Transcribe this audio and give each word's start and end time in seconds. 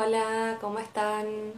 Hola, 0.00 0.58
¿cómo 0.60 0.78
están? 0.78 1.54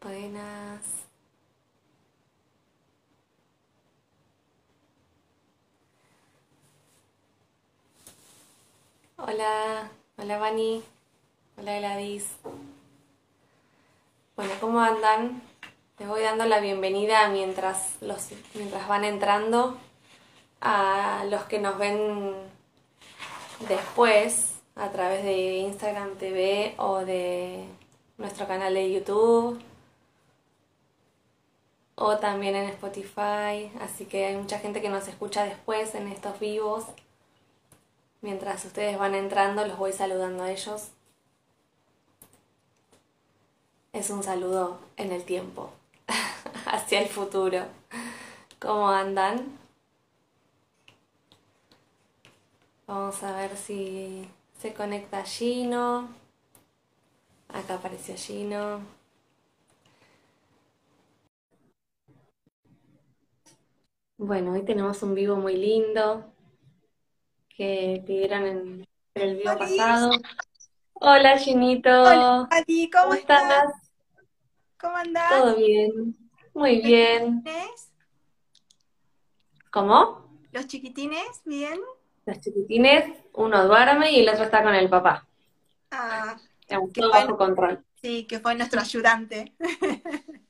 Buenas. 0.00 0.84
Hola, 9.16 9.90
hola 10.16 10.38
Vani, 10.38 10.84
hola 11.56 11.78
Gladys. 11.80 12.36
Bueno, 14.36 14.52
¿cómo 14.60 14.78
andan? 14.80 15.49
Les 16.00 16.08
voy 16.08 16.22
dando 16.22 16.46
la 16.46 16.60
bienvenida 16.60 17.28
mientras, 17.28 17.98
los, 18.00 18.30
mientras 18.54 18.88
van 18.88 19.04
entrando 19.04 19.76
a 20.62 21.26
los 21.28 21.42
que 21.42 21.58
nos 21.58 21.76
ven 21.76 22.36
después 23.68 24.54
a 24.76 24.88
través 24.92 25.22
de 25.24 25.58
Instagram 25.58 26.16
TV 26.16 26.74
o 26.78 27.00
de 27.00 27.66
nuestro 28.16 28.48
canal 28.48 28.72
de 28.72 28.90
YouTube 28.90 29.60
o 31.96 32.16
también 32.16 32.56
en 32.56 32.70
Spotify. 32.70 33.70
Así 33.78 34.06
que 34.06 34.24
hay 34.24 34.36
mucha 34.36 34.58
gente 34.58 34.80
que 34.80 34.88
nos 34.88 35.06
escucha 35.06 35.44
después 35.44 35.94
en 35.94 36.08
estos 36.08 36.40
vivos. 36.40 36.86
Mientras 38.22 38.64
ustedes 38.64 38.98
van 38.98 39.14
entrando, 39.14 39.66
los 39.66 39.76
voy 39.76 39.92
saludando 39.92 40.44
a 40.44 40.50
ellos. 40.50 40.92
Es 43.92 44.08
un 44.08 44.22
saludo 44.22 44.78
en 44.96 45.12
el 45.12 45.24
tiempo. 45.24 45.70
hacia 46.66 47.00
el 47.00 47.08
futuro. 47.08 47.64
¿Cómo 48.58 48.88
andan? 48.88 49.58
Vamos 52.86 53.22
a 53.22 53.36
ver 53.36 53.56
si 53.56 54.28
se 54.58 54.74
conecta 54.74 55.22
Gino. 55.22 56.08
Acá 57.48 57.74
apareció 57.74 58.16
Gino. 58.16 58.80
Bueno, 64.18 64.52
hoy 64.52 64.62
tenemos 64.64 65.02
un 65.02 65.14
vivo 65.14 65.36
muy 65.36 65.56
lindo 65.56 66.30
que 67.48 68.02
pidieron 68.06 68.44
en 68.44 68.88
el 69.14 69.36
vivo 69.36 69.56
pasado. 69.56 70.10
Hola, 70.92 71.38
Ginito. 71.38 71.88
Hola, 71.88 72.48
¿cómo, 72.92 73.14
estás? 73.14 73.72
¿Cómo 74.78 74.96
andás? 74.96 75.30
Todo 75.30 75.56
bien, 75.56 76.16
muy 76.54 76.80
bien. 76.80 77.42
¿Chiquitines? 77.44 77.92
¿Cómo? 79.70 80.28
¿Los 80.52 80.66
chiquitines? 80.66 81.42
¿Bien? 81.44 81.80
Los 82.26 82.40
chiquitines, 82.40 83.18
uno 83.34 83.66
duerme 83.66 84.10
y 84.12 84.20
el 84.20 84.28
otro 84.28 84.44
está 84.44 84.62
con 84.62 84.74
el 84.74 84.88
papá. 84.88 85.26
Ah, 85.90 86.36
todo 86.94 87.10
bajo 87.10 87.36
control. 87.36 87.84
Sí, 87.96 88.26
que 88.26 88.40
fue 88.40 88.54
nuestro 88.54 88.80
ayudante. 88.80 89.54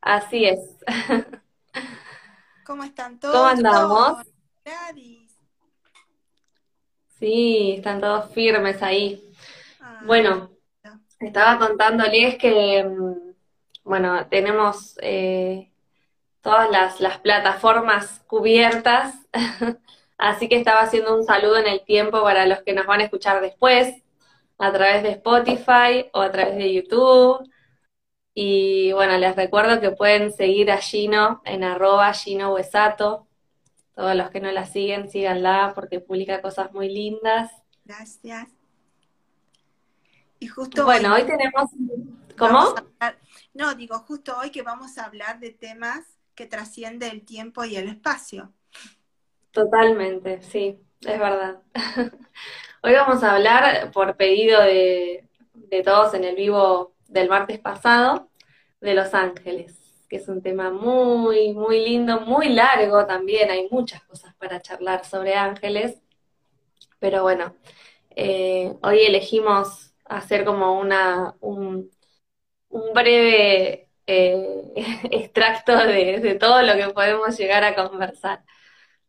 Así 0.00 0.44
es. 0.44 0.78
¿Cómo 2.66 2.84
están 2.84 3.18
todos? 3.18 3.36
¿Cómo 3.36 3.48
andamos? 3.48 4.26
Sí, 7.18 7.74
están 7.76 8.00
todos 8.00 8.32
firmes 8.32 8.82
ahí. 8.82 9.32
Ah, 9.80 10.02
bueno, 10.04 10.50
estaba 11.20 11.58
contándoles 11.58 12.36
que 12.36 12.84
mm, 12.84 13.11
bueno, 13.84 14.26
tenemos 14.28 14.98
eh, 15.02 15.70
todas 16.40 17.00
las, 17.00 17.18
plataformas 17.18 18.20
cubiertas, 18.26 19.14
así 20.18 20.48
que 20.48 20.56
estaba 20.56 20.80
haciendo 20.80 21.16
un 21.16 21.24
saludo 21.24 21.58
en 21.58 21.66
el 21.66 21.84
tiempo 21.84 22.22
para 22.22 22.46
los 22.46 22.62
que 22.62 22.74
nos 22.74 22.86
van 22.86 23.00
a 23.00 23.04
escuchar 23.04 23.40
después, 23.40 24.02
a 24.58 24.72
través 24.72 25.02
de 25.02 25.10
Spotify 25.10 26.10
o 26.12 26.20
a 26.20 26.30
través 26.30 26.56
de 26.56 26.72
YouTube. 26.72 27.48
Y 28.34 28.92
bueno, 28.92 29.18
les 29.18 29.36
recuerdo 29.36 29.80
que 29.80 29.90
pueden 29.90 30.32
seguir 30.32 30.70
a 30.70 30.78
Gino 30.78 31.42
en 31.44 31.64
arroba 31.64 32.12
Gino 32.14 32.54
Huesato. 32.54 33.26
Todos 33.94 34.14
los 34.14 34.30
que 34.30 34.40
no 34.40 34.50
la 34.52 34.64
siguen, 34.64 35.10
síganla 35.10 35.72
porque 35.74 36.00
publica 36.00 36.40
cosas 36.40 36.72
muy 36.72 36.88
lindas. 36.88 37.50
Gracias. 37.84 38.48
Y 40.38 40.46
justo 40.46 40.84
bueno, 40.84 41.14
hoy, 41.14 41.24
tenemos... 41.24 41.70
¿Cómo? 42.38 42.74
No, 43.54 43.74
digo, 43.74 43.98
justo 43.98 44.34
hoy 44.38 44.50
que 44.50 44.62
vamos 44.62 44.96
a 44.96 45.04
hablar 45.04 45.38
de 45.38 45.50
temas 45.50 46.00
que 46.34 46.46
trascienden 46.46 47.10
el 47.10 47.24
tiempo 47.24 47.64
y 47.64 47.76
el 47.76 47.88
espacio. 47.88 48.52
Totalmente, 49.50 50.40
sí, 50.42 50.80
es 51.02 51.18
verdad. 51.18 51.60
Hoy 52.82 52.94
vamos 52.94 53.22
a 53.22 53.34
hablar, 53.34 53.90
por 53.92 54.16
pedido 54.16 54.62
de, 54.62 55.28
todos 55.84 56.14
en 56.14 56.24
el 56.24 56.34
vivo 56.34 56.94
del 57.08 57.28
martes 57.28 57.58
pasado, 57.58 58.30
de 58.80 58.94
Los 58.94 59.12
Ángeles, 59.12 59.78
que 60.08 60.16
es 60.16 60.28
un 60.28 60.42
tema 60.42 60.70
muy, 60.70 61.52
muy 61.52 61.84
lindo, 61.84 62.20
muy 62.20 62.48
largo 62.48 63.04
también, 63.04 63.50
hay 63.50 63.68
muchas 63.70 64.02
cosas 64.04 64.34
para 64.36 64.62
charlar 64.62 65.04
sobre 65.04 65.34
ángeles, 65.34 66.00
pero 66.98 67.22
bueno, 67.22 67.54
eh, 68.10 68.74
hoy 68.82 69.00
elegimos 69.00 69.92
hacer 70.06 70.44
como 70.44 70.80
una, 70.80 71.34
un, 71.40 71.90
un 72.72 72.92
breve 72.92 73.88
eh, 74.06 74.72
extracto 75.10 75.76
de, 75.76 76.36
todo 76.40 76.62
lo 76.62 76.74
que 76.74 76.92
podemos 76.92 77.38
llegar 77.38 77.64
a 77.64 77.74
conversar, 77.74 78.42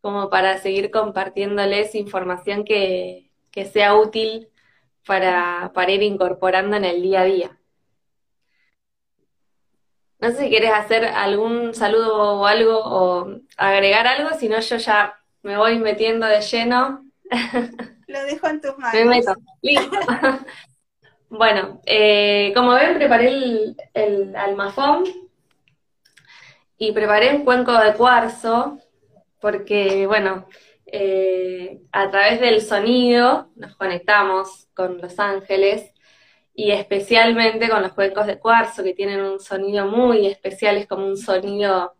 como 0.01 0.29
para 0.29 0.57
seguir 0.59 0.91
compartiéndoles 0.91 1.95
información 1.95 2.63
que, 2.65 3.31
sea 3.71 3.95
útil 3.95 4.49
para, 5.05 5.71
para, 5.73 5.91
ir 5.91 6.03
incorporando 6.03 6.75
en 6.77 6.85
el 6.85 7.01
día 7.01 7.21
a 7.21 7.25
día. 7.25 7.59
No 10.19 10.31
sé 10.31 10.43
si 10.43 10.49
quieres 10.49 10.71
hacer 10.71 11.05
algún 11.05 11.73
saludo 11.73 12.39
o 12.39 12.45
algo 12.45 12.79
o 12.79 13.39
agregar 13.57 14.07
algo, 14.07 14.29
si 14.37 14.47
no 14.47 14.59
yo 14.59 14.77
ya 14.77 15.19
me 15.41 15.57
voy 15.57 15.77
metiendo 15.79 16.25
de 16.25 16.41
lleno. 16.41 17.05
Lo 18.07 18.23
dejo 18.23 18.47
en 18.47 18.61
tus 18.61 18.77
manos. 18.77 18.93
Me 18.93 19.05
meto. 19.05 19.35
Listo. 19.61 19.91
Bueno, 21.35 21.81
eh, 21.87 22.51
como 22.55 22.75
ven, 22.75 22.93
preparé 22.93 23.73
el, 23.95 24.35
almafón 24.35 25.03
y 26.77 26.91
preparé 26.91 27.33
un 27.33 27.43
cuenco 27.43 27.75
de 27.75 27.95
cuarzo 27.95 28.77
porque, 29.41 30.05
bueno, 30.05 30.47
eh, 30.85 31.81
a 31.91 32.11
través 32.11 32.39
del 32.39 32.61
sonido 32.61 33.49
nos 33.55 33.75
conectamos 33.77 34.67
con 34.75 34.99
los 34.99 35.17
ángeles 35.19 35.91
y 36.53 36.69
especialmente 36.69 37.67
con 37.67 37.81
los 37.81 37.93
cuencos 37.93 38.27
de 38.27 38.37
cuarzo 38.37 38.83
que 38.83 38.93
tienen 38.93 39.21
un 39.21 39.39
sonido 39.39 39.87
muy 39.87 40.27
especial, 40.27 40.77
es 40.77 40.85
como 40.85 41.07
un 41.07 41.17
sonido... 41.17 41.95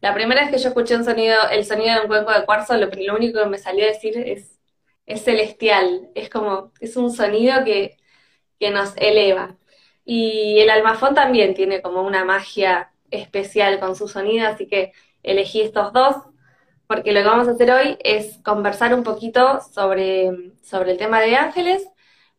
La 0.00 0.12
primera 0.12 0.40
vez 0.42 0.50
que 0.50 0.58
yo 0.58 0.70
escuché 0.70 0.96
un 0.96 1.04
sonido, 1.04 1.36
el 1.52 1.64
sonido 1.64 1.94
de 1.94 2.00
un 2.00 2.08
cuenco 2.08 2.32
de 2.32 2.44
cuarzo, 2.44 2.76
lo, 2.76 2.88
lo 2.88 3.14
único 3.14 3.40
que 3.40 3.48
me 3.48 3.58
salió 3.58 3.84
a 3.84 3.88
decir 3.88 4.18
es, 4.18 4.58
es 5.06 5.22
celestial, 5.22 6.10
es 6.16 6.28
como, 6.28 6.72
es 6.80 6.96
un 6.96 7.12
sonido 7.12 7.62
que 7.64 7.96
que 8.58 8.70
nos 8.70 8.96
eleva. 8.96 9.56
Y 10.04 10.60
el 10.60 10.70
almafón 10.70 11.14
también 11.14 11.54
tiene 11.54 11.82
como 11.82 12.02
una 12.02 12.24
magia 12.24 12.92
especial 13.10 13.80
con 13.80 13.96
su 13.96 14.08
sonido, 14.08 14.46
así 14.46 14.68
que 14.68 14.92
elegí 15.22 15.62
estos 15.62 15.92
dos, 15.92 16.16
porque 16.86 17.12
lo 17.12 17.20
que 17.20 17.26
vamos 17.26 17.48
a 17.48 17.52
hacer 17.52 17.70
hoy 17.72 17.98
es 18.04 18.38
conversar 18.44 18.94
un 18.94 19.02
poquito 19.02 19.60
sobre, 19.60 20.52
sobre 20.62 20.92
el 20.92 20.98
tema 20.98 21.20
de 21.20 21.36
ángeles, 21.36 21.88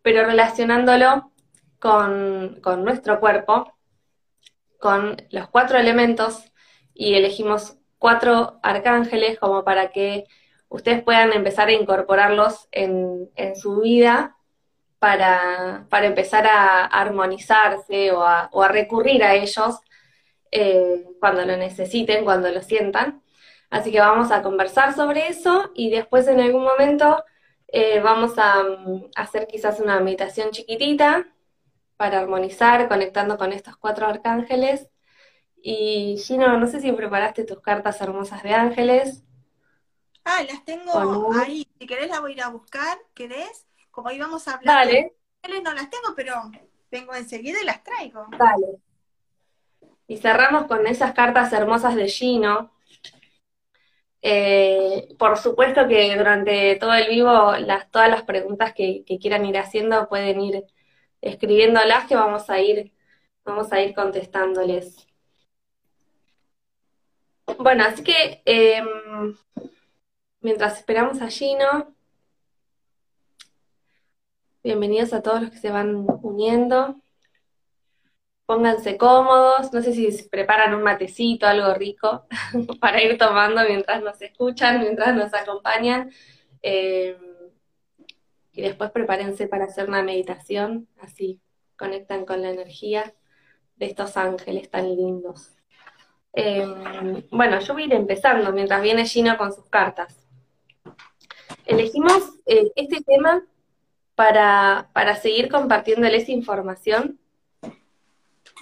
pero 0.01 0.25
relacionándolo 0.25 1.31
con, 1.79 2.59
con 2.61 2.85
nuestro 2.85 3.19
cuerpo, 3.19 3.73
con 4.79 5.17
los 5.31 5.49
cuatro 5.49 5.77
elementos, 5.77 6.45
y 6.93 7.15
elegimos 7.15 7.77
cuatro 7.99 8.59
arcángeles 8.63 9.37
como 9.39 9.63
para 9.63 9.91
que 9.91 10.25
ustedes 10.69 11.03
puedan 11.03 11.33
empezar 11.33 11.67
a 11.67 11.73
incorporarlos 11.73 12.69
en, 12.71 13.29
en 13.35 13.55
su 13.55 13.81
vida 13.81 14.36
para, 14.99 15.85
para 15.89 16.07
empezar 16.07 16.47
a 16.47 16.85
armonizarse 16.85 18.11
o 18.11 18.23
a, 18.23 18.67
recurrir 18.67 19.23
a 19.23 19.35
ellos 19.35 19.79
eh, 20.51 21.05
cuando 21.19 21.45
lo 21.45 21.57
necesiten, 21.57 22.23
cuando 22.23 22.49
lo 22.51 22.61
sientan. 22.61 23.21
Así 23.69 23.91
que 23.91 23.99
vamos 23.99 24.31
a 24.31 24.41
conversar 24.41 24.95
sobre 24.95 25.27
eso 25.27 25.71
y 25.75 25.89
después 25.89 26.27
en 26.27 26.39
algún 26.39 26.63
momento 26.63 27.23
eh, 27.67 27.99
vamos 27.99 28.33
a, 28.37 28.63
mm, 28.63 29.11
hacer 29.15 29.47
quizás 29.47 29.79
una 29.79 29.99
meditación 29.99 30.51
chiquitita 30.51 31.27
para 31.97 32.19
armonizar, 32.19 32.87
conectando 32.87 33.37
con 33.37 33.51
estos 33.53 33.77
cuatro 33.77 34.07
arcángeles. 34.07 34.87
Y 35.61 36.17
Gino, 36.25 36.57
no 36.57 36.67
sé 36.67 36.79
si 36.79 36.91
preparaste 36.91 37.43
tus 37.43 37.59
cartas 37.61 37.99
hermosas 38.01 38.43
de 38.43 38.53
ángeles. 38.53 39.23
Ah, 40.23 40.43
las 40.47 40.63
tengo 40.63 41.33
ahí. 41.33 41.67
Si 41.79 41.87
querés 41.87 42.09
la 42.09 42.19
voy 42.19 42.31
a 42.31 42.35
ir 42.35 42.41
a 42.43 42.49
buscar. 42.49 42.97
¿Querés? 43.13 43.66
Como 43.97 44.11
íbamos 44.11 44.47
a 44.47 44.53
hablar, 44.53 44.85
Dale. 44.85 45.15
no 45.63 45.73
las 45.73 45.89
tengo, 45.89 46.13
pero 46.15 46.35
vengo 46.91 47.15
enseguida 47.15 47.59
y 47.59 47.65
las 47.65 47.83
traigo. 47.83 48.27
Dale. 48.37 48.77
Y 50.05 50.17
cerramos 50.17 50.67
con 50.67 50.85
esas 50.85 51.13
cartas 51.13 51.51
hermosas 51.51 51.95
de 51.95 52.07
Gino, 52.07 52.71
Eh, 54.21 55.15
por 55.17 55.37
supuesto 55.37 55.87
que 55.87 56.15
durante 56.15 56.75
todo 56.75 56.93
el 56.93 57.07
vivo, 57.09 57.55
las, 57.57 57.89
todas 57.89 58.09
las 58.09 58.21
preguntas 58.21 58.71
que, 58.73 59.03
quieran 59.19 59.45
ir 59.45 59.57
haciendo 59.57 60.07
pueden 60.09 60.41
ir 60.41 60.63
escribiéndolas 61.21 62.05
que 62.07 62.15
vamos 62.15 62.49
a 62.51 62.59
ir, 62.59 62.93
vamos 63.45 63.71
a 63.73 63.81
ir 63.81 63.95
contestándoles. 63.95 65.07
Bueno, 67.57 67.83
así 67.85 68.03
que 68.03 68.43
em, 68.45 69.35
mientras 70.41 70.77
esperamos 70.77 71.19
a 71.21 71.29
Gino, 71.29 71.96
bienvenidos 74.67 75.13
a 75.13 75.21
todos 75.21 75.41
los 75.41 75.51
que 75.51 75.59
se 75.59 75.71
van 75.71 76.05
uniendo. 76.23 76.99
Pónganse 78.45 78.97
cómodos, 78.97 79.71
no 79.71 79.81
sé 79.81 79.93
si 79.93 80.11
preparan 80.23 80.75
un 80.75 80.83
matecito, 80.83 81.47
algo 81.47 81.73
rico 81.73 82.25
para 82.81 83.01
ir 83.01 83.17
tomando 83.17 83.61
mientras 83.65 84.03
nos 84.03 84.21
escuchan, 84.21 84.81
mientras 84.81 85.15
nos 85.15 85.33
acompañan. 85.33 86.11
Eh, 86.61 87.17
y 88.51 88.61
después 88.61 88.91
prepárense 88.91 89.47
para 89.47 89.65
hacer 89.65 89.87
una 89.87 90.03
meditación, 90.03 90.89
así 90.99 91.39
conectan 91.77 92.25
con 92.25 92.41
la 92.41 92.49
energía 92.49 93.13
de 93.77 93.85
estos 93.85 94.17
ángeles 94.17 94.69
tan 94.69 94.93
lindos. 94.97 95.55
Eh, 96.33 97.23
bueno, 97.31 97.61
yo 97.61 97.73
voy 97.73 97.83
a 97.83 97.85
ir 97.85 97.93
empezando 97.93 98.51
mientras 98.51 98.81
viene 98.81 99.05
Gino 99.05 99.37
con 99.37 99.53
sus 99.53 99.65
cartas. 99.67 100.27
Elegimos 101.65 102.33
eh, 102.45 102.69
este 102.75 103.01
tema 103.01 103.45
para, 104.17 104.89
para 104.93 105.15
seguir 105.15 105.47
compartiéndoles 105.47 106.27
información 106.27 107.19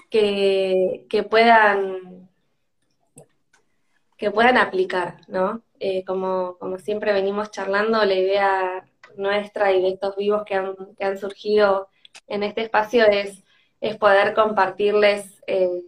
que, 0.10 1.07
puedan 1.30 2.30
que 4.18 4.31
puedan 4.31 4.57
aplicar, 4.57 5.22
¿no? 5.30 5.62
Eh, 5.80 6.04
como, 6.04 6.57
como, 6.60 6.78
siempre 6.78 7.13
venimos 7.13 7.52
charlando, 7.52 8.04
la 8.04 8.13
idea 8.16 8.86
nuestra 9.16 9.72
y 9.72 9.81
de 9.81 9.90
estos 9.92 10.18
vivos 10.18 10.44
que 10.46 10.56
han, 10.56 10.75
que 10.98 11.06
han 11.06 11.18
surgido 11.18 11.88
en 12.28 12.44
este 12.44 12.62
espacio 12.63 13.06
es, 13.06 13.42
es 13.80 13.96
poder 13.96 14.34
compartirles 14.34 15.42
eh, 15.48 15.81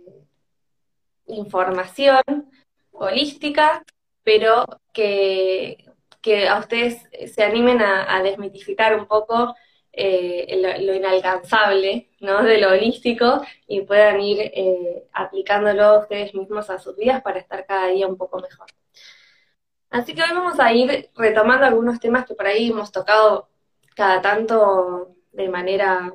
información 1.25 2.24
holística, 2.94 3.84
pero 4.24 4.66
que, 4.94 5.87
que, 6.22 6.48
a 6.48 6.60
ustedes 6.60 7.04
se 7.34 7.44
animen 7.44 7.81
a, 7.81 8.22
desmitificar 8.24 8.98
un 8.98 9.08
poco 9.08 9.56
eh, 9.92 10.80
lo, 10.81 10.94
inalcanzable 10.94 12.10
¿no? 12.19 12.44
de 12.44 12.60
lo 12.60 12.69
holístico 12.69 13.42
y 13.68 13.81
puedan 13.81 14.22
ir 14.22 14.40
eh, 14.42 15.08
aplicándolo 15.14 16.02
ustedes 16.02 16.34
mismos 16.36 16.69
a 16.69 16.80
sus 16.80 16.96
vidas 16.96 17.22
para 17.22 17.40
estar 17.40 17.66
cada 17.66 17.88
día 17.88 18.08
un 18.08 18.18
poco 18.18 18.40
mejor. 18.40 18.68
Así 19.90 20.14
que 20.14 20.22
hoy 20.22 20.30
vamos 20.34 20.60
a 20.60 20.72
ir 20.74 21.10
retomando 21.16 21.66
algunos 21.66 22.00
temas 22.00 22.25
que 22.25 22.36
por 22.36 22.46
ahí 22.46 22.69
hemos 22.69 22.92
tocado 22.92 23.50
cada 23.96 24.22
tanto 24.22 25.16
de 25.31 25.50
manera 25.50 26.14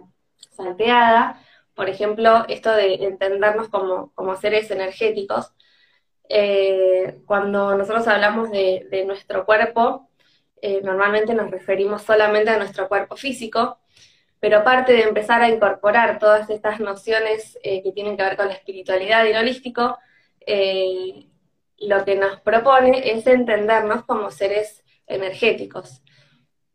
salteada. 0.51 1.41
Por 1.75 1.89
ejemplo, 1.89 2.45
esto 2.49 2.71
de 2.73 2.95
entendernos 3.05 3.69
como, 3.69 4.37
seres 4.41 4.71
energéticos. 4.71 5.53
Eh, 6.35 7.19
cuando 7.27 7.77
nosotros 7.77 8.09
hablamos 8.09 8.51
de 8.51 9.05
nuestro 9.07 9.45
cuerpo, 9.45 10.09
eh, 10.63 10.81
normalmente 10.83 11.35
nos 11.35 11.51
referimos 11.51 12.03
solamente 12.03 12.49
a 12.49 12.57
nuestro 12.57 12.89
cuerpo 12.89 13.17
físico, 13.17 13.81
pero 14.41 14.59
aparte 14.59 14.95
de 14.95 15.03
empezar 15.03 15.43
a 15.43 15.51
incorporar 15.51 16.19
todas 16.19 16.49
estas 16.49 16.81
nociones 16.81 17.59
eh, 17.63 17.83
que 17.83 17.93
tienen 17.93 18.17
que 18.17 18.23
ver 18.23 18.39
con 18.39 18.47
la 18.47 18.55
espiritualidad 18.55 19.27
y 19.27 19.35
lo 19.35 19.41
holístico, 19.41 19.99
lo 21.79 22.05
que 22.07 22.17
nos 22.17 22.41
propone 22.41 23.13
es 23.13 23.27
entendernos 23.27 24.05
como 24.07 24.31
seres 24.31 24.83
energéticos. 25.07 26.01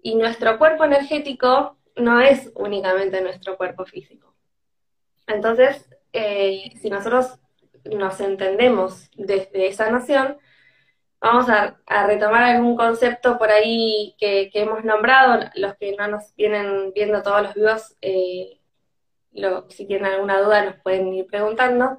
Y 0.04 0.16
nuestro 0.16 0.60
cuerpo 0.60 0.84
energético 0.84 1.80
no 1.96 2.22
es 2.22 2.52
únicamente 2.54 3.22
nuestro 3.22 3.58
cuerpo 3.58 3.86
físico. 3.86 4.36
Entonces, 5.26 5.90
si 6.14 6.90
nosotros 6.90 7.40
nos 7.96 8.20
entendemos 8.20 9.10
desde 9.16 9.68
esa 9.68 9.90
noción, 9.90 10.38
vamos 11.20 11.50
a, 11.50 11.78
retomar 12.08 12.44
algún 12.44 12.76
concepto 12.76 13.38
por 13.38 13.50
ahí 13.50 14.16
que, 14.20 14.50
hemos 14.54 14.84
nombrado, 14.84 15.50
los 15.56 15.76
que 15.78 15.96
no 15.96 16.08
nos 16.08 16.36
vienen 16.36 16.92
viendo 16.94 17.24
todos 17.24 17.44
los 17.44 17.54
videos, 17.54 17.98
eh, 18.02 18.60
si 19.70 19.86
tienen 19.86 20.14
alguna 20.14 20.42
duda 20.42 20.66
nos 20.66 20.76
pueden 20.82 21.14
ir 21.14 21.28
preguntando, 21.28 21.98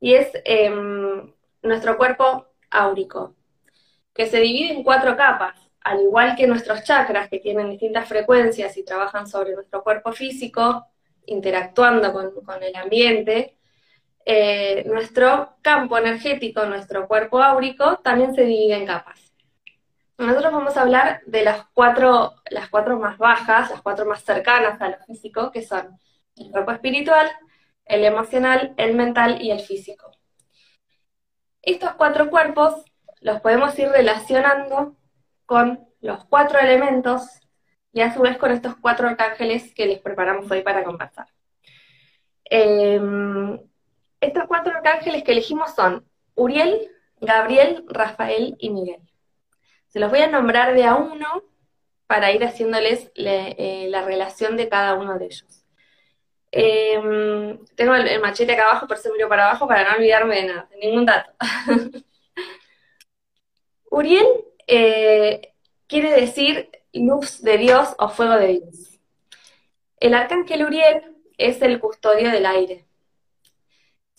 y 0.00 0.14
es 0.14 0.30
em, 0.44 1.32
nuestro 1.62 1.96
cuerpo 1.96 2.46
áurico, 2.70 3.34
que 4.14 4.26
se 4.26 4.40
divide 4.40 4.72
en 4.72 4.84
cuatro 4.84 5.16
capas, 5.16 5.58
al 5.80 6.02
igual 6.02 6.36
que 6.36 6.46
nuestros 6.46 6.82
chakras, 6.84 7.28
que 7.28 7.40
tienen 7.40 7.70
distintas 7.70 8.08
frecuencias 8.08 8.76
y 8.76 8.84
trabajan 8.84 9.26
sobre 9.26 9.54
nuestro 9.54 9.82
cuerpo 9.82 10.12
físico, 10.12 10.86
interactuando 11.26 12.12
con 12.12 12.62
el 12.62 12.74
ambiente, 12.76 13.57
eh, 14.30 14.84
nuestro 14.84 15.56
campo 15.62 15.96
energético, 15.96 16.66
nuestro 16.66 17.08
cuerpo 17.08 17.42
áurico, 17.42 17.96
también 18.04 18.34
se 18.34 18.44
divide 18.44 18.74
en 18.74 18.84
capas. 18.84 19.32
Nosotros 20.18 20.52
vamos 20.52 20.76
a 20.76 20.82
hablar 20.82 21.22
de 21.24 21.44
las 21.44 21.64
cuatro, 21.72 22.34
las 22.50 22.68
cuatro 22.68 22.98
más 22.98 23.16
bajas, 23.16 23.70
las 23.70 23.80
cuatro 23.80 24.04
más 24.04 24.22
cercanas 24.22 24.82
a 24.82 24.90
lo 24.90 24.98
físico, 25.06 25.50
que 25.50 25.62
son 25.62 25.98
el 26.36 26.50
cuerpo 26.50 26.72
espiritual, 26.72 27.26
el 27.86 28.04
emocional, 28.04 28.74
el 28.76 28.94
mental 28.94 29.40
y 29.40 29.50
el 29.50 29.60
físico. 29.60 30.10
Estos 31.62 31.94
cuatro 31.94 32.28
cuerpos 32.28 32.84
los 33.22 33.40
podemos 33.40 33.78
ir 33.78 33.88
relacionando 33.88 34.94
con 35.46 35.88
los 36.02 36.26
cuatro 36.26 36.58
elementos 36.58 37.30
y 37.94 38.02
a 38.02 38.12
su 38.12 38.20
vez 38.20 38.36
con 38.36 38.52
estos 38.52 38.76
cuatro 38.76 39.08
arcángeles 39.08 39.72
que 39.72 39.86
les 39.86 40.00
preparamos 40.00 40.50
hoy 40.50 40.60
para 40.60 40.84
conversar. 40.84 41.28
Em, 42.44 43.58
estos 44.20 44.44
cuatro 44.46 44.72
arcángeles 44.74 45.22
que 45.22 45.32
elegimos 45.32 45.74
son 45.74 46.04
Uriel, 46.34 46.90
Gabriel, 47.20 47.84
Rafael 47.88 48.56
y 48.58 48.70
Miguel. 48.70 49.00
Se 49.88 50.00
los 50.00 50.10
voy 50.10 50.20
a 50.20 50.28
nombrar 50.28 50.74
de 50.74 50.84
a 50.84 50.94
uno 50.94 51.44
para 52.06 52.32
ir 52.32 52.44
haciéndoles 52.44 53.10
eh, 53.14 53.86
la 53.90 54.02
relación 54.02 54.56
de 54.56 54.68
cada 54.68 54.94
uno 54.94 55.18
de 55.18 55.26
ellos. 55.26 55.64
Em, 56.50 57.58
tengo 57.76 57.94
el, 57.94 58.20
machete 58.20 58.52
acá 58.52 58.64
abajo, 58.70 58.86
por 58.86 58.96
eso 58.96 59.12
miro 59.12 59.28
para 59.28 59.48
abajo 59.50 59.68
para 59.68 59.84
no 59.88 59.96
olvidarme 59.96 60.36
de 60.36 60.44
nada, 60.46 60.68
de 60.70 60.78
ningún 60.78 61.04
dato. 61.06 61.32
Uriel 63.90 64.26
eh, 64.66 65.52
quiere 65.86 66.10
decir 66.12 66.70
luz 66.92 67.42
de 67.42 67.58
Dios 67.58 67.94
o 67.98 68.08
fuego 68.08 68.34
de 68.34 68.48
Dios. 68.48 69.00
El 70.00 70.14
arcángel 70.14 70.64
Uriel 70.64 71.16
es 71.36 71.60
el 71.62 71.80
custodio 71.80 72.30
del 72.30 72.46
aire 72.46 72.87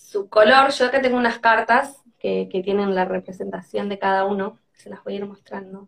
su 0.10 0.28
color, 0.28 0.72
yo 0.72 0.88
acá 0.88 1.02
tengo 1.02 1.18
unas 1.18 1.38
cartas 1.38 2.04
que, 2.18 2.50
tienen 2.64 2.96
la 2.96 3.06
representación 3.06 3.90
de 3.90 4.00
cada 4.00 4.26
uno, 4.26 4.58
se 4.74 4.90
las 4.90 5.04
voy 5.04 5.14
a 5.14 5.18
ir 5.18 5.26
mostrando. 5.28 5.88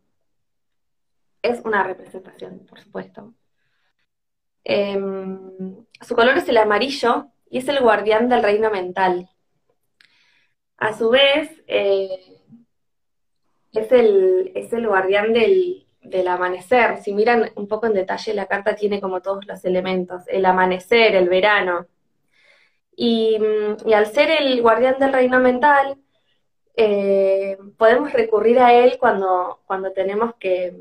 Es 1.42 1.60
una 1.66 1.84
representación, 1.84 2.60
por 2.68 2.80
supuesto. 2.80 3.34
Em, 4.63 5.86
su 6.01 6.13
color 6.16 6.38
es 6.38 6.48
el 6.48 6.58
amarillo 6.58 7.32
y 7.50 7.58
es 7.58 7.68
el 7.68 7.80
guardián 7.80 8.30
del 8.30 8.44
reino 8.44 8.70
mental. 8.70 9.28
A 10.78 10.94
su 10.96 11.10
vez, 11.10 11.50
eh, 11.66 12.38
es, 13.74 13.92
el, 13.92 14.51
es 14.54 14.72
el 14.72 14.88
guardián 14.88 15.34
del, 15.34 15.88
del 16.01 16.28
amanecer. 16.28 16.98
Si 17.01 17.12
miran 17.12 17.50
un 17.56 17.68
poco 17.68 17.88
en 17.88 17.94
detalle, 17.94 18.36
la 18.36 18.46
carta 18.46 18.75
tiene 18.75 19.01
como 19.01 19.22
todos 19.22 19.48
los 19.48 19.66
elementos. 19.66 20.24
El 20.28 20.46
amanecer, 20.46 21.16
el 21.16 21.28
verano, 21.28 21.88
Mm, 22.98 23.88
y, 23.88 23.93
al 23.93 24.07
ser 24.07 24.29
el 24.31 24.62
guardián 24.62 25.00
del 25.00 25.13
reino 25.13 25.39
mental, 25.39 25.98
eh, 26.75 27.57
podemos 27.77 28.13
recurrir 28.13 28.60
a 28.60 28.74
él 28.74 28.98
cuando, 29.00 29.62
cuando 29.65 29.91
tenemos 29.93 30.36
que, 30.36 30.74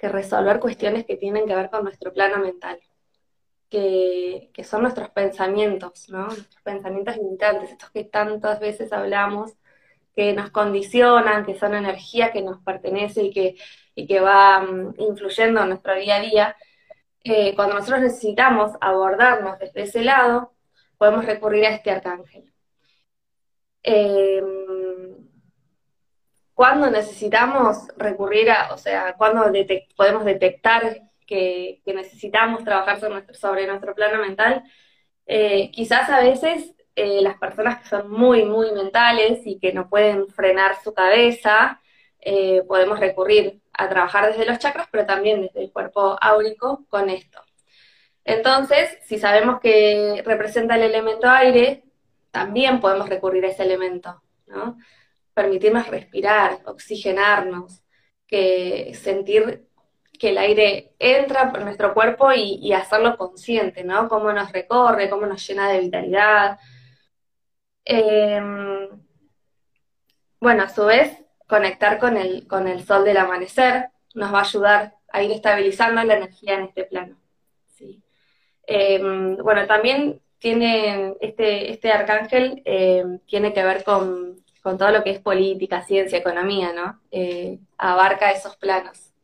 resolver 0.00 0.60
cuestiones 0.60 1.04
que 1.06 1.16
tienen 1.16 1.46
que 1.46 1.56
ver 1.56 1.70
con 1.70 1.82
nuestro 1.84 2.12
plano 2.12 2.38
mental, 2.38 2.80
que, 3.68 4.50
que 4.54 4.64
son 4.64 4.82
nuestros 4.82 5.10
pensamientos, 5.10 6.08
¿no? 6.08 6.26
nuestros 6.26 6.62
pensamientos 6.62 7.16
limitantes, 7.16 7.72
estos 7.72 7.90
que 7.90 8.04
tantas 8.04 8.60
veces 8.60 8.92
hablamos, 8.92 9.54
que 10.14 10.32
nos 10.34 10.50
condicionan, 10.50 11.44
que 11.44 11.56
son 11.56 11.74
energía 11.74 12.32
que 12.32 12.42
nos 12.42 12.60
pertenece 12.62 13.24
y 13.24 13.30
que, 13.32 13.56
y 13.94 14.06
que 14.06 14.20
va 14.20 14.60
mm, 14.60 14.94
influyendo 14.98 15.62
en 15.62 15.68
nuestro 15.70 15.94
día 15.94 16.16
a 16.16 16.20
día. 16.20 16.56
Eh, 17.24 17.54
cuando 17.54 17.76
nosotros 17.76 18.00
necesitamos 18.00 18.72
abordarnos 18.80 19.58
desde 19.60 19.82
ese 19.82 20.02
lado, 20.02 20.54
podemos 20.98 21.24
recurrir 21.24 21.64
a 21.66 21.70
este 21.70 21.90
arcángel. 21.90 22.52
Eh, 23.82 24.42
cuando 26.58 26.90
necesitamos 26.90 27.86
recurrir 27.96 28.50
a, 28.50 28.74
o 28.74 28.78
sea, 28.78 29.14
cuando 29.16 29.44
podemos 29.96 30.24
detectar 30.24 31.08
que, 31.24 31.80
necesitamos 31.86 32.64
trabajar 32.64 32.98
sobre 33.32 33.66
nuestro, 33.68 33.94
plano 33.94 34.20
mental, 34.20 34.64
eh, 35.26 35.70
quizás 35.70 36.08
a 36.10 36.20
veces 36.20 36.74
eh, 36.96 37.20
las 37.22 37.38
personas 37.38 37.80
que 37.80 37.88
son 37.88 38.10
muy, 38.10 38.44
muy 38.44 38.72
mentales 38.72 39.46
y 39.46 39.60
que 39.60 39.72
no 39.72 39.88
pueden 39.88 40.26
frenar 40.30 40.74
su 40.82 40.92
cabeza, 40.92 41.80
eh, 42.20 42.62
podemos 42.66 42.98
recurrir 42.98 43.60
a 43.72 43.88
trabajar 43.88 44.26
desde 44.26 44.44
los 44.44 44.58
chakras, 44.58 44.88
pero 44.90 45.06
también 45.06 45.42
desde 45.42 45.62
el 45.62 45.72
cuerpo 45.72 46.18
áurico 46.20 46.86
con 46.88 47.08
esto. 47.08 47.40
Entonces, 48.28 48.98
si 49.06 49.18
sabemos 49.18 49.58
que 49.58 50.22
representa 50.22 50.76
el 50.76 50.82
elemento 50.82 51.30
aire, 51.30 51.84
también 52.30 52.78
podemos 52.78 53.08
recurrir 53.08 53.42
a 53.46 53.48
ese 53.48 53.62
elemento, 53.62 54.22
¿no? 54.46 54.76
Permitirnos 55.32 55.88
respirar, 55.88 56.58
oxigenarnos, 56.66 57.82
que 58.26 58.92
sentir 58.94 59.66
que 60.18 60.28
el 60.30 60.36
aire 60.38 60.94
entra 60.98 61.50
por 61.50 61.62
nuestro 61.62 61.94
cuerpo 61.94 62.30
y, 62.34 62.70
hacerlo 62.74 63.16
consciente, 63.16 63.82
¿no? 63.82 64.10
Cómo 64.10 64.30
nos 64.30 64.52
recorre, 64.52 65.08
cómo 65.08 65.24
nos 65.26 65.46
llena 65.48 65.70
de 65.70 65.80
vitalidad. 65.80 66.58
Em, 67.86 68.90
bueno, 70.40 70.64
a 70.64 70.68
su 70.68 70.84
vez, 70.84 71.24
conectar 71.46 71.98
con 71.98 72.18
el, 72.18 72.46
con 72.46 72.68
el 72.68 72.84
sol 72.84 73.04
del 73.04 73.16
amanecer 73.16 73.90
nos 74.14 74.34
va 74.34 74.40
a 74.40 74.42
ayudar 74.42 74.96
a 75.12 75.22
ir 75.22 75.32
estabilizando 75.32 76.04
la 76.04 76.16
energía 76.16 76.54
en 76.54 76.64
este 76.64 76.84
plano. 76.84 77.16
Em, 78.70 79.36
bueno, 79.38 79.66
también 79.66 80.20
tiene 80.38 81.14
este, 81.20 81.70
este 81.70 81.90
arcángel 81.90 82.60
em, 82.66 83.18
tiene 83.20 83.54
que 83.54 83.64
ver 83.64 83.82
con, 83.82 84.44
todo 84.62 84.90
lo 84.90 85.02
que 85.02 85.12
es 85.12 85.20
política, 85.20 85.82
ciencia, 85.82 86.18
economía, 86.18 86.74
¿no? 86.74 87.00
Eh, 87.10 87.58
abarca 87.78 88.30
esos 88.30 88.54
planos. 88.56 89.14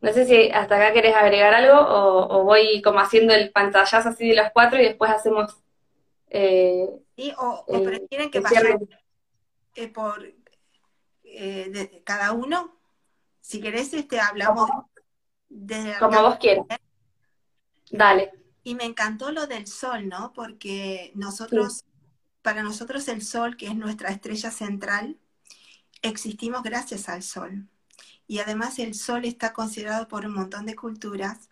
No 0.00 0.12
sé 0.12 0.24
si 0.26 0.48
hasta 0.52 0.76
acá 0.76 0.92
querés 0.92 1.16
agregar 1.16 1.52
algo 1.52 1.80
o, 1.80 2.44
voy 2.44 2.80
como 2.82 3.00
haciendo 3.00 3.34
el 3.34 3.50
pantallazo 3.50 4.10
así 4.10 4.28
de 4.28 4.36
los 4.36 4.52
cuatro 4.52 4.80
y 4.80 4.84
después 4.84 5.10
hacemos... 5.10 5.56
Eh, 6.28 6.88
sí, 7.16 7.32
o, 7.36 7.64
prefieren 7.82 8.30
que 8.30 8.38
vaya 8.38 8.78
eh, 9.74 9.88
por 9.88 10.24
eh, 11.24 12.02
cada 12.04 12.30
uno. 12.30 12.76
Si 13.40 13.60
querés, 13.60 13.92
este, 13.92 14.20
hablamos 14.20 14.70
de... 15.48 15.96
Como 15.98 16.22
vos 16.22 16.36
quieras. 16.36 16.66
Dale. 17.90 18.32
Y 18.62 18.74
me 18.74 18.84
encantó 18.84 19.30
lo 19.30 19.46
del 19.46 19.66
sol, 19.66 20.08
¿no? 20.08 20.32
Porque 20.32 21.12
nosotros, 21.14 21.84
para 22.42 22.62
nosotros 22.62 23.06
el 23.08 23.22
sol, 23.22 23.56
que 23.56 23.66
es 23.66 23.76
nuestra 23.76 24.10
estrella 24.10 24.50
central, 24.50 25.18
existimos 26.02 26.62
gracias 26.62 27.08
al 27.08 27.22
sol. 27.22 27.68
Y 28.26 28.40
además 28.40 28.78
el 28.78 28.94
sol 28.94 29.24
está 29.24 29.52
considerado 29.52 30.08
por 30.08 30.26
un 30.26 30.34
montón 30.34 30.66
de 30.66 30.74
culturas 30.74 31.48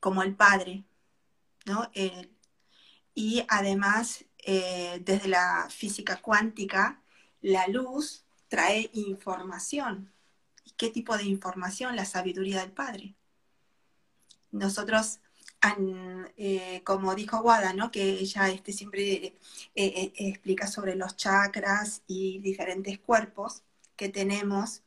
como 0.00 0.22
el 0.22 0.34
padre, 0.34 0.84
¿no? 1.66 1.90
y 3.14 3.44
además, 3.48 4.24
eh, 4.38 5.02
desde 5.04 5.28
la 5.28 5.68
física 5.68 6.16
cuántica, 6.16 7.02
la 7.42 7.66
luz 7.66 8.24
trae 8.48 8.90
información. 8.94 10.12
¿Y 10.64 10.70
qué 10.72 10.88
tipo 10.90 11.16
de 11.16 11.24
información? 11.24 11.96
La 11.96 12.04
sabiduría 12.04 12.60
del 12.60 12.72
padre. 12.72 13.14
Nosotros, 14.50 15.20
eh, 16.36 16.82
como 16.84 17.14
dijo 17.14 17.40
Wada, 17.40 17.72
¿no? 17.74 17.90
que 17.90 18.02
ella 18.02 18.48
este, 18.48 18.72
siempre 18.72 19.36
eh, 19.74 20.12
explica 20.16 20.66
sobre 20.66 20.96
los 20.96 21.16
chakras 21.16 22.02
y 22.06 22.38
diferentes 22.38 22.98
cuerpos 22.98 23.62
que 23.96 24.08
tenemos, 24.08 24.82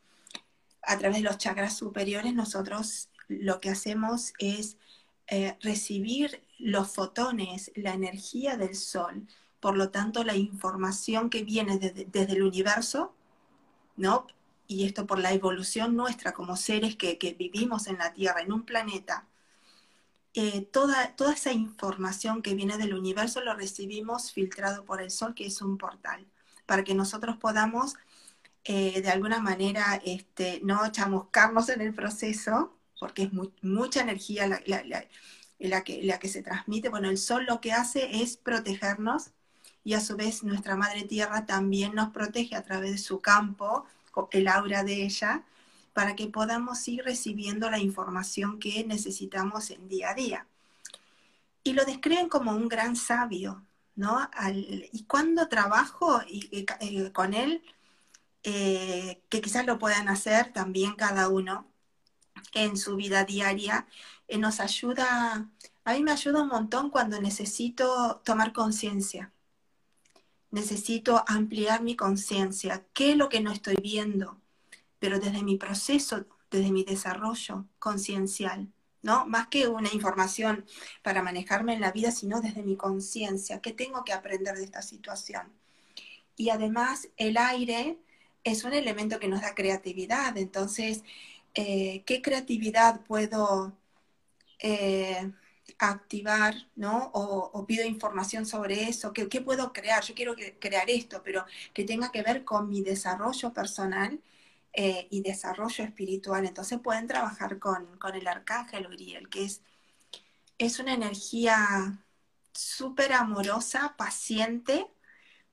a 0.81 0.97
través 0.97 1.17
de 1.17 1.23
los 1.23 1.37
chakras 1.37 1.77
superiores 1.77 2.33
nosotros 2.33 3.09
lo 3.27 3.59
que 3.59 3.69
hacemos 3.69 4.33
es 4.39 4.77
eh, 5.27 5.57
recibir 5.61 6.43
los 6.59 6.89
fotones, 6.93 7.71
la 7.75 7.93
energía 7.93 8.57
del 8.57 8.75
sol, 8.75 9.27
por 9.59 9.77
lo 9.77 9.89
tanto 9.89 10.23
la 10.23 10.35
información 10.35 11.29
que 11.29 11.43
viene 11.43 11.77
desde, 11.79 12.33
el 12.33 12.43
universo, 12.43 13.13
¿no? 13.95 14.27
Y 14.67 14.85
esto 14.85 15.07
por 15.07 15.19
la 15.19 15.33
evolución 15.33 15.95
nuestra 15.95 16.33
como 16.33 16.57
seres 16.57 16.95
que, 16.95 17.35
vivimos 17.37 17.87
en 17.87 17.97
la 17.97 18.13
Tierra, 18.13 18.41
en 18.41 18.51
un 18.51 18.63
planeta, 18.63 19.27
eh, 20.33 20.61
toda, 20.71 21.15
toda 21.15 21.33
esa 21.33 21.51
información 21.51 22.41
que 22.41 22.55
viene 22.55 22.77
del 22.77 22.93
universo 22.93 23.41
lo 23.41 23.53
recibimos 23.55 24.31
filtrado 24.31 24.85
por 24.85 25.01
el 25.01 25.11
sol, 25.11 25.33
que 25.35 25.45
es 25.45 25.61
un 25.61 25.77
portal, 25.77 26.25
para 26.65 26.83
que 26.83 26.95
nosotros 26.95 27.37
podamos 27.37 27.95
eh, 28.65 29.01
de 29.01 29.09
alguna 29.09 29.39
manera 29.39 30.01
este, 30.05 30.61
no 30.63 30.89
chamuscarnos 30.91 31.69
en 31.69 31.81
el 31.81 31.93
proceso, 31.93 32.77
porque 32.99 33.23
es 33.23 33.31
mucha 33.61 34.01
energía 34.01 34.47
la, 34.47 35.83
que, 35.83 36.03
la 36.03 36.19
que 36.19 36.29
se 36.29 36.41
transmite. 36.43 36.89
Bueno, 36.89 37.09
el 37.09 37.17
sol 37.17 37.45
lo 37.45 37.59
que 37.61 37.73
hace 37.73 38.21
es 38.23 38.37
protegernos 38.37 39.31
y 39.83 39.93
a 39.93 40.01
su 40.01 40.15
vez 40.15 40.43
nuestra 40.43 40.77
Madre 40.77 41.03
Tierra 41.03 41.45
también 41.45 41.93
nos 41.95 42.09
protege 42.11 42.55
a 42.55 42.63
través 42.63 42.91
de 42.91 42.97
su 42.97 43.21
campo, 43.21 43.85
el 44.31 44.47
aura 44.47 44.83
de 44.83 45.03
ella, 45.03 45.43
para 45.93 46.15
que 46.15 46.27
podamos 46.27 46.87
ir 46.87 47.03
recibiendo 47.03 47.69
la 47.69 47.79
información 47.79 48.59
que 48.59 48.83
necesitamos 48.83 49.69
en 49.71 49.87
día 49.87 50.11
a 50.11 50.15
día. 50.15 50.47
Y 51.63 51.73
lo 51.73 51.85
describen 51.85 52.29
como 52.29 52.51
un 52.51 52.67
gran 52.67 52.95
sabio, 52.95 53.65
¿no? 53.95 54.29
y 54.91 55.03
cuando 55.05 55.47
trabajo 55.47 56.21
eh, 56.27 57.11
con 57.13 57.33
él, 57.33 57.63
eh, 58.43 59.21
que 59.29 59.41
quizás 59.41 59.65
lo 59.65 59.79
puedan 59.79 60.09
hacer 60.09 60.51
también 60.51 60.95
cada 60.95 61.29
uno 61.29 61.65
en 62.53 62.77
su 62.77 62.95
vida 62.95 63.23
diaria, 63.23 63.87
eh, 64.27 64.37
nos 64.37 64.59
ayuda, 64.59 65.49
a 65.85 65.93
mí 65.93 66.03
me 66.03 66.11
ayuda 66.11 66.41
un 66.43 66.49
montón 66.49 66.89
cuando 66.89 67.21
necesito 67.21 68.21
tomar 68.25 68.53
conciencia. 68.53 69.31
Necesito 70.51 71.23
ampliar 71.27 71.81
mi 71.81 71.95
conciencia, 71.95 72.85
qué 72.93 73.11
es 73.11 73.17
lo 73.17 73.29
que 73.29 73.41
no 73.41 73.51
estoy 73.51 73.75
viendo, 73.81 74.39
pero 75.03 75.19
desde 75.19 75.43
mi 75.43 75.57
proceso, 75.57 76.25
desde 76.49 76.71
mi 76.71 76.85
desarrollo 76.85 77.65
conciencial, 77.77 78.71
¿no? 79.01 79.25
Más 79.25 79.47
que 79.49 79.67
una 79.67 79.89
información 79.91 80.63
para 81.01 81.21
manejarme 81.21 81.73
en 81.73 81.81
la 81.81 81.91
vida, 81.91 82.09
sino 82.09 82.39
desde 82.39 82.63
mi 82.63 82.77
conciencia, 82.77 83.59
qué 83.59 83.73
tengo 83.73 84.05
que 84.05 84.13
aprender 84.13 84.55
de 84.55 84.63
esta 84.63 84.81
situación. 84.81 85.51
Y 86.37 86.51
además 86.51 87.09
el 87.17 87.35
aire 87.35 87.97
es 88.45 88.63
un 88.63 88.71
elemento 88.71 89.19
que 89.19 89.27
nos 89.27 89.41
da 89.41 89.53
creatividad. 89.53 90.37
Entonces, 90.37 91.03
eh, 91.53 92.03
¿qué 92.05 92.21
creatividad 92.21 93.01
puedo 93.01 93.73
eh, 94.59 95.33
activar, 95.79 96.55
¿no? 96.77 97.11
O, 97.13 97.65
pido 97.65 97.85
información 97.85 98.45
sobre 98.45 98.85
eso, 98.87 99.11
¿Qué, 99.11 99.41
puedo 99.41 99.73
crear? 99.73 100.01
Yo 100.05 100.15
quiero 100.15 100.33
crear 100.59 100.89
esto, 100.89 101.21
pero 101.25 101.45
que 101.73 101.83
tenga 101.83 102.09
que 102.09 102.21
ver 102.23 102.45
con 102.45 102.69
mi 102.69 102.81
desarrollo 102.81 103.51
personal 103.51 104.21
eh, 104.73 105.07
y 105.11 105.21
desarrollo 105.21 105.83
espiritual. 105.83 106.45
Entonces 106.45 106.79
pueden 106.79 107.07
trabajar 107.07 107.59
con, 107.59 107.87
el 108.13 108.27
arcángel 108.27 108.87
Uriel, 108.87 109.29
que 109.29 109.45
es, 109.45 109.61
es 110.57 110.79
una 110.79 110.93
energía 110.93 112.03
súper 112.53 113.13
amorosa, 113.13 113.95
paciente, 113.97 114.87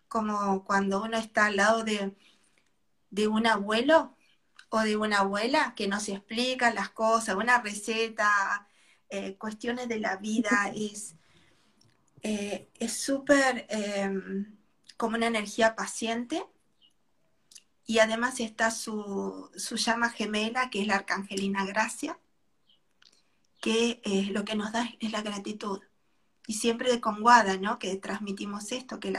como 0.09 0.65
cuando 0.65 1.03
uno 1.03 1.19
está 1.19 1.47
al 1.47 1.57
lado 1.57 1.85
de, 1.85 2.17
de 3.11 3.29
un 3.29 3.47
abuelo 3.47 4.17
o 4.71 4.81
de 4.81 4.97
una 4.97 5.19
abuela 5.19 5.75
que 5.77 5.89
nos 5.89 6.09
explica 6.09 6.73
las 6.73 6.91
cosas, 6.91 7.37
una 7.37 7.61
receta, 7.61 8.69
eh, 9.11 9.37
cuestiones 9.37 9.89
de 9.89 9.99
la 9.99 10.17
vida, 10.17 10.73
es 10.75 11.17
eh, 12.23 12.69
súper 12.89 13.67
em, 13.69 14.57
como 14.97 15.17
una 15.17 15.27
energía 15.27 15.75
paciente. 15.75 16.45
Y 17.91 17.99
además 17.99 18.39
está 18.39 18.71
su, 18.71 19.51
llama 19.73 20.11
gemela, 20.11 20.71
que 20.71 20.81
es 20.81 20.87
la 20.87 20.95
Arcangelina 20.95 21.67
Gracia, 21.67 22.21
que 23.61 24.01
eh, 24.05 24.27
lo 24.31 24.45
que 24.45 24.55
nos 24.55 24.71
da 24.71 24.89
es 25.01 25.11
la 25.11 25.23
gratitud. 25.23 25.81
Y 26.47 26.55
siempre 26.55 26.89
de 26.89 27.01
Conguada, 27.01 27.57
¿no? 27.57 27.81
Que 27.81 27.97
transmitimos 27.97 28.71
esto, 28.71 29.01
que 29.01 29.13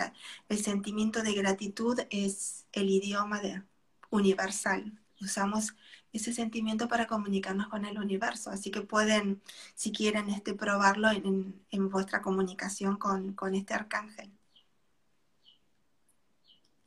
el 0.47 0.57
sentimiento 0.63 1.21
de 1.21 1.33
gratitud 1.33 1.99
es 2.11 2.65
el 2.71 2.89
idioma 2.89 3.41
de, 3.41 3.61
universal. 4.09 4.97
Usamos 5.19 5.73
ese 6.13 6.31
sentimiento 6.31 6.87
para 6.87 7.07
comunicarnos 7.07 7.67
con 7.67 7.83
el 7.83 7.99
universo. 7.99 8.51
Así 8.51 8.71
que 8.71 8.79
pueden, 8.79 9.41
si 9.75 9.91
quieren, 9.91 10.29
este, 10.29 10.53
probarlo 10.53 11.09
en, 11.09 11.89
vuestra 11.89 12.21
comunicación 12.21 12.95
con, 12.95 13.35
este 13.53 13.73
arcángel. 13.73 14.31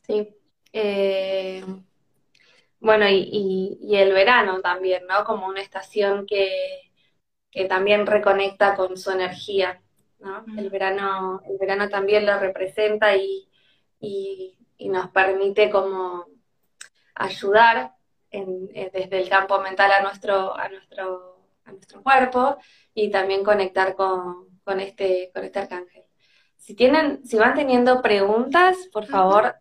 Sí. 0.06 0.34
Eh, 0.74 1.64
bueno, 2.80 3.06
y, 3.08 3.78
el 3.96 4.12
verano 4.12 4.60
también, 4.60 5.06
¿no? 5.06 5.24
Como 5.24 5.46
una 5.46 5.62
estación 5.62 6.26
que, 6.26 6.82
también 7.68 8.06
reconecta 8.06 8.74
con 8.74 8.96
su 8.96 9.12
energía, 9.12 9.80
¿no? 10.18 10.44
El 10.58 10.70
verano, 10.70 11.40
el 11.48 11.56
verano 11.58 11.88
también 11.88 12.26
lo 12.26 12.38
representa 12.38 13.16
y, 13.16 13.48
y 14.00 14.88
nos 14.88 15.10
permite 15.10 15.70
como 15.70 16.26
ayudar 17.14 17.94
desde 18.92 19.22
el 19.22 19.28
campo 19.28 19.60
mental 19.60 19.92
a 19.92 20.02
nuestro, 20.02 20.56
a 20.56 20.68
nuestro, 20.68 21.38
a 21.64 21.72
nuestro 21.72 22.02
cuerpo 22.02 22.56
y 22.92 23.10
también 23.10 23.44
conectar 23.44 23.94
con, 23.94 24.48
este, 24.80 25.30
con 25.32 25.44
este 25.44 25.60
arcángel. 25.60 26.02
Si 26.56 26.74
tienen, 26.74 27.24
si 27.24 27.36
van 27.36 27.54
teniendo 27.54 28.02
preguntas, 28.02 28.76
por 28.92 29.06
favor, 29.06 29.54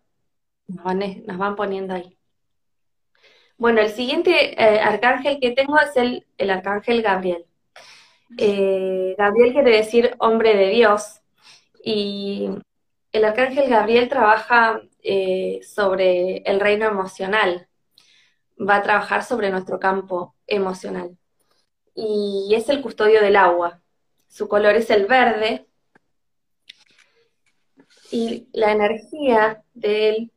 nos 0.66 1.38
van, 1.38 1.56
poniendo 1.56 1.94
ahí. 1.94 2.16
Bueno, 3.56 3.80
el 3.80 3.90
siguiente 3.90 4.60
eh, 4.60 4.80
arcángel 4.80 5.38
que 5.40 5.52
tengo 5.52 5.78
es 5.78 5.96
el, 5.96 6.26
el 6.38 6.50
arcángel 6.50 7.02
Gabriel. 7.02 7.46
Eh, 8.38 9.14
Gabriel 9.16 9.52
quiere 9.52 9.70
decir 9.70 10.14
hombre 10.18 10.56
de 10.56 10.70
Dios 10.70 11.20
y 11.84 12.48
el 13.12 13.24
arcángel 13.24 13.68
Gabriel 13.68 14.08
trabaja 14.08 14.80
eh, 15.02 15.60
sobre 15.62 16.38
el 16.38 16.58
reino 16.58 16.86
emocional, 16.86 17.68
va 18.58 18.76
a 18.76 18.82
trabajar 18.82 19.22
sobre 19.22 19.50
nuestro 19.50 19.78
campo 19.78 20.34
emocional 20.46 21.16
y 21.94 22.52
es 22.54 22.68
el 22.68 22.82
custodio 22.82 23.20
del 23.20 23.36
agua. 23.36 23.80
Su 24.28 24.48
color 24.48 24.74
es 24.74 24.90
el 24.90 25.06
verde 25.06 25.66
y 28.10 28.48
la 28.52 28.72
energía 28.72 29.62
de 29.74 30.08
él 30.08 30.32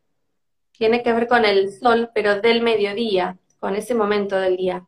tiene 0.78 1.04
que 1.04 1.14
ver 1.14 1.28
con 1.28 1.46
el 1.46 1.72
sol, 1.74 2.12
pero 2.14 2.42
del 2.42 2.62
mediodía, 2.62 3.38
con 3.60 3.76
ese 3.76 3.96
momento 3.96 4.38
del 4.40 4.58
día. 4.58 4.88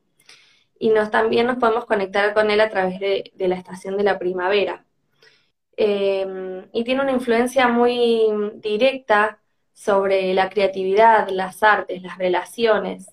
Y 0.80 0.90
nos, 0.90 1.12
también 1.12 1.48
nos 1.48 1.58
podemos 1.58 1.86
conectar 1.86 2.34
con 2.34 2.52
él 2.52 2.62
a 2.62 2.70
través 2.70 3.00
de, 3.00 3.32
la 3.38 3.56
estación 3.56 3.98
de 3.98 4.04
la 4.04 4.20
primavera. 4.20 4.86
Em, 5.78 6.68
y 6.74 6.84
tiene 6.84 7.02
una 7.02 7.12
influencia 7.12 7.68
muy 7.68 8.28
directa 8.56 9.40
sobre 9.74 10.34
la 10.34 10.50
creatividad, 10.50 11.30
las 11.30 11.64
artes, 11.64 12.02
las 12.04 12.18
relaciones, 12.18 13.08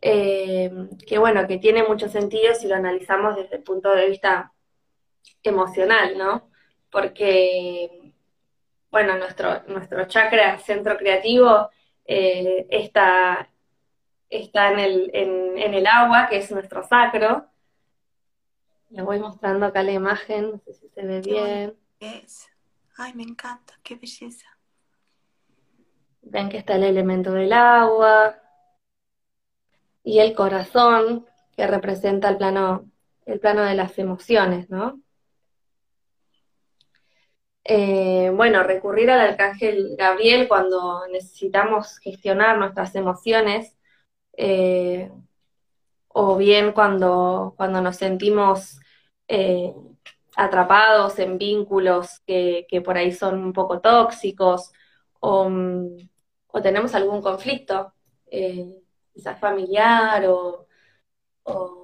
em, 0.00 0.88
que 1.06 1.18
bueno, 1.18 1.46
que 1.46 1.58
tiene 1.58 1.84
mucho 1.84 2.08
sentido 2.08 2.54
si 2.54 2.66
lo 2.68 2.74
analizamos 2.74 3.36
desde 3.36 3.56
el 3.56 3.62
punto 3.62 3.94
de 3.94 4.08
vista 4.08 4.52
emocional, 5.42 6.18
¿no? 6.18 6.50
Porque 6.90 8.01
bueno, 8.92 9.16
nuestro, 9.16 9.62
nuestro 9.68 10.04
chakra 10.04 10.58
centro 10.58 10.98
creativo 10.98 11.70
eh, 12.04 12.66
está, 12.68 13.48
está 14.28 14.70
en, 14.70 14.78
el, 14.78 15.10
en, 15.14 15.74
el 15.74 15.86
agua, 15.86 16.28
que 16.28 16.36
es 16.36 16.50
nuestro 16.52 16.86
sacro. 16.86 17.46
Le 18.90 19.00
voy 19.00 19.18
mostrando 19.18 19.64
acá 19.64 19.82
la 19.82 19.92
imagen, 19.92 20.50
no 20.50 20.58
sé 20.58 20.74
si 20.74 20.88
se 20.90 21.06
ve 21.06 21.22
bien. 21.22 21.74
Es. 21.98 22.50
Ay, 22.98 23.14
me 23.14 23.22
encanta, 23.22 23.74
qué 23.82 23.94
belleza. 23.94 24.46
Ven 26.20 26.50
que 26.50 26.58
está 26.58 26.74
el 26.76 26.84
elemento 26.84 27.32
del 27.32 27.54
agua 27.54 28.36
y 30.04 30.18
el 30.18 30.34
corazón, 30.34 31.26
que 31.56 31.66
representa 31.66 32.28
el 32.28 32.36
plano, 32.36 32.90
el 33.24 33.40
plano 33.40 33.62
de 33.62 33.74
las 33.74 33.98
emociones, 33.98 34.68
¿no? 34.68 35.00
Eh, 37.64 38.30
bueno, 38.34 38.62
recurrir 38.64 39.10
al 39.10 39.20
arcángel 39.20 39.94
Gabriel 39.96 40.48
cuando 40.48 41.06
necesitamos 41.08 41.98
gestionar 42.00 42.58
nuestras 42.58 42.94
emociones, 42.96 43.76
eh, 44.36 45.10
o 46.08 46.36
bien 46.36 46.72
cuando, 46.72 47.54
cuando 47.56 47.80
nos 47.80 47.96
sentimos 47.96 48.78
eh, 49.28 49.74
atrapados 50.36 51.18
en 51.18 51.38
vínculos 51.38 52.20
que, 52.26 52.66
por 52.84 52.96
ahí 52.96 53.12
son 53.12 53.38
un 53.44 53.52
poco 53.52 53.80
tóxicos, 53.80 54.72
o, 55.20 55.50
tenemos 56.62 56.94
algún 56.94 57.22
conflicto, 57.22 57.94
quizás 59.12 59.38
familiar 59.40 60.26
o 60.26 60.66
o 61.44 61.81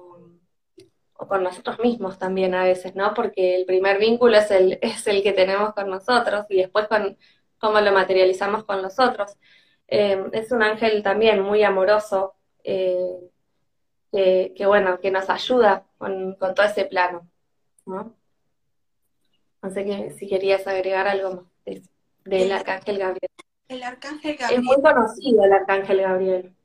con 1.27 1.43
nosotros 1.43 1.79
mismos 1.79 2.17
también 2.17 2.55
a 2.55 2.63
veces, 2.63 2.95
¿no? 2.95 3.13
Porque 3.13 3.55
el 3.55 3.65
primer 3.65 3.99
vínculo 3.99 4.37
es 4.37 4.51
el, 4.51 4.79
es 4.81 5.05
el 5.07 5.21
que 5.23 5.33
tenemos 5.33 5.73
con 5.73 5.89
nosotros 5.89 6.45
y 6.49 6.57
después 6.57 6.87
con 6.87 7.17
cómo 7.57 7.81
lo 7.81 7.91
materializamos 7.91 8.63
con 8.63 8.81
los 8.81 8.99
otros. 8.99 9.37
Eh, 9.87 10.23
es 10.33 10.51
un 10.51 10.63
ángel 10.63 11.03
también 11.03 11.41
muy 11.41 11.63
amoroso, 11.63 12.35
eh, 12.63 13.31
que, 14.11 14.65
bueno, 14.65 14.99
que 14.99 15.11
nos 15.11 15.29
ayuda 15.29 15.85
con, 15.97 16.37
todo 16.37 16.63
ese 16.63 16.85
plano, 16.85 17.29
¿no? 17.85 18.15
No 19.61 19.69
sé 19.69 19.85
que, 19.85 20.11
si 20.11 20.27
querías 20.27 20.65
agregar 20.67 21.07
algo 21.07 21.35
más 21.35 21.45
del 22.25 22.51
arcángel 22.51 22.97
Gabriel. 22.97 23.31
El 23.67 23.83
arcángel 23.83 24.35
Gabriel. 24.37 24.59
Es 24.59 24.65
muy 24.65 24.81
conocido 24.81 25.43
el 25.43 25.53
arcángel 25.53 26.01
Gabriel. 26.01 26.55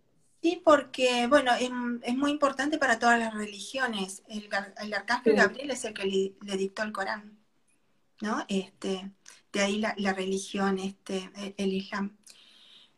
Sí, 0.44 0.60
porque, 0.62 1.26
bueno, 1.26 1.52
es, 1.54 1.70
muy 1.70 2.30
importante 2.30 2.76
para 2.76 2.98
todas 2.98 3.18
las 3.18 3.32
religiones. 3.32 4.22
El, 4.28 4.46
arcángel 4.92 5.36
Gabriel 5.36 5.70
es 5.70 5.86
el 5.86 5.94
que 5.94 6.04
le, 6.04 6.56
dictó 6.58 6.82
el 6.82 6.92
Corán, 6.92 7.38
¿no? 8.20 8.44
Este, 8.48 9.10
de 9.54 9.60
ahí 9.60 9.78
la, 9.78 10.12
religión, 10.12 10.78
este, 10.78 11.30
el, 11.56 11.72
Islam. 11.72 12.18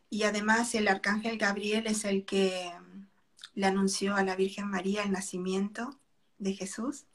Y 0.09 0.23
además 0.23 0.75
el 0.75 0.89
arcángel 0.89 1.37
Gabriel 1.37 1.87
es 1.87 2.03
el 2.03 2.25
que 2.25 2.69
le 3.55 3.65
anunció 3.65 4.17
a 4.17 4.25
la 4.25 4.35
Virgen 4.35 4.67
María 4.67 5.03
el 5.03 5.13
nacimiento 5.13 5.97
de 6.39 6.53
Jesús 6.53 7.05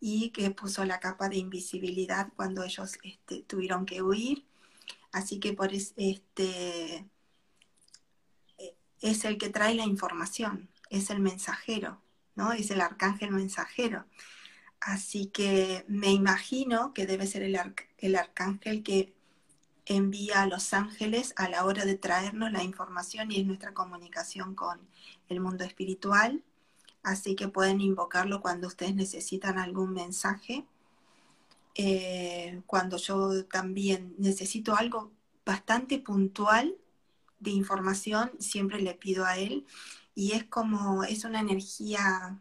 y 0.00 0.30
que 0.30 0.50
puso 0.50 0.84
la 0.84 0.98
capa 0.98 1.28
de 1.28 1.36
invisibilidad 1.36 2.26
cuando 2.34 2.64
ellos 2.64 2.98
este, 3.04 3.42
tuvieron 3.42 3.86
que 3.86 4.02
huir. 4.02 4.44
Así 5.12 5.38
que 5.38 5.52
por 5.52 5.72
este 5.72 7.06
es 9.04 9.26
el 9.26 9.36
que 9.36 9.50
trae 9.50 9.74
la 9.74 9.84
información, 9.84 10.70
es 10.88 11.10
el 11.10 11.20
mensajero, 11.20 12.00
¿no? 12.36 12.52
Es 12.52 12.70
el 12.70 12.80
arcángel 12.80 13.32
mensajero. 13.32 14.06
Así 14.80 15.26
que 15.26 15.84
me 15.88 16.10
imagino 16.10 16.94
que 16.94 17.06
debe 17.06 17.26
ser 17.26 17.42
el, 17.42 17.58
el 17.98 18.16
arcángel 18.16 18.82
que 18.82 19.14
envía 19.84 20.40
a 20.42 20.46
los 20.46 20.72
ángeles 20.72 21.34
a 21.36 21.50
la 21.50 21.66
hora 21.66 21.84
de 21.84 21.96
traernos 21.96 22.50
la 22.50 22.62
información 22.62 23.30
y 23.30 23.40
es 23.40 23.46
nuestra 23.46 23.74
comunicación 23.74 24.54
con 24.54 24.80
el 25.28 25.40
mundo 25.40 25.64
espiritual. 25.64 26.42
Así 27.02 27.36
que 27.36 27.48
pueden 27.48 27.82
invocarlo 27.82 28.40
cuando 28.40 28.68
ustedes 28.68 28.94
necesitan 28.94 29.58
algún 29.58 29.92
mensaje. 29.92 30.64
Eh, 31.74 32.62
cuando 32.66 32.96
yo 32.96 33.44
también 33.44 34.14
necesito 34.16 34.74
algo 34.74 35.12
bastante 35.44 35.98
puntual, 35.98 36.74
de 37.44 37.50
información, 37.50 38.32
siempre 38.40 38.80
le 38.80 38.94
pido 38.94 39.24
a 39.24 39.38
él 39.38 39.66
y 40.14 40.32
es 40.32 40.44
como, 40.44 41.04
es 41.04 41.24
una 41.24 41.40
energía, 41.40 42.40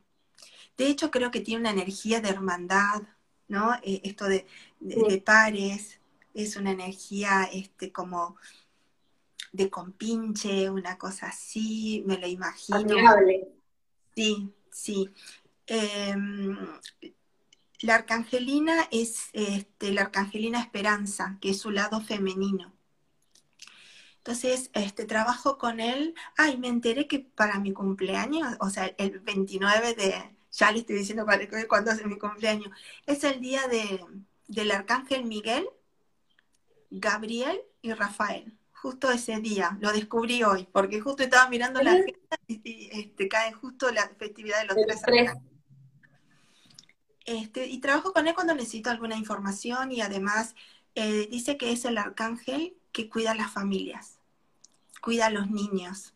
de 0.77 0.87
hecho 0.87 1.11
creo 1.11 1.29
que 1.29 1.41
tiene 1.41 1.61
una 1.61 1.71
energía 1.71 2.21
de 2.21 2.29
hermandad, 2.29 3.03
¿no? 3.47 3.75
Eh, 3.83 4.01
esto 4.03 4.25
de, 4.25 4.45
pares, 5.25 5.99
es 6.33 6.55
una 6.55 6.71
energía 6.71 7.49
este, 7.51 7.91
como 7.91 8.37
de 9.51 9.69
compinche, 9.69 10.69
una 10.69 10.97
cosa 10.97 11.27
así, 11.27 12.03
me 12.07 12.17
lo 12.17 12.27
imagino. 12.27 12.79
Sí, 14.15 14.51
sí. 14.71 15.09
Em, 15.67 16.57
la 17.81 17.95
arcangelina 17.95 18.87
es 18.91 19.29
este, 19.33 19.91
la 19.91 20.01
arcangelina 20.03 20.59
Esperanza, 20.59 21.37
que 21.41 21.51
es 21.51 21.59
su 21.59 21.71
lado 21.71 22.01
femenino. 22.01 22.73
Entonces, 24.25 24.69
este, 24.73 25.03
trabajo 25.03 25.57
con 25.57 25.81
él. 25.81 26.15
Ay, 26.37 26.57
me 26.57 26.69
enteré 26.69 27.07
que 27.07 27.19
para 27.19 27.59
mi 27.59 27.73
cumpleaños, 27.73 28.55
o 28.61 28.69
sea, 28.69 28.85
el 28.97 29.19
29 29.19 29.95
de, 29.95 30.37
ya 30.49 30.71
le 30.71 30.79
estoy 30.79 30.95
diciendo 30.95 31.25
cuándo 31.67 31.91
es 31.91 32.05
mi 32.05 32.17
cumpleaños, 32.17 32.69
es 33.05 33.25
el 33.25 33.41
día 33.41 33.67
de, 33.67 33.99
del 34.47 34.71
arcángel 34.71 35.25
Miguel, 35.25 35.67
Gabriel 36.89 37.59
y 37.81 37.91
Rafael. 37.91 38.57
Justo 38.71 39.11
ese 39.11 39.41
día, 39.41 39.77
lo 39.81 39.91
descubrí 39.91 40.41
hoy, 40.43 40.69
porque 40.71 41.01
justo 41.01 41.21
estaba 41.23 41.49
mirando 41.49 41.81
la 41.81 41.91
agenda 41.91 42.37
y, 42.47 42.89
este, 42.93 43.27
cae 43.27 43.51
justo 43.51 43.91
la 43.91 44.09
festividad 44.17 44.61
de 44.61 44.67
los 44.67 45.01
tres. 45.01 45.31
Este, 47.25 47.67
y 47.67 47.79
trabajo 47.79 48.13
con 48.13 48.25
él 48.27 48.35
cuando 48.35 48.55
necesito 48.55 48.89
alguna 48.89 49.17
información 49.17 49.91
y 49.91 49.99
además 49.99 50.55
eh, 50.95 51.27
dice 51.29 51.57
que 51.57 51.73
es 51.73 51.83
el 51.83 51.97
arcángel 51.97 52.77
que 52.93 53.09
cuida 53.09 53.31
a 53.31 53.35
las 53.35 53.51
familias, 53.51 54.19
cuida 55.01 55.25
a 55.25 55.29
los 55.29 55.49
niños. 55.51 56.13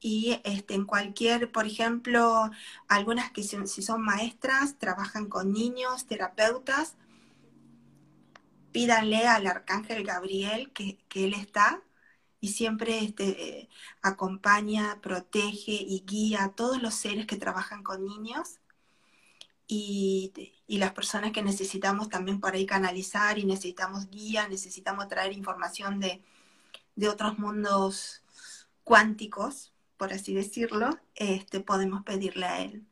Y 0.00 0.40
este, 0.44 0.74
en 0.74 0.84
cualquier, 0.84 1.52
por 1.52 1.66
ejemplo, 1.66 2.50
algunas 2.88 3.30
que 3.30 3.42
si 3.42 3.82
son 3.82 4.02
maestras, 4.02 4.78
trabajan 4.78 5.28
con 5.28 5.52
niños, 5.52 6.06
terapeutas, 6.06 6.96
pídanle 8.72 9.26
al 9.28 9.46
arcángel 9.46 10.04
Gabriel 10.04 10.72
que, 10.72 10.98
él 11.14 11.32
está 11.34 11.82
y 12.40 12.48
siempre 12.48 12.98
este, 12.98 13.68
acompaña, 14.02 15.00
protege 15.00 15.72
y 15.72 16.04
guía 16.06 16.44
a 16.44 16.52
todos 16.54 16.82
los 16.82 16.94
seres 16.94 17.26
que 17.26 17.36
trabajan 17.36 17.82
con 17.84 18.04
niños 18.04 18.58
y, 19.66 20.32
las 20.68 20.92
personas 20.92 21.32
que 21.32 21.42
necesitamos 21.42 22.08
también 22.08 22.40
por 22.40 22.54
ahí 22.54 22.66
canalizar 22.66 23.38
y 23.38 23.44
necesitamos 23.44 24.08
guía, 24.10 24.48
necesitamos 24.48 25.08
traer 25.08 25.32
información 25.32 26.00
de, 26.00 26.20
otros 27.08 27.38
mundos 27.38 28.22
cuánticos, 28.82 29.72
por 29.96 30.12
así 30.12 30.34
decirlo, 30.34 30.90
este, 31.14 31.60
podemos 31.60 32.02
pedirle 32.02 32.46
a 32.46 32.60
él. 32.62 32.82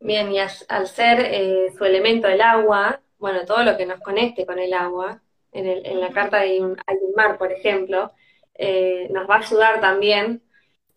Bien, 0.00 0.30
y 0.32 0.38
al 0.40 0.86
ser 0.88 1.20
eh, 1.20 1.72
su 1.76 1.84
elemento 1.84 2.28
el 2.28 2.40
agua, 2.40 3.00
bueno, 3.18 3.44
todo 3.44 3.62
lo 3.62 3.76
que 3.76 3.86
nos 3.86 4.00
conecte 4.00 4.44
con 4.44 4.58
el 4.58 4.72
agua, 4.72 5.22
en, 5.52 6.00
la 6.00 6.10
carta 6.12 6.40
hay 6.40 6.60
un, 6.60 6.76
mar, 7.16 7.38
por 7.38 7.50
ejemplo, 7.50 8.12
eh, 8.54 9.08
nos 9.10 9.28
va 9.28 9.36
a 9.36 9.38
ayudar 9.38 9.80
también 9.80 10.42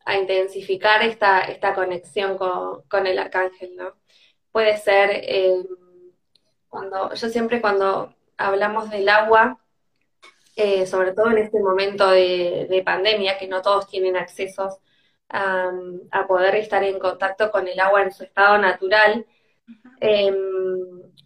a 0.10 0.17
intensificar 0.17 1.04
esta, 1.04 1.41
esta 1.41 1.76
conexión 1.76 2.36
con, 2.36 3.06
el 3.06 3.19
arcángel, 3.19 3.76
¿no? 3.76 3.93
Puede 4.52 4.76
ser, 4.78 5.12
eh, 5.13 5.63
cuando, 6.67 7.13
yo 7.13 7.30
siempre 7.30 7.62
cuando 7.62 8.15
hablamos 8.36 8.89
del 8.89 9.08
agua, 9.08 9.60
eh, 10.56 10.88
sobre 10.88 11.13
todo 11.13 11.30
en 11.30 11.38
este 11.38 11.60
momento 11.60 12.10
de, 12.10 12.82
pandemia, 12.84 13.38
que 13.38 13.48
no 13.48 13.62
todos 13.62 13.88
tienen 13.88 14.17
accesos 14.17 14.80
a, 15.30 15.72
poder 16.28 16.56
estar 16.56 16.84
en 16.84 16.98
contacto 16.98 17.52
con 17.52 17.67
el 17.67 17.80
agua 17.80 18.02
en 18.02 18.12
su 18.12 18.24
estado 18.24 18.58
natural, 18.58 19.28
em, 20.02 20.36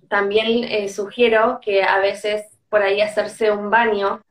también 0.10 0.66
eh, 0.66 0.90
sugiero 0.90 1.60
que 1.62 1.84
a 1.84 2.00
veces 2.00 2.60
por 2.68 2.82
ahí 2.82 3.00
hacerse 3.00 3.50
un 3.50 3.70
baño, 3.70 4.22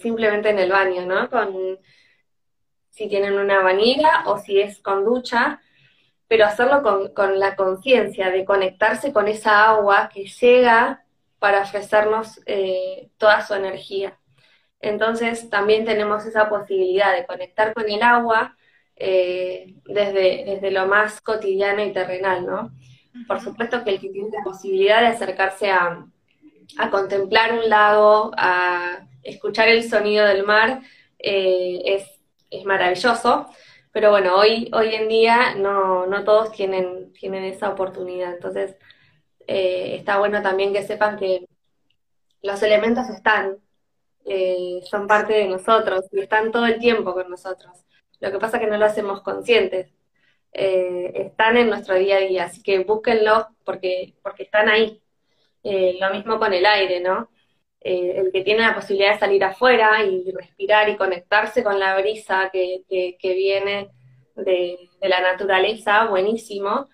simplemente 0.00 0.50
en 0.50 0.60
el 0.60 0.70
baño, 0.70 1.04
¿no? 1.04 1.28
Con, 1.28 1.80
si 2.92 3.08
tienen 3.08 3.38
una 3.38 3.60
bañera 3.60 4.24
o 4.26 4.38
si 4.38 4.60
es 4.60 4.78
con 4.80 5.04
ducha, 5.04 5.60
pero 6.28 6.44
hacerlo 6.44 6.82
con, 7.14 7.38
la 7.38 7.56
conciencia 7.56 8.30
de 8.30 8.44
conectarse 8.44 9.12
con 9.12 9.28
esa 9.28 9.68
agua 9.70 10.10
que 10.12 10.26
llega 10.26 11.04
para 11.38 11.62
ofrecernos 11.62 12.40
eh, 12.46 13.08
toda 13.16 13.44
su 13.44 13.54
energía. 13.54 14.18
Entonces 14.80 15.48
también 15.48 15.84
tenemos 15.84 16.24
esa 16.26 16.48
posibilidad 16.48 17.14
de 17.14 17.26
conectar 17.26 17.72
con 17.72 17.90
el 17.90 18.02
agua 18.02 18.56
eh, 18.96 19.74
desde, 19.86 20.44
desde 20.44 20.70
lo 20.70 20.86
más 20.86 21.20
cotidiano 21.20 21.82
y 21.82 21.92
terrenal, 21.92 22.46
¿no? 22.46 22.72
Por 23.26 23.40
supuesto 23.40 23.84
que 23.84 23.90
el 23.90 24.00
que 24.00 24.10
tiene 24.10 24.28
la 24.30 24.44
posibilidad 24.44 25.00
de 25.00 25.08
acercarse 25.08 25.70
a, 25.70 26.06
a 26.78 26.90
contemplar 26.90 27.52
un 27.52 27.68
lago, 27.68 28.32
a 28.36 29.06
escuchar 29.22 29.68
el 29.68 29.88
sonido 29.88 30.26
del 30.26 30.44
mar, 30.44 30.82
eh, 31.18 31.82
es 31.84 32.11
es 32.52 32.64
maravilloso, 32.64 33.46
pero 33.92 34.10
bueno, 34.10 34.36
hoy, 34.36 34.70
hoy 34.72 34.94
en 34.94 35.08
día 35.08 35.54
no, 35.54 36.06
no 36.06 36.24
todos 36.24 36.52
tienen, 36.52 37.12
tienen 37.12 37.44
esa 37.44 37.70
oportunidad, 37.70 38.34
entonces 38.34 38.76
eh, 39.46 39.96
está 39.96 40.18
bueno 40.18 40.42
también 40.42 40.72
que 40.72 40.82
sepan 40.82 41.18
que 41.18 41.46
los 42.42 42.62
elementos 42.62 43.08
están, 43.08 43.58
eh, 44.24 44.80
son 44.84 45.06
parte 45.06 45.34
de 45.34 45.48
nosotros 45.48 46.06
y 46.12 46.20
están 46.20 46.52
todo 46.52 46.66
el 46.66 46.78
tiempo 46.78 47.12
con 47.14 47.30
nosotros. 47.30 47.84
Lo 48.20 48.30
que 48.30 48.38
pasa 48.38 48.56
es 48.56 48.64
que 48.64 48.70
no 48.70 48.78
lo 48.78 48.86
hacemos 48.86 49.22
conscientes. 49.22 49.92
Eh, 50.52 51.12
están 51.14 51.56
en 51.56 51.68
nuestro 51.68 51.94
día 51.96 52.16
a 52.16 52.20
día, 52.20 52.44
así 52.44 52.62
que 52.62 52.80
búsquenlo 52.80 53.48
porque, 53.64 54.14
porque 54.22 54.44
están 54.44 54.68
ahí. 54.68 55.02
lo 55.64 56.10
mismo 56.10 56.38
con 56.38 56.52
el 56.52 56.66
aire, 56.66 57.00
¿no? 57.00 57.30
Eh, 57.84 58.20
el 58.20 58.30
que 58.30 58.42
tiene 58.42 58.60
la 58.60 58.76
posibilidad 58.76 59.14
de 59.14 59.18
salir 59.18 59.42
afuera 59.42 60.04
y 60.04 60.30
respirar 60.30 60.88
y 60.88 60.96
conectarse 60.96 61.64
con 61.64 61.80
la 61.80 61.98
brisa 61.98 62.48
que, 62.52 63.16
viene 63.20 63.90
de, 64.36 64.88
la 65.00 65.20
naturaleza, 65.20 66.04
buenísimo, 66.04 66.88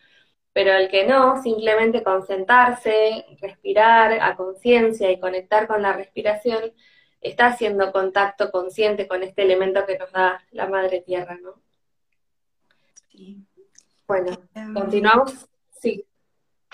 pero 0.54 0.72
el 0.72 0.88
que 0.88 1.06
no, 1.06 1.42
simplemente 1.42 2.02
concentrarse, 2.02 3.26
respirar 3.38 4.18
a 4.22 4.34
conciencia 4.34 5.10
y 5.10 5.20
conectar 5.20 5.66
con 5.66 5.82
la 5.82 5.92
respiración, 5.92 6.72
está 7.20 7.48
haciendo 7.48 7.92
contacto 7.92 8.50
consciente 8.50 9.06
con 9.06 9.22
este 9.22 9.42
elemento 9.42 9.84
que 9.84 9.98
nos 9.98 10.10
da 10.10 10.42
la 10.52 10.68
madre 10.68 11.02
tierra, 11.02 11.36
¿no? 11.42 11.60
Sí. 13.10 13.44
Bueno, 14.06 14.38
em, 14.54 14.72
continuamos. 14.72 15.48
Sí. 15.70 16.06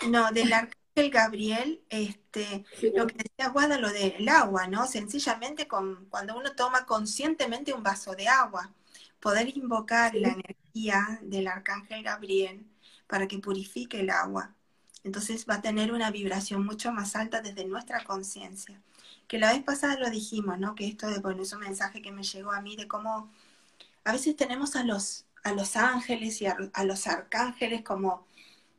No, 0.09 0.31
del 0.31 0.53
arcángel 0.95 1.11
Gabriel, 1.11 1.81
este, 1.91 2.65
lo 2.95 3.07
que 3.07 3.17
decía 3.17 3.49
Guada, 3.51 3.79
lo 3.79 3.91
del 3.91 4.29
agua, 4.29 4.69
¿no? 4.69 4.87
Sencillamente 4.87 5.67
con, 5.67 6.07
cuando 6.07 6.37
uno 6.37 6.53
toma 6.55 6.87
conscientemente 6.87 7.73
un 7.73 7.83
vaso 7.83 8.15
de 8.15 8.29
agua, 8.29 8.73
poder 9.21 9.57
invocar 9.57 10.15
la 10.15 10.29
energía 10.29 11.19
del 11.23 11.49
arcángel 11.49 12.03
Gabriel 12.03 12.65
para 13.09 13.27
que 13.27 13.39
purifique 13.39 14.01
el 14.01 14.11
agua. 14.11 14.55
Entonces 15.03 15.47
va 15.49 15.57
a 15.57 15.63
tener 15.63 15.93
una 15.93 16.11
vibración 16.11 16.65
mucho 16.65 16.93
más 16.93 17.17
alta 17.17 17.41
desde 17.43 17.65
nuestra 17.65 18.05
conciencia. 18.05 18.81
Que 19.27 19.39
la 19.39 19.53
vez 19.53 19.63
pasada 19.63 19.99
lo 19.99 20.11
dijimos, 20.11 20.59
¿no? 20.59 20.75
Que 20.75 20.87
esto 20.87 21.09
de, 21.09 21.19
bueno, 21.19 21.43
es 21.43 21.53
un 21.53 21.61
mensaje 21.61 22.03
que 22.03 22.13
me 22.13 22.23
llegó 22.23 22.53
a 22.53 22.61
mí 22.61 22.77
de 22.77 22.87
cómo 22.87 23.31
a 24.05 24.13
veces 24.13 24.37
tenemos 24.37 24.77
a 24.77 24.85
los, 24.85 25.25
a 25.43 25.53
los 25.53 25.77
ángeles 25.77 26.41
y 26.41 26.47
a 26.47 26.85
los 26.85 27.07
arcángeles 27.07 27.83
como 27.83 28.27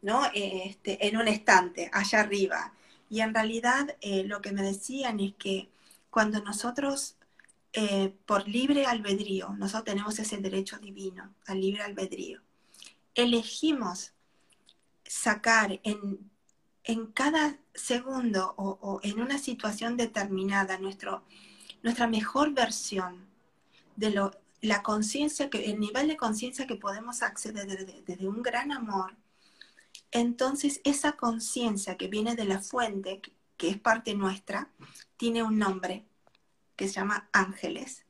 ¿no? 0.06 0.22
Este, 0.36 1.08
en 1.08 1.18
un 1.18 1.28
estante, 1.28 1.90
allá 1.92 2.20
arriba. 2.20 2.74
Y 3.10 3.22
en 3.22 3.34
realidad 3.34 3.98
eh, 4.02 4.24
lo 4.24 4.40
que 4.40 4.52
me 4.52 4.62
decían 4.62 5.20
es 5.20 5.34
que 5.34 5.72
cuando 6.12 6.44
nosotros, 6.44 7.16
eh, 7.74 8.14
por 8.28 8.48
libre 8.48 8.86
albedrío, 8.86 9.50
nosotros 9.58 9.86
tenemos 9.86 10.20
ese 10.20 10.38
derecho 10.38 10.78
divino 10.78 11.34
al 11.48 11.60
libre 11.60 11.82
albedrío, 11.82 12.40
elegimos 13.16 14.12
sacar 15.08 15.80
en, 15.82 16.30
en 16.84 17.08
cada 17.08 17.58
segundo 17.74 18.54
o, 18.58 19.00
en 19.02 19.20
una 19.20 19.40
situación 19.40 19.98
determinada 19.98 20.78
nuestro, 20.78 21.24
nuestra 21.82 22.06
mejor 22.06 22.54
versión 22.54 23.26
de 23.96 24.12
la 24.62 24.84
conciencia, 24.84 25.50
el 25.52 25.80
nivel 25.80 26.10
de 26.10 26.16
conciencia 26.16 26.68
que 26.68 26.76
podemos 26.76 27.24
acceder 27.24 27.88
desde 28.06 28.28
un 28.28 28.44
gran 28.44 28.72
amor, 28.72 29.16
entonces 30.12 30.82
esa 30.84 31.14
conciencia 31.14 31.98
que 31.98 32.08
viene 32.08 32.36
de 32.36 32.46
la 32.46 32.62
fuente, 32.62 33.22
que 33.58 33.70
es 33.70 33.80
parte 33.80 34.14
nuestra, 34.14 34.70
tiene 35.18 35.44
un 35.44 35.58
nombre 35.58 36.06
que 36.76 36.88
se 36.88 36.96
llama 36.96 37.30
ángeles. 37.32 38.06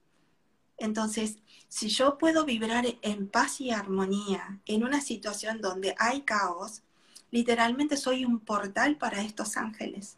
Entonces, 0.77 1.38
si 1.67 1.89
yo 1.89 2.17
puedo 2.17 2.45
vibrar 2.45 2.86
en 3.01 3.27
paz 3.27 3.62
y 3.62 3.71
armonía 3.71 4.60
en 4.65 4.84
una 4.84 5.01
situación 5.01 5.62
donde 5.62 5.95
hay 5.97 6.21
caos, 6.21 6.84
literalmente 7.31 7.97
soy 7.97 8.25
un 8.25 8.39
portal 8.39 8.97
para 8.97 9.21
estos 9.21 9.58
ángeles. 9.58 10.17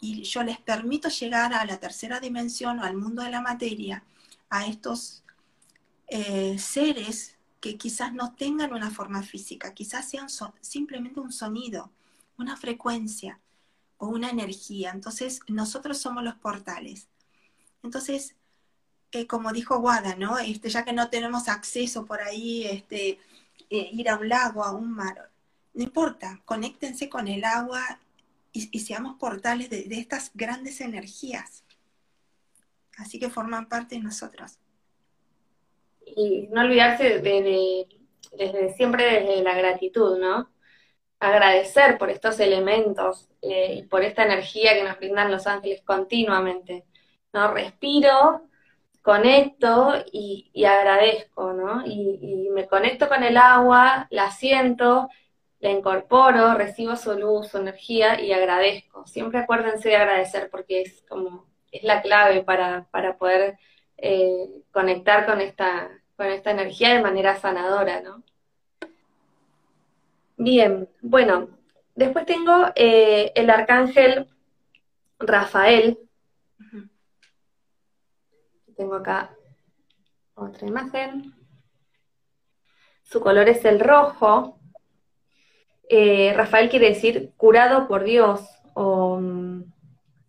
Y 0.00 0.22
yo 0.22 0.42
les 0.42 0.58
permito 0.58 1.08
llegar 1.08 1.54
a 1.54 1.64
la 1.64 1.78
tercera 1.78 2.20
dimensión 2.20 2.78
o 2.78 2.84
al 2.84 2.96
mundo 2.96 3.22
de 3.22 3.30
la 3.30 3.40
materia, 3.40 4.04
a 4.50 4.66
estos 4.66 5.24
eh, 6.08 6.58
seres 6.58 7.35
que 7.66 7.76
quizás 7.76 8.12
no 8.12 8.32
tengan 8.32 8.72
una 8.72 8.90
forma 8.90 9.24
física, 9.24 9.74
quizás 9.74 10.08
sean 10.08 10.28
simplemente 10.60 11.18
un 11.18 11.32
sonido, 11.32 11.90
una 12.38 12.56
frecuencia 12.56 13.40
o 13.98 14.06
una 14.06 14.30
energía. 14.30 14.92
Entonces, 14.92 15.40
nosotros 15.48 15.98
somos 15.98 16.22
los 16.22 16.36
portales. 16.36 17.08
Entonces, 17.82 18.36
eh, 19.10 19.26
como 19.26 19.52
dijo 19.52 19.80
Guada, 19.80 20.14
¿no? 20.14 20.38
Este, 20.38 20.68
ya 20.68 20.84
que 20.84 20.92
no 20.92 21.10
tenemos 21.10 21.48
acceso 21.48 22.04
por 22.06 22.20
ahí, 22.20 22.64
este, 22.66 23.18
eh, 23.70 23.90
ir 23.92 24.08
a 24.10 24.16
un 24.18 24.28
lago, 24.28 24.62
a 24.62 24.72
un 24.72 24.92
mar, 24.92 25.30
no 25.74 25.82
importa, 25.82 26.40
conéctense 26.44 27.08
con 27.08 27.26
el 27.26 27.44
agua 27.44 27.98
y, 28.52 28.78
seamos 28.80 29.16
portales 29.18 29.70
de, 29.70 29.84
de 29.84 29.98
estas 29.98 30.30
grandes 30.34 30.80
energías. 30.80 31.64
Así 32.96 33.18
que 33.18 33.28
forman 33.28 33.68
parte 33.68 33.96
de 33.96 34.02
nosotros 34.02 34.58
y 36.06 36.48
no 36.48 36.62
olvidarse 36.62 37.18
de, 37.18 37.86
desde 38.32 38.72
siempre 38.74 39.04
desde 39.04 39.42
la 39.42 39.54
gratitud, 39.54 40.18
¿no? 40.18 40.50
Agradecer 41.20 41.98
por 41.98 42.10
estos 42.10 42.38
elementos 42.40 43.28
eh, 43.42 43.74
y 43.78 43.82
por 43.84 44.02
esta 44.02 44.24
energía 44.24 44.74
que 44.74 44.84
nos 44.84 44.98
brindan 44.98 45.30
los 45.30 45.46
ángeles 45.46 45.82
continuamente. 45.82 46.84
¿no? 47.32 47.52
Respiro, 47.52 48.48
conecto 49.02 49.94
y, 50.12 50.64
agradezco, 50.64 51.52
¿no? 51.52 51.86
Y, 51.86 52.48
me 52.54 52.66
conecto 52.66 53.08
con 53.08 53.22
el 53.22 53.36
agua, 53.36 54.06
la 54.10 54.30
siento, 54.30 55.08
la 55.60 55.70
incorporo, 55.70 56.54
recibo 56.54 56.96
su 56.96 57.12
luz, 57.18 57.48
su 57.48 57.58
energía 57.58 58.20
y 58.20 58.32
agradezco. 58.32 59.06
Siempre 59.06 59.40
acuérdense 59.40 59.90
de 59.90 59.96
agradecer 59.96 60.48
porque 60.50 60.82
es 60.82 61.04
como, 61.08 61.46
es 61.70 61.82
la 61.84 62.02
clave 62.02 62.42
para, 62.42 62.88
para 62.90 63.16
poder 63.18 63.58
eh, 63.98 64.48
conectar 64.72 65.26
con 65.26 65.40
esta, 65.40 65.90
con 66.16 66.26
esta 66.26 66.50
energía 66.50 66.94
de 66.94 67.02
manera 67.02 67.36
sanadora, 67.36 68.00
¿no? 68.00 68.22
Bien, 70.36 70.88
bueno, 71.00 71.48
después 71.94 72.26
tengo 72.26 72.66
eh, 72.74 73.32
el 73.34 73.48
arcángel 73.48 74.28
Rafael. 75.18 75.98
Tengo 78.76 78.96
acá 78.96 79.34
otra 80.34 80.68
imagen. 80.68 81.32
Su 83.02 83.20
color 83.20 83.48
es 83.48 83.64
el 83.64 83.80
rojo. 83.80 84.58
Eh, 85.88 86.34
Rafael 86.36 86.68
quiere 86.68 86.88
decir 86.88 87.32
curado 87.36 87.88
por 87.88 88.04
Dios, 88.04 88.46
o, 88.74 89.18
mm, 89.18 89.64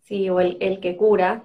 sí, 0.04 0.30
o 0.30 0.40
el 0.40 0.80
que 0.80 0.96
cura. 0.96 1.44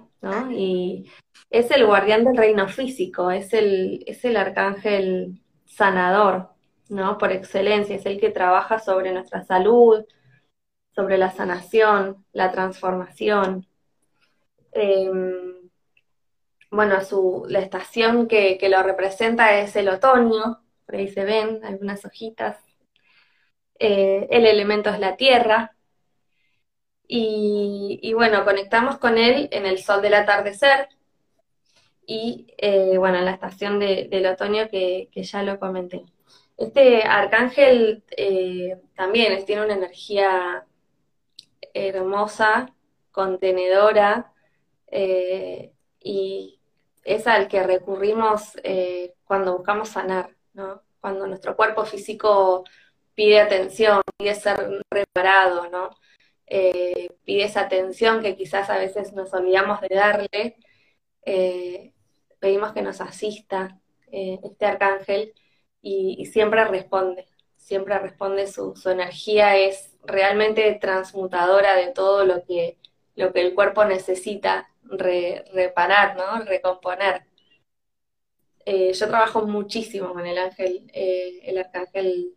Y 0.50 1.10
es 1.54 1.70
el 1.70 1.86
guardián 1.86 2.24
del 2.24 2.36
reino 2.36 2.68
físico, 2.68 3.30
es 3.30 3.52
el, 3.54 4.02
es 4.08 4.24
el 4.24 4.36
arcángel 4.36 5.40
sanador, 5.64 6.50
¿no? 6.88 7.16
Por 7.16 7.30
excelencia, 7.30 7.94
es 7.94 8.06
el 8.06 8.18
que 8.18 8.30
trabaja 8.30 8.80
sobre 8.80 9.12
nuestra 9.12 9.44
salud, 9.44 10.04
sobre 10.94 11.16
la 11.16 11.30
sanación, 11.30 12.26
la 12.32 12.50
transformación. 12.50 13.68
Em, 14.72 15.70
bueno, 16.70 17.00
su, 17.02 17.46
la 17.48 17.60
estación 17.60 18.26
que, 18.28 18.58
lo 18.68 18.82
representa 18.82 19.58
es 19.60 19.76
el 19.76 19.88
otoño, 19.88 20.60
por 20.86 20.96
ahí 20.96 21.08
se 21.08 21.24
ven 21.24 21.64
algunas 21.64 22.04
hojitas. 22.04 22.58
Eh, 23.78 24.26
el 24.30 24.46
elemento 24.46 24.90
es 24.90 24.98
la 24.98 25.16
tierra. 25.16 25.76
Y, 27.06 28.12
bueno, 28.14 28.44
conectamos 28.44 28.98
con 28.98 29.18
él 29.18 29.48
en 29.52 29.66
el 29.66 29.78
sol 29.78 30.02
del 30.02 30.14
atardecer 30.14 30.88
y 32.06 32.46
eh, 32.58 32.96
bueno, 32.98 33.18
en 33.18 33.24
la 33.24 33.32
estación 33.32 33.78
del 33.78 34.26
otoño 34.26 34.68
que, 34.70 35.08
ya 35.14 35.42
lo 35.42 35.58
comenté. 35.58 36.04
Este 36.56 37.02
arcángel 37.02 38.04
eh, 38.16 38.80
también 38.94 39.44
tiene 39.44 39.64
una 39.64 39.74
energía 39.74 40.66
hermosa, 41.74 42.74
contenedora, 43.10 44.32
y 46.00 46.60
es 47.04 47.26
al 47.26 47.48
que 47.48 47.62
recurrimos 47.62 48.58
eh, 48.62 49.14
cuando 49.24 49.56
buscamos 49.56 49.90
sanar, 49.90 50.30
¿no? 50.54 50.82
Cuando 51.00 51.26
nuestro 51.26 51.56
cuerpo 51.56 51.84
físico 51.84 52.64
pide 53.14 53.40
atención, 53.40 54.02
pide 54.16 54.34
ser 54.34 54.82
reparado, 54.90 55.68
¿no? 55.70 55.90
Eh, 56.46 57.08
pide 57.24 57.44
esa 57.44 57.62
atención 57.62 58.22
que 58.22 58.36
quizás 58.36 58.70
a 58.70 58.78
veces 58.78 59.12
nos 59.12 59.32
olvidamos 59.34 59.80
de 59.80 59.88
darle, 59.94 60.56
eh, 61.26 61.93
pedimos 62.44 62.72
que 62.72 62.82
nos 62.82 63.00
asista 63.00 63.80
este 64.10 64.66
arcángel 64.66 65.32
y, 65.80 66.26
siempre 66.26 66.64
responde, 66.64 67.26
siempre 67.56 67.98
responde, 67.98 68.46
su, 68.46 68.76
su 68.76 68.90
energía 68.90 69.56
es 69.56 69.96
realmente 70.04 70.72
transmutadora 70.80 71.74
de 71.76 71.88
todo 71.88 72.24
lo 72.24 72.44
que, 72.44 72.78
lo 73.16 73.32
que 73.32 73.40
el 73.40 73.54
cuerpo 73.54 73.84
necesita 73.84 74.68
reparar, 74.82 76.16
¿no? 76.16 76.44
Recomponer. 76.44 77.22
Eh, 78.66 78.92
yo 78.92 79.08
trabajo 79.08 79.46
muchísimo 79.46 80.12
con 80.12 80.26
el 80.26 80.38
ángel, 80.38 80.90
eh, 80.92 81.40
el 81.44 81.58
arcángel 81.58 82.34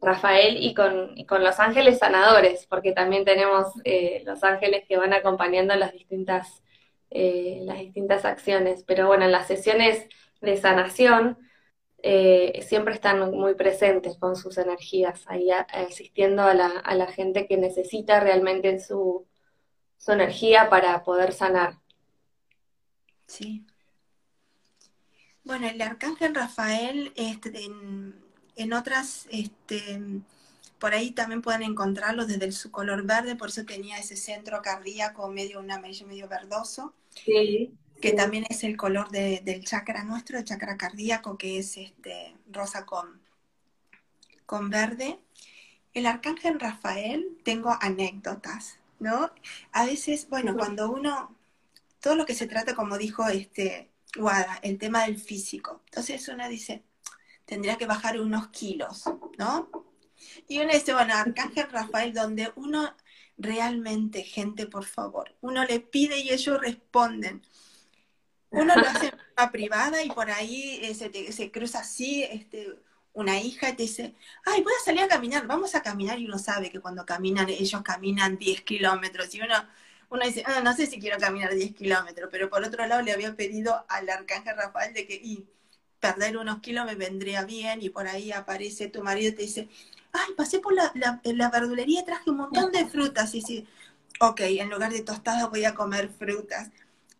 Rafael 0.00 0.56
y 0.58 0.74
con, 0.74 1.14
con, 1.26 1.44
los 1.44 1.60
ángeles 1.60 1.98
sanadores, 1.98 2.66
porque 2.66 2.92
también 2.92 3.24
tenemos 3.24 3.66
eh, 3.84 4.22
los 4.26 4.42
ángeles 4.42 4.84
que 4.88 4.96
van 4.96 5.12
acompañando 5.12 5.74
las 5.76 5.92
distintas, 5.92 6.62
las 7.64 7.78
distintas 7.78 8.24
acciones. 8.24 8.84
Pero 8.84 9.06
bueno, 9.06 9.24
en 9.24 9.32
las 9.32 9.46
sesiones 9.46 10.06
de 10.40 10.56
sanación 10.56 11.38
siempre 12.02 12.94
están 12.94 13.30
muy 13.30 13.54
presentes 13.54 14.18
con 14.18 14.34
sus 14.36 14.58
energías, 14.58 15.24
ahí 15.28 15.50
asistiendo 15.50 16.42
a 16.42 16.54
la, 16.54 16.68
a 16.68 16.94
la 16.96 17.06
gente 17.06 17.46
que 17.46 17.56
necesita 17.56 18.18
realmente 18.18 18.80
su, 18.80 19.26
su 20.02 20.10
energía 20.10 20.68
para 20.68 21.04
poder 21.04 21.32
sanar. 21.32 21.78
Sí. 23.26 23.64
Bueno, 25.44 25.68
el 25.68 25.80
arcángel 25.80 26.34
Rafael, 26.34 27.12
este, 27.14 27.52
en, 28.56 28.72
otras, 28.72 29.28
este, 29.30 30.00
por 30.80 30.92
ahí 30.92 31.12
también 31.12 31.40
pueden 31.40 31.62
encontrarlo 31.62 32.26
desde 32.26 32.50
su 32.50 32.72
color 32.72 33.04
verde, 33.04 33.36
por 33.36 33.50
eso 33.50 33.64
tenía 33.64 33.98
ese 33.98 34.16
centro 34.16 34.60
cardíaco 34.60 35.28
medio, 35.28 35.60
un 35.60 35.70
amarillo 35.70 36.06
medio 36.06 36.28
verdoso. 36.28 36.94
Sí. 37.14 37.74
Que 38.00 38.12
también 38.12 38.44
es 38.48 38.64
el 38.64 38.76
color 38.76 39.10
del 39.10 39.64
chakra 39.64 40.04
nuestro, 40.04 40.38
el 40.38 40.44
chakra 40.44 40.76
cardíaco, 40.76 41.38
que 41.38 41.58
es 41.58 41.76
este 41.76 42.36
rosa 42.50 42.84
con, 42.84 43.20
con 44.44 44.70
verde. 44.70 45.20
El 45.94 46.06
arcángel 46.06 46.58
Rafael, 46.58 47.38
tengo 47.44 47.76
anécdotas. 47.80 48.78
¿no? 49.02 49.30
A 49.72 49.84
veces, 49.84 50.28
bueno, 50.28 50.56
cuando 50.56 50.90
uno, 50.90 51.36
todo 52.00 52.14
lo 52.14 52.24
que 52.24 52.34
se 52.34 52.46
trata, 52.46 52.74
como 52.74 52.96
dijo 52.96 53.26
este 53.28 53.90
Guada, 54.16 54.58
el 54.62 54.78
tema 54.78 55.04
del 55.04 55.18
físico. 55.18 55.82
Entonces 55.86 56.26
uno 56.28 56.48
dice, 56.48 56.84
tendría 57.44 57.76
que 57.76 57.86
bajar 57.86 58.20
unos 58.20 58.48
kilos, 58.48 59.04
¿no? 59.38 59.70
Y 60.46 60.60
uno 60.60 60.72
dice, 60.72 60.92
bueno, 60.92 61.14
Arcángel 61.14 61.70
Rafael, 61.70 62.12
donde 62.12 62.52
uno 62.56 62.94
realmente, 63.42 64.22
gente, 64.22 64.66
por 64.66 64.84
favor, 64.84 65.34
uno 65.40 65.64
le 65.64 65.80
pide 65.80 66.18
y 66.18 66.30
ellos 66.30 66.60
responden. 66.60 67.42
Uno 68.50 68.74
lo 68.76 68.86
hace 68.86 69.06
en 69.06 69.12
forma 69.36 69.52
privada 69.52 70.02
y 70.02 70.10
por 70.10 70.30
ahí 70.30 70.80
eh, 70.82 70.94
se, 70.94 71.32
se, 71.32 71.50
cruza 71.50 71.80
así, 71.80 72.22
este, 72.24 72.76
una 73.14 73.40
hija 73.40 73.70
y 73.70 73.74
te 73.74 73.82
dice, 73.82 74.14
ay, 74.44 74.62
voy 74.62 74.72
a 74.78 74.84
salir 74.84 75.02
a 75.02 75.08
caminar, 75.08 75.46
vamos 75.46 75.74
a 75.74 75.82
caminar, 75.82 76.18
y 76.18 76.26
uno 76.26 76.38
sabe 76.38 76.70
que 76.70 76.80
cuando 76.80 77.04
caminan, 77.04 77.48
ellos 77.48 77.82
caminan 77.82 78.38
10 78.38 78.62
kilómetros, 78.62 79.34
y 79.34 79.40
uno, 79.40 79.54
uno 80.10 80.24
dice, 80.24 80.42
ah, 80.46 80.60
no 80.62 80.74
sé 80.74 80.86
si 80.86 80.98
quiero 81.00 81.18
caminar 81.18 81.54
10 81.54 81.74
kilómetros, 81.74 82.28
pero 82.30 82.48
por 82.48 82.62
otro 82.64 82.86
lado 82.86 83.02
le 83.02 83.12
había 83.12 83.34
pedido 83.36 83.84
al 83.88 84.08
arcángel 84.08 84.56
Rafael 84.56 84.94
de 84.94 85.06
que, 85.06 85.14
y 85.14 85.46
perder 86.00 86.36
unos 86.36 86.60
kilos 86.60 86.86
me 86.86 86.94
vendría 86.94 87.44
bien, 87.44 87.82
y 87.82 87.90
por 87.90 88.06
ahí 88.06 88.32
aparece 88.32 88.88
tu 88.88 89.02
marido 89.02 89.30
y 89.30 89.34
te 89.34 89.42
dice, 89.42 89.68
ay, 90.12 90.34
pasé 90.36 90.60
por 90.60 90.74
la, 90.74 90.92
la, 90.94 91.50
verdulería 91.50 92.00
y 92.00 92.04
traje 92.04 92.30
un 92.30 92.38
montón 92.38 92.72
de 92.72 92.86
frutas, 92.86 93.34
y 93.34 93.38
dice, 93.40 93.66
ok, 94.20 94.40
en 94.40 94.70
lugar 94.70 94.92
de 94.92 95.02
tostadas 95.02 95.48
voy 95.50 95.64
a 95.64 95.74
comer 95.74 96.10
frutas. 96.10 96.70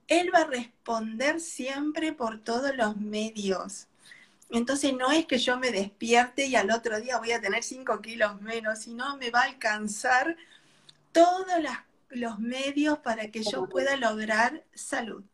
Él 0.08 0.30
va 0.34 0.40
a 0.40 0.46
responder 0.46 1.40
siempre 1.40 2.12
por 2.12 2.40
todos 2.40 2.76
los 2.76 2.96
medios 2.96 3.88
entonces 4.52 4.92
no 4.92 5.10
es 5.10 5.24
que 5.24 5.38
yo 5.38 5.58
me 5.58 5.70
despierte 5.70 6.46
y 6.46 6.56
al 6.56 6.70
otro 6.70 7.00
día 7.00 7.16
voy 7.16 7.32
a 7.32 7.40
tener 7.40 7.62
5 7.62 8.02
kilos 8.02 8.40
menos, 8.42 8.80
sino 8.80 9.16
me 9.16 9.30
va 9.30 9.40
a 9.40 9.44
alcanzar 9.44 10.36
todos 11.10 11.46
los 12.10 12.38
medios 12.38 12.98
para 12.98 13.28
que 13.30 13.42
yo 13.42 13.66
pueda 13.66 13.96
lograr 13.96 14.62
salud. 14.74 15.24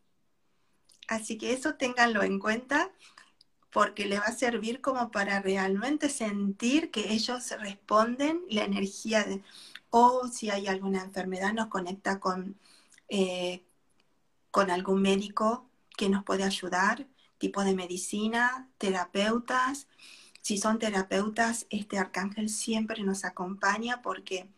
Así 1.09 1.37
que 1.37 1.53
eso 1.53 1.75
ténganlo 1.75 2.23
en 2.23 2.38
cuenta 2.38 2.92
porque 3.79 4.07
le 4.07 4.19
va 4.19 4.25
a 4.25 4.33
servir 4.33 4.81
como 4.81 5.12
para 5.12 5.41
realmente 5.41 6.09
sentir 6.09 6.91
que 6.91 7.12
ellos 7.12 7.49
responden 7.61 8.41
la 8.51 8.64
energía 8.64 9.23
de, 9.23 9.41
o 9.91 10.27
si 10.27 10.51
hay 10.51 10.67
alguna 10.67 11.05
enfermedad 11.05 11.53
nos 11.53 11.69
conecta 11.69 12.19
con, 12.19 12.59
eh, 13.09 13.62
con 14.51 14.73
algún 14.73 15.01
médico 15.01 15.71
que 15.97 16.09
nos 16.09 16.25
puede 16.25 16.43
ayudar 16.43 17.07
tipo 17.38 17.62
de 17.62 17.77
medicina, 17.77 18.69
terapeutas. 18.79 19.87
Si 20.43 20.59
son 20.59 20.81
terapeutas, 20.81 21.67
este 21.71 21.99
arcángel 21.99 22.49
siempre 22.49 23.05
nos 23.05 23.25
acompaña 23.25 24.03
porque 24.03 24.49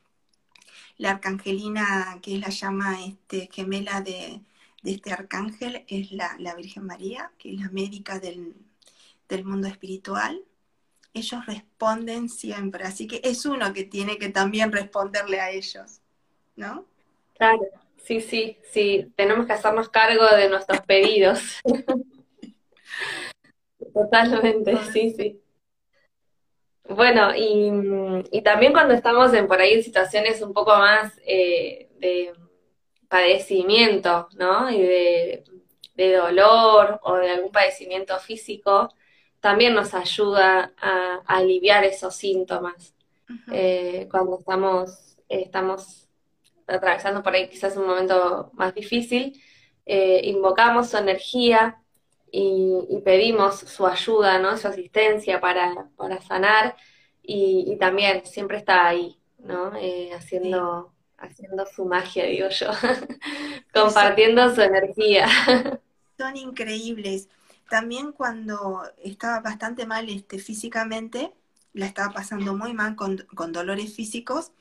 la 0.96 1.10
arcangelina, 1.10 2.20
que 2.22 2.36
es 2.36 2.40
la 2.40 2.48
llama 2.48 3.04
este, 3.04 3.50
gemela 3.52 4.00
de, 4.00 4.40
este 4.82 5.12
arcángel, 5.12 5.84
es 5.88 6.10
la, 6.10 6.54
Virgen 6.56 6.86
María, 6.86 7.32
que 7.36 7.52
es 7.52 7.60
la 7.60 7.68
médica 7.68 8.18
del, 8.18 8.69
del 9.30 9.44
mundo 9.44 9.68
espiritual. 9.68 10.44
Ellos 11.14 11.46
responden 11.46 12.28
siempre, 12.28 12.84
así 12.84 13.06
que 13.06 13.20
es 13.24 13.46
uno 13.46 13.72
que 13.72 13.84
tiene 13.84 14.18
que 14.18 14.28
también 14.28 14.70
responderle 14.70 15.40
a 15.40 15.50
ellos, 15.50 16.00
¿no? 16.54 16.84
Claro, 17.36 17.62
sí, 18.04 18.20
sí, 18.20 18.58
sí, 18.70 19.12
tenemos 19.16 19.46
que 19.46 19.54
hacernos 19.54 19.88
cargo 19.88 20.26
de 20.36 20.48
nuestros 20.48 20.82
pedidos. 20.82 21.40
Totalmente, 23.94 24.76
sí, 24.92 25.14
sí. 25.16 25.40
Bueno, 26.90 27.30
y, 27.36 28.42
también 28.42 28.72
cuando 28.72 28.94
estamos 28.94 29.32
en 29.32 29.46
por 29.46 29.60
ahí 29.60 29.74
en 29.74 29.82
situaciones 29.84 30.42
un 30.42 30.52
poco 30.52 30.76
más 30.76 31.12
eh, 31.24 31.88
de 31.98 32.32
padecimiento, 33.08 34.28
¿no? 34.36 34.70
Y 34.70 34.82
de, 34.82 35.44
dolor 35.96 36.98
o 37.02 37.16
de 37.16 37.30
algún 37.30 37.52
padecimiento 37.52 38.18
físico, 38.18 38.88
también 39.40 39.74
nos 39.74 39.94
ayuda 39.94 40.72
a, 40.80 41.20
aliviar 41.26 41.84
esos 41.84 42.14
síntomas. 42.14 42.94
Eh, 43.52 44.08
cuando 44.10 44.38
estamos, 44.38 45.16
estamos 45.28 46.08
atravesando 46.66 47.22
por 47.22 47.34
ahí 47.34 47.48
quizás 47.48 47.76
un 47.76 47.86
momento 47.86 48.50
más 48.54 48.74
difícil, 48.74 49.40
eh, 49.86 50.20
invocamos 50.24 50.90
su 50.90 50.96
energía 50.96 51.80
y, 52.30 53.00
pedimos 53.04 53.58
su 53.58 53.86
ayuda, 53.86 54.38
¿no? 54.38 54.56
su 54.56 54.68
asistencia 54.68 55.40
para, 55.40 55.88
para 55.96 56.20
sanar 56.20 56.76
y, 57.22 57.76
también 57.78 58.26
siempre 58.26 58.58
está 58.58 58.86
ahí, 58.86 59.18
¿no? 59.38 59.72
Eh, 59.76 60.12
haciendo, 60.12 60.92
haciendo 61.16 61.64
su 61.66 61.84
magia, 61.84 62.24
digo 62.26 62.48
yo, 62.48 62.70
compartiendo 63.72 64.54
su 64.54 64.60
energía. 64.60 65.28
Son 66.18 66.36
increíbles. 66.36 67.28
También 67.70 68.12
cuando 68.12 68.82
estaba 69.02 69.40
bastante 69.40 69.86
mal 69.86 70.10
este, 70.10 70.38
físicamente, 70.38 71.32
la 71.72 71.86
estaba 71.86 72.12
pasando 72.12 72.54
muy 72.54 72.74
mal 72.74 72.96
con, 72.96 73.26
con 73.34 73.52
dolores 73.52 73.94
físicos, 73.94 74.52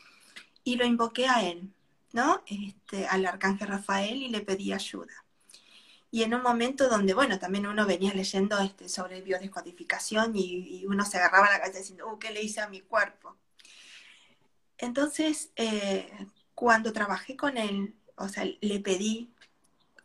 y 0.63 0.77
lo 0.77 0.85
invoqué 0.85 1.27
a 1.27 1.43
él, 1.45 1.73
¿no? 2.13 2.43
Este, 2.47 3.07
al 3.07 3.25
arcángel 3.25 3.67
Rafael 3.67 4.23
y 4.23 4.29
le 4.29 4.41
pedí 4.41 4.71
ayuda 4.71 5.25
y 6.11 6.23
en 6.23 6.33
un 6.33 6.41
momento 6.41 6.89
donde, 6.89 7.13
bueno, 7.13 7.37
también 7.39 7.67
uno 7.67 7.85
venía 7.85 8.13
leyendo 8.13 8.57
este, 8.59 8.89
sobre 8.89 9.21
biodescodificación 9.21 10.35
y, 10.35 10.79
y 10.79 10.85
uno 10.87 11.05
se 11.05 11.17
agarraba 11.17 11.51
la 11.51 11.59
cabeza 11.59 11.79
diciendo, 11.79 12.11
uh, 12.11 12.17
¿qué 12.17 12.31
le 12.31 12.41
hice 12.41 12.61
a 12.61 12.69
mi 12.69 12.81
cuerpo? 12.81 13.37
Entonces, 14.77 15.51
eh, 15.55 16.09
cuando 16.55 16.93
trabajé 16.93 17.35
con 17.35 17.57
él, 17.57 17.95
o 18.15 18.27
sea, 18.27 18.43
le 18.59 18.79
pedí 18.79 19.31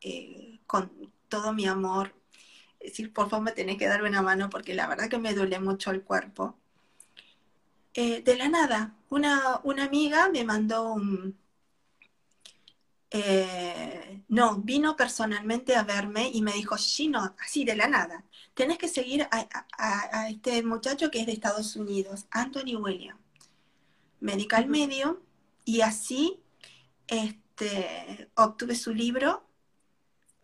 eh, 0.02 0.60
con 0.66 0.90
todo 1.28 1.52
mi 1.52 1.66
amor. 1.66 2.14
Decir, 2.84 3.12
por 3.12 3.28
favor 3.30 3.44
me 3.44 3.52
tenés 3.52 3.78
que 3.78 3.88
darme 3.88 4.08
una 4.10 4.22
mano 4.22 4.50
porque 4.50 4.74
la 4.74 4.86
verdad 4.86 5.08
que 5.08 5.18
me 5.18 5.34
duele 5.34 5.58
mucho 5.58 5.90
el 5.90 6.02
cuerpo. 6.02 6.56
Eh, 7.94 8.22
de 8.22 8.36
la 8.36 8.48
nada, 8.48 8.94
una, 9.08 9.60
una 9.64 9.84
amiga 9.84 10.28
me 10.28 10.44
mandó 10.44 10.92
un, 10.92 11.38
eh, 13.16 14.22
no, 14.26 14.56
vino 14.56 14.96
personalmente 14.96 15.76
a 15.76 15.84
verme 15.84 16.30
y 16.34 16.42
me 16.42 16.52
dijo, 16.52 16.76
Gino, 16.76 17.36
así 17.38 17.64
de 17.64 17.76
la 17.76 17.86
nada, 17.86 18.24
tenés 18.54 18.76
que 18.76 18.88
seguir 18.88 19.28
a, 19.30 20.28
este 20.28 20.64
muchacho 20.64 21.12
que 21.12 21.20
es 21.20 21.26
de 21.26 21.32
Estados 21.32 21.76
Unidos, 21.76 22.26
Anthony 22.32 22.74
William. 22.76 23.16
Medical 24.18 24.66
Medio, 24.66 25.22
y 25.64 25.82
así 25.82 26.40
este, 27.06 28.30
obtuve 28.34 28.74
su 28.74 28.92
libro 28.92 29.43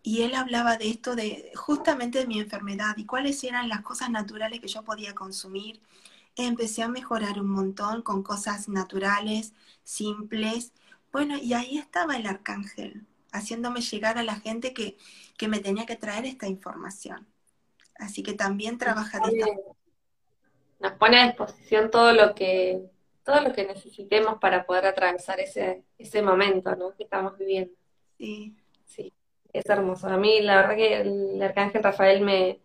y 0.03 0.23
él 0.23 0.35
hablaba 0.35 0.77
de 0.77 0.89
esto, 0.89 1.15
de 1.15 1.53
justamente 1.55 2.21
de 2.21 2.27
mi 2.27 2.39
enfermedad 2.39 2.97
y 2.97 3.07
cuáles 3.07 3.43
eran 3.45 3.69
las 3.69 3.83
cosas 3.83 4.11
naturales 4.11 4.61
que 4.61 4.69
yo 4.69 4.83
podía 4.83 5.15
consumir. 5.15 5.81
Empecé 6.37 6.83
a 6.83 6.89
mejorar 6.89 7.41
un 7.41 7.51
montón 7.51 8.03
con 8.03 8.23
cosas 8.23 8.69
naturales, 8.69 9.53
simples, 9.83 10.73
bueno, 11.13 11.37
y 11.37 11.55
ahí 11.55 11.77
estaba 11.77 12.17
el 12.17 12.27
arcángel, 12.27 13.05
haciéndome 13.33 13.81
llegar 13.81 14.17
a 14.17 14.23
la 14.23 14.37
gente 14.37 14.73
que, 14.73 14.97
me 15.49 15.61
tenía 15.61 15.87
que 15.87 15.97
traer 15.97 16.27
esta 16.27 16.47
información. 16.47 17.27
Así 17.97 18.23
que 18.23 18.35
también 18.35 18.79
trabaja 18.79 19.19
de 19.21 19.39
esta 19.39 19.53
Nos 20.81 20.93
pone 20.93 21.19
a 21.19 21.27
disposición 21.27 21.91
todo 21.91 22.13
lo 22.13 22.35
que, 22.35 22.83
todo 23.25 23.41
lo 23.41 23.53
que 23.53 23.67
necesitemos 23.67 24.39
para 24.39 24.65
poder 24.65 24.87
atravesar 24.87 25.41
ese, 25.41 25.83
ese 25.99 26.23
momento 26.23 26.77
¿no? 26.77 26.95
que 26.95 27.05
estamos 27.05 27.37
viviendo. 27.39 27.75
Sí. 28.19 28.55
Sí, 28.85 29.13
es 29.53 29.69
hermoso. 29.69 30.09
A 30.09 30.17
mí 30.17 30.41
la 30.41 30.57
verdad 30.57 30.77
que 30.77 31.01
el 31.01 31.43
arcángel 31.43 31.83
Rafael 31.83 32.21
me, 32.23 32.61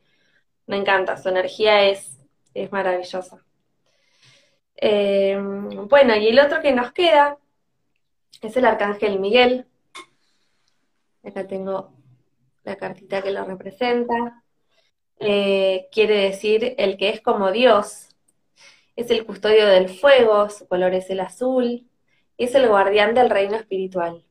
encanta, 0.68 1.18
su 1.18 1.30
energía 1.30 1.84
es, 1.86 2.20
es 2.54 2.72
maravillosa. 2.72 3.44
Eh, 4.78 5.38
bueno, 5.90 6.16
y 6.16 6.28
el 6.28 6.40
otro 6.40 6.62
que 6.62 6.74
nos 6.74 6.92
queda 6.92 7.38
es 8.42 8.58
el 8.58 8.66
arcángel 8.66 9.20
Miguel. 9.20 9.66
Acá 11.24 11.48
tengo 11.48 11.94
la 12.64 12.76
cartita 12.76 13.22
que 13.22 13.32
lo 13.32 13.46
representa. 13.46 14.44
Eh, 15.20 15.88
quiere 15.92 16.16
decir 16.18 16.76
el 16.78 16.98
que 16.98 17.10
es 17.10 17.22
como 17.22 17.52
Dios. 17.52 18.10
Es 18.96 19.12
el 19.12 19.26
custodio 19.26 19.68
del 19.68 19.90
fuego, 19.90 20.50
su 20.50 20.68
color 20.68 20.94
es 20.94 21.10
el 21.10 21.20
azul, 21.20 21.90
es 22.38 22.56
el 22.56 22.68
guardián 22.68 23.14
del 23.14 23.30
reino 23.30 23.56
espiritual. 23.56 24.26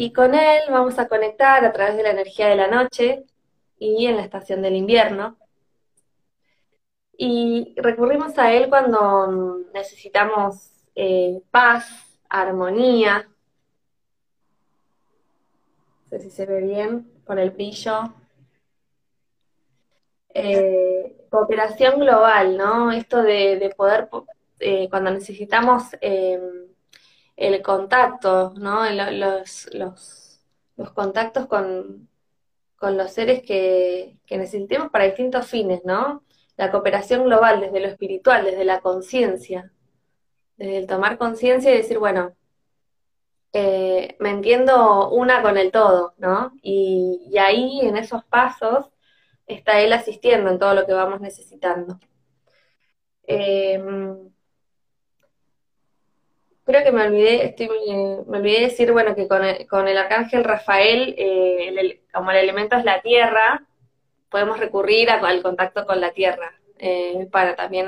Y 0.00 0.12
con 0.12 0.32
él 0.36 0.60
vamos 0.70 0.96
a 1.00 1.08
conectar 1.08 1.64
a 1.64 1.72
través 1.72 1.96
de 1.96 2.04
la 2.04 2.12
energía 2.12 2.46
de 2.46 2.54
la 2.54 2.68
noche 2.68 3.24
y 3.80 4.06
en 4.06 4.14
la 4.14 4.22
estación 4.22 4.62
del 4.62 4.76
invierno. 4.76 5.36
Y 7.16 7.74
recurrimos 7.76 8.38
a 8.38 8.52
él 8.52 8.68
cuando 8.68 9.58
necesitamos 9.74 10.70
eh, 10.94 11.42
paz, 11.50 11.90
armonía. 12.28 13.28
No 16.04 16.10
sé 16.10 16.20
si 16.20 16.30
se 16.30 16.46
ve 16.46 16.60
bien 16.60 17.10
por 17.26 17.40
el 17.40 17.50
brillo. 17.50 18.14
Eh, 20.32 21.26
cooperación 21.28 21.98
global, 21.98 22.56
¿no? 22.56 22.92
Esto 22.92 23.20
de, 23.20 23.74
poder, 23.76 24.08
eh, 24.60 24.88
cuando 24.88 25.10
necesitamos 25.10 25.86
el 27.38 27.62
contacto, 27.62 28.52
¿no? 28.56 28.88
Los, 28.90 29.68
los, 29.72 30.40
contactos 30.94 31.46
con, 31.46 32.08
los 32.80 33.12
seres 33.12 33.42
que, 33.42 34.18
que, 34.26 34.38
necesitemos 34.38 34.90
para 34.90 35.04
distintos 35.04 35.46
fines, 35.46 35.82
¿no? 35.84 36.24
La 36.56 36.70
cooperación 36.70 37.24
global 37.24 37.60
desde 37.60 37.80
lo 37.80 37.88
espiritual, 37.88 38.44
desde 38.44 38.64
la 38.64 38.80
conciencia 38.80 39.72
desde 40.58 40.78
el 40.78 40.86
tomar 40.86 41.18
conciencia 41.18 41.72
y 41.72 41.78
decir, 41.78 41.98
bueno, 41.98 42.34
eh, 43.52 44.16
me 44.20 44.30
entiendo 44.30 45.10
una 45.10 45.42
con 45.42 45.56
el 45.56 45.70
todo, 45.72 46.14
¿no? 46.18 46.52
Y, 46.62 47.36
ahí, 47.38 47.80
en 47.82 47.96
esos 47.96 48.24
pasos, 48.24 48.90
está 49.46 49.80
él 49.80 49.92
asistiendo 49.92 50.50
en 50.50 50.58
todo 50.58 50.74
lo 50.74 50.86
que 50.86 50.92
vamos 50.92 51.20
necesitando. 51.20 51.98
Em, 53.26 54.30
creo 56.68 56.84
que 56.84 56.92
me 56.92 57.02
olvidé, 57.02 57.46
estoy, 57.46 57.68
me 58.26 58.38
olvidé 58.38 58.60
decir, 58.60 58.92
bueno, 58.92 59.14
que 59.14 59.26
con 59.26 59.42
el, 59.88 59.96
arcángel 59.96 60.44
Rafael, 60.44 61.14
eh, 61.16 62.02
como 62.12 62.30
el 62.30 62.36
elemento 62.36 62.76
es 62.76 62.84
la 62.84 63.00
tierra, 63.00 63.66
podemos 64.28 64.60
recurrir 64.60 65.08
al 65.08 65.42
contacto 65.42 65.86
con 65.86 65.98
la 65.98 66.12
tierra 66.12 66.52
eh, 66.78 67.26
para 67.32 67.56
también 67.56 67.86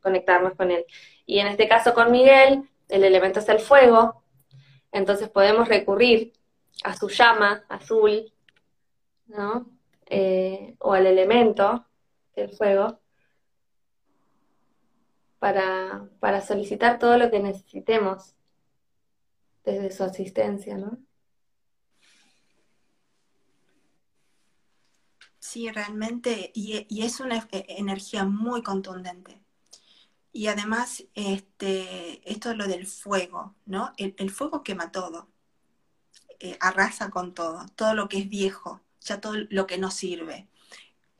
conectarnos 0.00 0.54
con 0.54 0.70
él. 0.70 0.86
Y 1.26 1.40
en 1.40 1.48
este 1.48 1.66
caso 1.66 1.94
con 1.94 2.12
Miguel, 2.12 2.62
el 2.88 3.02
elemento 3.02 3.40
es 3.40 3.48
el 3.48 3.58
fuego, 3.58 4.22
entonces 4.92 5.28
podemos 5.28 5.66
recurrir 5.66 6.34
a 6.84 6.94
su 6.94 7.08
llama 7.08 7.64
azul, 7.68 8.32
¿no? 9.26 9.66
Eh, 10.06 10.76
o 10.78 10.94
al 10.94 11.08
elemento 11.08 11.84
del 12.36 12.50
fuego 12.50 13.00
para, 15.38 16.08
para 16.20 16.40
solicitar 16.40 16.98
todo 16.98 17.18
lo 17.18 17.30
que 17.30 17.40
necesitemos 17.40 18.34
desde 19.64 19.90
su 19.90 20.04
asistencia, 20.04 20.76
¿no? 20.78 20.98
Sí, 25.38 25.70
realmente, 25.70 26.50
y, 26.54 26.86
y, 26.90 27.02
es 27.04 27.20
una 27.20 27.48
e, 27.52 27.64
energía 27.78 28.24
muy 28.24 28.62
contundente. 28.62 29.40
Y 30.32 30.46
además, 30.48 31.04
este, 31.14 32.20
esto 32.30 32.50
es 32.50 32.56
lo 32.56 32.66
del 32.68 32.86
fuego, 32.86 33.54
¿no? 33.66 33.92
El, 33.96 34.30
fuego 34.30 34.62
quema 34.62 34.92
todo, 34.92 35.28
eh, 36.40 36.56
arrasa 36.60 37.10
con 37.10 37.34
todo, 37.34 37.66
todo 37.76 37.94
lo 37.94 38.08
que 38.08 38.18
es 38.18 38.28
viejo, 38.28 38.80
ya 39.00 39.20
todo 39.20 39.34
lo 39.50 39.66
que 39.66 39.78
no 39.78 39.90
sirve. 39.90 40.48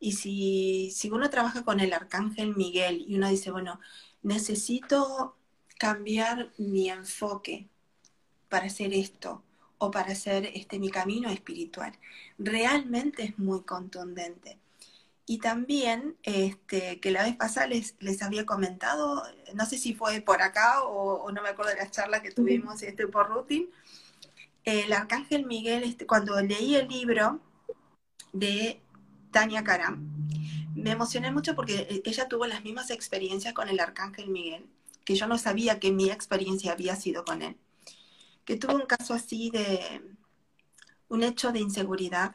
Y 0.00 0.12
si, 0.12 0.90
si 0.92 1.10
uno 1.10 1.30
trabaja 1.30 1.64
con 1.64 1.80
el 1.80 1.92
arcángel 1.92 2.56
Miguel 2.56 3.04
y 3.08 3.16
uno 3.16 3.28
dice, 3.28 3.50
bueno, 3.50 3.80
necesito 4.28 5.34
cambiar 5.78 6.52
mi 6.58 6.90
enfoque 6.90 7.68
para 8.48 8.66
hacer 8.66 8.92
esto 8.92 9.42
o 9.78 9.90
para 9.90 10.12
hacer 10.12 10.50
este 10.54 10.78
mi 10.78 10.90
camino 10.90 11.30
espiritual, 11.30 11.92
realmente 12.38 13.22
es 13.24 13.38
muy 13.38 13.62
contundente. 13.62 14.58
Y 15.24 15.38
también, 15.38 16.16
este, 16.22 17.00
que 17.00 17.10
la 17.10 17.22
vez 17.22 17.36
pasada 17.36 17.66
les, 17.68 17.94
les 18.00 18.22
había 18.22 18.46
comentado, 18.46 19.22
no 19.54 19.66
sé 19.66 19.78
si 19.78 19.94
fue 19.94 20.20
por 20.20 20.42
acá 20.42 20.82
o, 20.82 21.30
no 21.32 21.42
me 21.42 21.50
acuerdo 21.50 21.72
de 21.72 21.78
la 21.78 21.90
charla 21.90 22.22
que 22.22 22.32
tuvimos 22.32 22.82
este, 22.82 23.06
por 23.06 23.28
Rutin, 23.28 23.68
el 24.64 24.92
Arcángel 24.92 25.46
Miguel, 25.46 25.84
este, 25.84 26.06
cuando 26.06 26.40
leí 26.40 26.76
el 26.76 26.88
libro 26.88 27.40
de 28.32 28.80
Tania 29.30 29.62
Karam, 29.64 30.17
me 30.78 30.92
emocioné 30.92 31.30
mucho 31.30 31.54
porque 31.54 31.86
e, 31.90 32.02
ella 32.04 32.28
tuvo 32.28 32.46
las 32.46 32.62
mismas 32.64 32.90
experiencias 32.90 33.54
con 33.54 33.68
el 33.68 33.80
Arcángel 33.80 34.28
Miguel, 34.28 34.66
que 35.04 35.14
yo 35.14 35.26
no 35.26 35.38
sabía 35.38 35.80
que 35.80 35.92
mi 35.92 36.10
experiencia 36.10 36.72
había 36.72 36.96
sido 36.96 37.24
con 37.24 37.42
él. 37.42 37.56
Que 38.44 38.56
tuvo 38.56 38.74
un 38.74 38.86
caso 38.86 39.14
así 39.14 39.50
de 39.50 40.02
un 41.08 41.22
hecho 41.22 41.52
de 41.52 41.60
inseguridad 41.60 42.34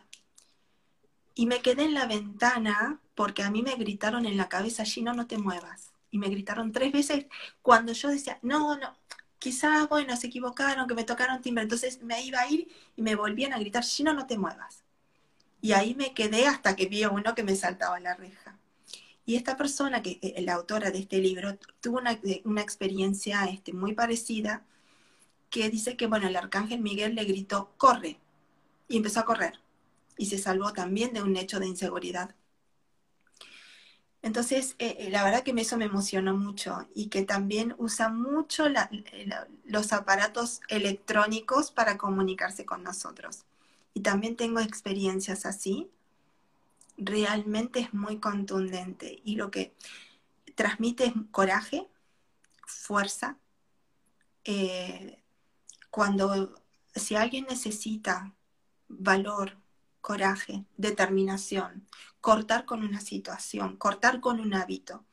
y 1.36 1.46
me 1.48 1.62
quedé 1.62 1.84
en 1.84 1.94
la 1.94 2.06
ventana 2.06 3.00
porque 3.16 3.44
a 3.44 3.52
mí 3.52 3.62
me 3.64 3.76
gritaron 3.76 4.26
en 4.26 4.38
la 4.38 4.50
cabeza, 4.50 4.86
Gino, 4.86 5.14
no 5.14 5.28
te 5.28 5.38
muevas. 5.38 5.92
Y 6.12 6.20
me 6.20 6.30
gritaron 6.30 6.72
tres 6.72 6.92
veces 6.92 7.26
cuando 7.62 7.94
yo 7.94 8.10
decía, 8.10 8.38
no, 8.44 8.78
no, 8.78 8.96
quizás, 9.40 9.90
bueno, 9.90 10.16
se 10.16 10.28
equivocaron, 10.28 10.88
que 10.88 10.94
me 10.94 11.04
tocaron 11.04 11.42
timbre. 11.42 11.64
Entonces 11.64 12.02
me 12.04 12.24
iba 12.24 12.40
a 12.40 12.48
ir 12.50 12.68
y 12.96 13.02
me 13.02 13.16
volvían 13.16 13.54
a 13.54 13.60
gritar, 13.60 13.84
Gino, 13.84 14.14
no 14.14 14.28
te 14.28 14.38
muevas. 14.38 14.84
Y 15.62 15.72
ahí 15.72 15.96
me 15.96 16.14
quedé 16.14 16.46
hasta 16.48 16.76
que 16.76 16.88
vi 16.88 17.06
uno 17.06 17.34
que 17.36 17.44
me 17.44 17.56
saltaba 17.56 18.00
la 18.00 18.16
reja. 18.16 18.43
Y 19.26 19.36
esta 19.36 19.58
persona, 19.58 20.02
que 20.02 20.20
eh, 20.22 20.42
la 20.42 20.54
autora 20.54 20.92
de 20.92 21.00
este 21.00 21.20
libro, 21.20 21.58
tuvo 21.82 22.00
una, 22.00 22.20
una 22.44 22.62
experiencia 22.62 23.46
este, 23.46 23.74
muy 23.74 23.94
parecida, 23.94 24.66
que 25.50 25.70
dice 25.70 25.96
que, 25.98 26.08
bueno, 26.08 26.28
el 26.28 26.36
arcángel 26.36 26.82
Miguel 26.82 27.16
le 27.16 27.26
gritó, 27.26 27.72
corre, 27.78 28.20
y 28.88 28.98
empezó 28.98 29.22
a 29.22 29.26
correr 29.26 29.60
y 30.18 30.28
se 30.28 30.38
salvó 30.38 30.74
también 30.74 31.14
de 31.14 31.22
un 31.22 31.36
hecho 31.38 31.60
de 31.60 31.68
inseguridad. 31.68 32.36
Entonces, 34.22 34.76
eh, 34.80 34.96
eh, 35.00 35.10
la 35.10 35.24
verdad 35.24 35.44
que 35.44 35.52
eso 35.52 35.78
me 35.78 35.86
emocionó 35.86 36.34
mucho 36.34 36.88
y 36.96 37.08
que 37.08 37.24
también 37.24 37.76
usa 37.78 38.08
mucho 38.10 38.66
los 39.66 39.92
aparatos 39.92 40.62
electrónicos 40.70 41.72
para 41.72 41.98
comunicarse 41.98 42.66
con 42.66 42.84
nosotros. 42.84 43.44
Y 43.94 44.00
también 44.00 44.38
tengo 44.38 44.62
experiencias 44.62 45.46
así. 45.46 45.90
Realmente 46.98 47.80
es 47.80 47.94
muy 47.94 48.20
contundente 48.20 49.22
y 49.24 49.36
lo 49.36 49.52
que 49.52 49.76
transmite 50.56 51.06
es 51.06 51.14
coraje, 51.32 51.88
fuerza. 52.66 53.38
Eh, 54.44 55.24
cuando, 55.90 56.54
si 56.96 57.16
alguien 57.16 57.46
necesita 57.50 58.34
valor, 58.88 59.58
coraje, 60.02 60.66
determinación, 60.78 61.88
cortar 62.20 62.66
con 62.66 62.84
una 62.84 63.00
situación, 63.00 63.78
cortar 63.78 64.20
con 64.20 64.40
un 64.40 64.54
hábito. 64.54 65.06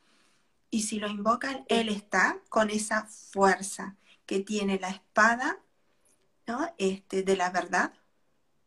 Y 0.69 0.83
si 0.83 0.99
lo 0.99 1.07
invocan, 1.07 1.65
Él 1.67 1.89
está 1.89 2.41
con 2.49 2.69
esa 2.69 3.05
fuerza 3.05 3.95
que 4.25 4.39
tiene 4.39 4.79
la 4.79 4.89
espada 4.89 5.59
¿no? 6.47 6.73
este, 6.77 7.23
de 7.23 7.35
la 7.35 7.49
verdad 7.49 7.93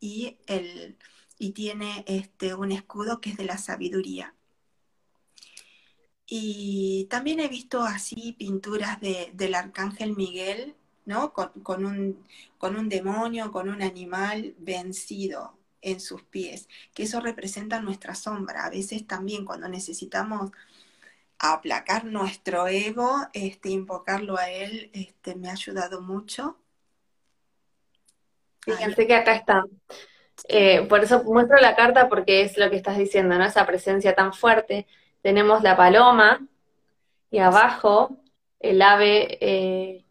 y, 0.01 0.39
el, 0.47 0.99
y 1.45 1.51
tiene 1.53 2.05
este, 2.09 2.55
un 2.55 2.73
escudo 2.73 3.21
que 3.21 3.29
es 3.31 3.37
de 3.37 3.45
la 3.45 3.59
sabiduría. 3.59 4.35
Y 6.27 7.07
también 7.11 7.39
he 7.39 7.49
visto 7.49 7.83
así 7.83 8.33
pinturas 8.33 8.99
del 8.99 9.55
arcángel 9.55 10.17
Miguel, 10.17 10.75
¿no? 11.05 11.35
Con, 11.35 11.85
un, 11.85 12.25
con 12.57 12.77
un 12.77 12.89
demonio, 12.89 13.53
con 13.53 13.69
un 13.69 13.83
animal 13.83 14.55
vencido 14.57 15.59
en 15.83 16.01
sus 16.01 16.23
pies, 16.23 16.67
que 16.95 17.03
eso 17.03 17.21
representa 17.21 17.79
nuestra 17.83 18.15
sombra. 18.15 18.65
A 18.65 18.71
veces 18.71 19.07
también 19.07 19.45
cuando 19.45 19.69
necesitamos 19.69 20.51
aplacar 21.39 22.07
nuestro 22.07 22.69
ego, 22.69 23.19
este, 23.35 23.69
invocarlo 23.69 24.39
a 24.39 24.49
él, 24.49 24.91
este, 24.95 25.35
me 25.35 25.51
ha 25.51 25.53
ayudado 25.53 26.01
mucho. 26.01 26.57
Fíjense 28.63 29.07
que 29.07 29.15
acá 29.15 29.35
está. 29.35 29.67
Eh, 30.49 30.87
por 30.89 31.03
eso 31.03 31.23
muestro 31.25 31.57
la 31.59 31.77
carta 31.77 32.09
porque 32.09 32.43
es 32.43 32.59
lo 32.59 32.69
que 32.71 32.77
estás 32.77 32.99
diciendo, 32.99 33.37
¿no? 33.39 33.45
Esa 33.45 33.67
presencia 33.67 34.15
tan 34.15 34.33
fuerte 34.33 34.87
tenemos 35.23 35.63
la 35.63 35.77
paloma 35.77 36.47
y 37.31 37.39
abajo 37.39 38.19
el 38.61 38.83
ave 38.83 39.39
eh, 39.41 40.05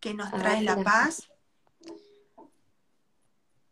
que 0.00 0.14
nos 0.14 0.30
trae 0.30 0.62
la 0.62 0.82
paz. 0.82 1.30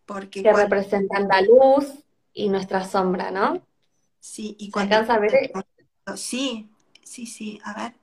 Porque 0.06 0.42
que 0.42 0.52
representan 0.52 1.28
la 1.28 1.42
luz 1.42 2.04
y 2.32 2.48
nuestra 2.48 2.84
sombra, 2.84 3.30
¿no? 3.30 3.60
Sí, 4.20 4.56
y 4.58 4.70
cuando... 4.70 4.96
¿Alcanza 4.96 5.14
a 5.14 5.18
ver? 5.18 5.52
Sí, 6.16 6.70
sí, 7.02 7.26
sí, 7.26 7.60
a 7.64 7.74
ver. 7.74 7.94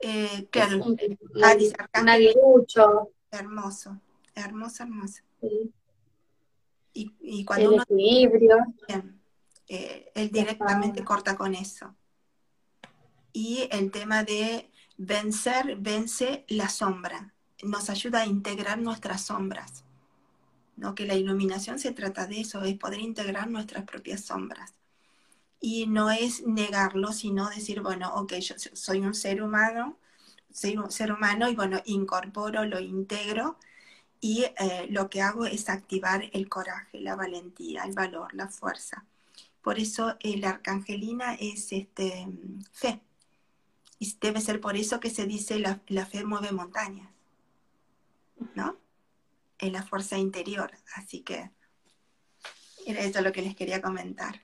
Eh, 0.00 0.48
claro, 0.50 0.78
un, 0.84 2.08
aguilucho. 2.08 3.10
Hermoso, 3.30 4.00
hermoso, 4.34 4.82
hermoso. 4.84 5.22
Y, 6.92 7.44
cuando 7.44 7.74
el 7.74 7.80
equilibrio. 7.82 8.56
Eh, 9.70 10.10
él 10.14 10.30
directamente 10.30 11.04
corta 11.04 11.36
con 11.36 11.54
eso. 11.54 11.94
Y 13.32 13.68
el 13.70 13.90
tema 13.90 14.24
de 14.24 14.70
vencer, 14.96 15.76
vence 15.76 16.44
la 16.48 16.68
sombra. 16.68 17.34
Nos 17.62 17.90
ayuda 17.90 18.20
a 18.20 18.26
integrar 18.26 18.78
nuestras 18.78 19.22
sombras. 19.22 19.84
¿no? 20.76 20.94
Que 20.94 21.06
la 21.06 21.14
iluminación 21.14 21.78
se 21.78 21.92
trata 21.92 22.26
de 22.26 22.40
eso, 22.40 22.62
es 22.62 22.78
poder 22.78 23.00
integrar 23.00 23.50
nuestras 23.50 23.84
propias 23.84 24.22
sombras. 24.22 24.74
Y 25.60 25.86
no 25.86 26.10
es 26.10 26.46
negarlo, 26.46 27.12
sino 27.12 27.50
decir, 27.50 27.80
bueno, 27.82 28.14
ok, 28.14 28.34
yo 28.34 28.54
soy 28.72 29.00
un 29.00 29.14
ser 29.14 29.42
humano, 29.42 29.98
soy 30.52 30.76
un 30.76 30.90
ser 30.90 31.12
humano 31.12 31.48
y 31.48 31.56
bueno, 31.56 31.80
incorporo, 31.84 32.64
lo 32.64 32.80
integro 32.80 33.58
y 34.20 34.44
eh, 34.44 34.86
lo 34.90 35.08
que 35.08 35.22
hago 35.22 35.46
es 35.46 35.68
activar 35.68 36.24
el 36.32 36.48
coraje, 36.48 37.00
la 37.00 37.14
valentía, 37.14 37.84
el 37.84 37.94
valor, 37.94 38.34
la 38.34 38.48
fuerza. 38.48 39.04
Por 39.62 39.78
eso 39.78 40.16
la 40.22 40.50
arcangelina 40.50 41.34
es 41.34 41.72
este, 41.72 42.26
fe. 42.72 43.00
Y 43.98 44.16
debe 44.20 44.40
ser 44.40 44.60
por 44.60 44.76
eso 44.76 45.00
que 45.00 45.10
se 45.10 45.26
dice 45.26 45.58
la, 45.58 45.80
la 45.88 46.06
fe 46.06 46.24
mueve 46.24 46.52
montañas, 46.52 47.10
¿no? 48.54 48.76
Es 49.58 49.72
la 49.72 49.82
fuerza 49.82 50.16
interior. 50.16 50.70
Así 50.94 51.20
que 51.20 51.50
era 52.86 53.00
eso 53.00 53.20
lo 53.20 53.32
que 53.32 53.42
les 53.42 53.56
quería 53.56 53.82
comentar. 53.82 54.40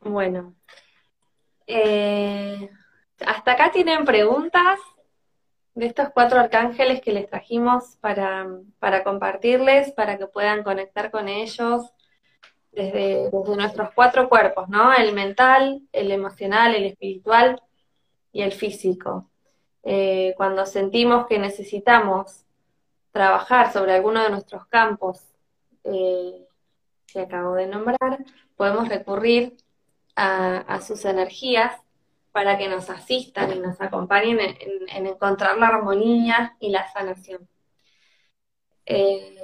Bueno. 0.00 0.54
Eh, 1.66 2.70
hasta 3.26 3.52
acá 3.52 3.70
tienen 3.70 4.04
preguntas 4.04 4.78
de 5.74 5.86
estos 5.86 6.10
cuatro 6.10 6.40
arcángeles 6.40 7.00
que 7.00 7.12
les 7.12 7.28
trajimos 7.28 7.96
para, 8.00 8.46
para 8.78 9.04
compartirles, 9.04 9.92
para 9.92 10.18
que 10.18 10.26
puedan 10.26 10.62
conectar 10.62 11.10
con 11.10 11.28
ellos 11.28 11.92
desde, 12.72 13.30
nuestros 13.30 13.90
cuatro 13.94 14.28
cuerpos, 14.28 14.68
¿no? 14.68 14.92
El 14.92 15.12
mental, 15.12 15.82
el 15.92 16.10
emocional, 16.10 16.74
el 16.74 16.84
espiritual 16.84 17.60
y 18.32 18.42
el 18.42 18.52
físico. 18.52 19.30
Eh, 19.82 20.34
cuando 20.36 20.66
sentimos 20.66 21.26
que 21.26 21.38
necesitamos 21.38 22.44
trabajar 23.12 23.72
sobre 23.72 23.94
alguno 23.94 24.22
de 24.22 24.30
nuestros 24.30 24.66
campos 24.66 25.24
eh, 25.84 26.46
que 27.06 27.20
acabo 27.20 27.54
de 27.54 27.66
nombrar, 27.66 28.24
podemos 28.56 28.88
recurrir 28.88 29.56
a, 30.14 30.80
sus 30.82 31.06
energías 31.06 31.74
para 32.32 32.56
que 32.58 32.68
nos 32.68 32.90
asistan 32.90 33.52
y 33.52 33.58
nos 33.58 33.80
acompañen 33.80 34.38
en, 34.40 35.06
encontrar 35.06 35.58
la 35.58 35.68
armonía 35.68 36.56
y 36.60 36.70
la 36.70 36.90
sanación. 36.92 37.48
Eh, 38.86 39.36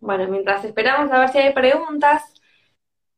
bueno, 0.00 0.28
mientras 0.28 0.64
esperamos 0.64 1.12
a 1.12 1.18
ver 1.18 1.28
si 1.30 1.38
hay 1.38 1.52
preguntas, 1.52 2.22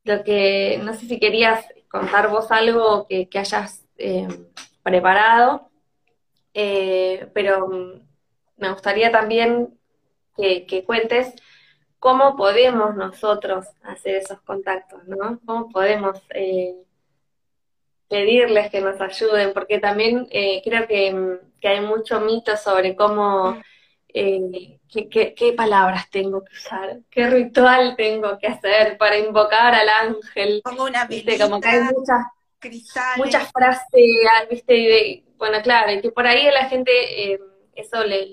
lo 0.04 0.24
que 0.24 0.80
no 0.82 0.94
sé 0.94 1.06
si 1.06 1.20
querías 1.20 1.64
contar 1.88 2.28
vos 2.28 2.50
algo 2.50 3.06
que, 3.08 3.28
hayas 3.34 3.86
eh, 3.98 4.26
preparado, 4.82 5.70
eh, 6.54 7.30
pero 7.34 7.68
me 8.56 8.72
gustaría 8.72 9.10
también 9.10 9.78
que, 10.36 10.84
cuentes 10.86 11.34
cómo 11.98 12.36
podemos 12.36 12.96
nosotros 12.96 13.66
hacer 13.82 14.16
esos 14.16 14.40
contactos, 14.40 15.06
¿no? 15.06 15.38
¿Cómo 15.44 15.68
podemos 15.68 16.20
pedirles 18.12 18.70
que 18.70 18.80
nos 18.80 19.00
ayuden? 19.00 19.52
Porque 19.52 19.80
también 19.80 20.26
creo 20.26 20.86
que, 20.86 21.38
que, 21.60 21.68
hay 21.68 21.80
mucho 21.80 22.20
mito 22.20 22.56
sobre 22.56 22.94
cómo 22.94 23.56
eh, 24.14 24.78
¿qué, 25.10 25.54
palabras 25.56 26.10
tengo 26.10 26.44
que 26.44 26.52
usar, 26.52 26.98
qué 27.10 27.28
ritual 27.28 27.96
tengo 27.96 28.38
que 28.38 28.46
hacer 28.46 28.98
para 28.98 29.18
invocar 29.18 29.74
al 29.74 29.88
ángel. 29.88 30.60
Como 30.62 30.84
una 30.84 31.06
¿viste? 31.06 31.38
Como 31.38 31.60
que 31.60 31.68
hay 31.68 31.80
muchas, 31.80 33.16
muchas 33.16 33.50
frases, 33.50 33.88
¿viste? 34.50 35.24
bueno, 35.38 35.62
claro, 35.62 35.92
y 35.92 36.00
que 36.00 36.12
por 36.12 36.26
ahí 36.26 36.46
a 36.46 36.52
la 36.52 36.68
gente 36.68 37.32
eh, 37.32 37.40
eso 37.74 38.04
les 38.04 38.28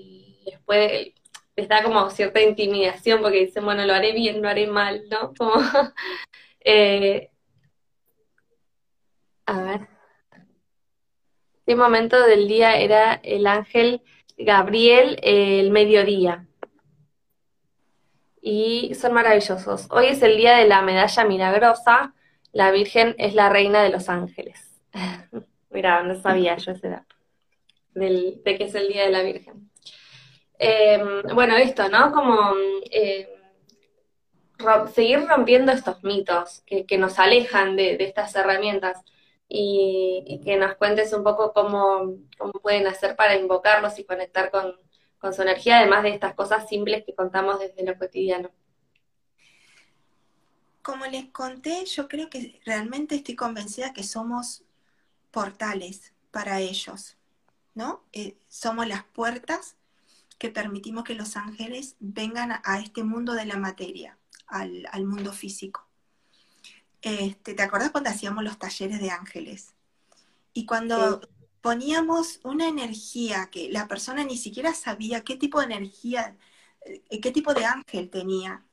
puede, 0.66 1.14
les 1.56 1.68
da 1.68 1.82
como 1.82 2.10
cierta 2.10 2.42
intimidación 2.42 3.22
porque 3.22 3.46
dicen, 3.46 3.64
bueno, 3.64 3.84
lo 3.86 3.94
haré 3.94 4.12
bien, 4.12 4.42
lo 4.42 4.48
haré 4.48 4.66
mal, 4.66 5.02
¿no? 5.10 5.32
Como, 5.36 5.54
eh, 6.60 7.30
a 9.50 9.62
ver. 9.62 9.88
¿Qué 11.66 11.74
momento 11.74 12.24
del 12.24 12.46
día 12.46 12.76
era 12.76 13.14
el 13.22 13.46
ángel? 13.46 14.02
Gabriel 14.38 15.18
el 15.22 15.70
mediodía. 15.70 16.46
Y 18.40 18.94
son 18.94 19.12
maravillosos. 19.12 19.88
Hoy 19.90 20.06
es 20.06 20.22
el 20.22 20.36
día 20.36 20.56
de 20.56 20.66
la 20.66 20.82
medalla 20.82 21.24
milagrosa. 21.24 22.14
La 22.52 22.70
Virgen 22.70 23.14
es 23.18 23.34
la 23.34 23.48
reina 23.48 23.82
de 23.82 23.90
los 23.90 24.08
ángeles. 24.08 24.80
Mira, 25.70 26.02
no 26.02 26.14
sabía 26.20 26.56
yo 26.56 26.72
ese 26.72 26.88
dato. 26.88 27.16
de 27.94 28.56
que 28.56 28.64
es 28.64 28.74
el 28.74 28.88
día 28.88 29.04
de 29.04 29.10
la 29.10 29.22
Virgen. 29.22 29.70
Em, 30.58 31.22
bueno, 31.34 31.56
esto, 31.56 31.88
¿no? 31.88 32.12
Como 32.12 32.54
em, 32.90 33.26
seguir 34.92 35.26
rompiendo 35.26 35.72
estos 35.72 36.02
mitos 36.04 36.62
que, 36.66 36.98
nos 36.98 37.18
alejan 37.18 37.76
de 37.76 37.96
estas 38.00 38.34
herramientas 38.36 39.02
y, 39.52 40.40
que 40.44 40.56
nos 40.56 40.76
cuentes 40.76 41.12
un 41.12 41.24
poco 41.24 41.52
cómo, 41.52 42.14
pueden 42.62 42.86
hacer 42.86 43.16
para 43.16 43.36
invocarlos 43.36 43.98
y 43.98 44.04
conectar 44.04 44.50
con, 44.50 44.76
su 45.34 45.42
energía, 45.42 45.78
además 45.78 46.02
de 46.02 46.10
estas 46.10 46.34
cosas 46.34 46.66
simples 46.66 47.04
que 47.04 47.14
contamos 47.14 47.58
desde 47.58 47.84
lo 47.84 47.98
cotidiano. 47.98 48.50
Como 50.80 51.04
les 51.06 51.26
conté, 51.26 51.84
yo 51.84 52.08
creo 52.08 52.30
que 52.30 52.58
realmente 52.64 53.16
estoy 53.16 53.36
convencida 53.36 53.92
que 53.92 54.02
somos 54.02 54.62
portales 55.30 56.14
para 56.30 56.60
ellos, 56.60 57.18
¿no? 57.74 58.02
Eh, 58.12 58.38
somos 58.48 58.86
las 58.86 59.04
puertas 59.04 59.76
que 60.38 60.48
permitimos 60.48 61.04
que 61.04 61.14
los 61.14 61.36
ángeles 61.36 61.96
vengan 61.98 62.52
a, 62.64 62.78
este 62.78 63.04
mundo 63.04 63.34
de 63.34 63.44
la 63.44 63.56
materia, 63.56 64.16
al 64.46 65.04
mundo 65.04 65.34
físico. 65.34 65.89
Este, 67.02 67.54
¿te 67.54 67.62
acuerdas 67.62 67.90
cuando 67.90 68.10
hacíamos 68.10 68.44
los 68.44 68.58
talleres 68.58 69.00
de 69.00 69.10
ángeles? 69.10 69.74
Y 70.52 70.66
cuando 70.66 71.20
poníamos 71.60 72.40
una 72.42 72.68
energía 72.68 73.48
que 73.50 73.70
la 73.70 73.88
persona 73.88 74.24
ni 74.24 74.36
siquiera 74.36 74.74
sabía 74.74 75.22
qué 75.22 75.36
tipo 75.36 75.60
de 75.60 75.66
energía, 75.66 76.36
eh, 76.82 77.20
qué 77.20 77.30
tipo 77.30 77.54
de 77.54 77.64
ángel 77.64 78.10
tenía, 78.10 78.64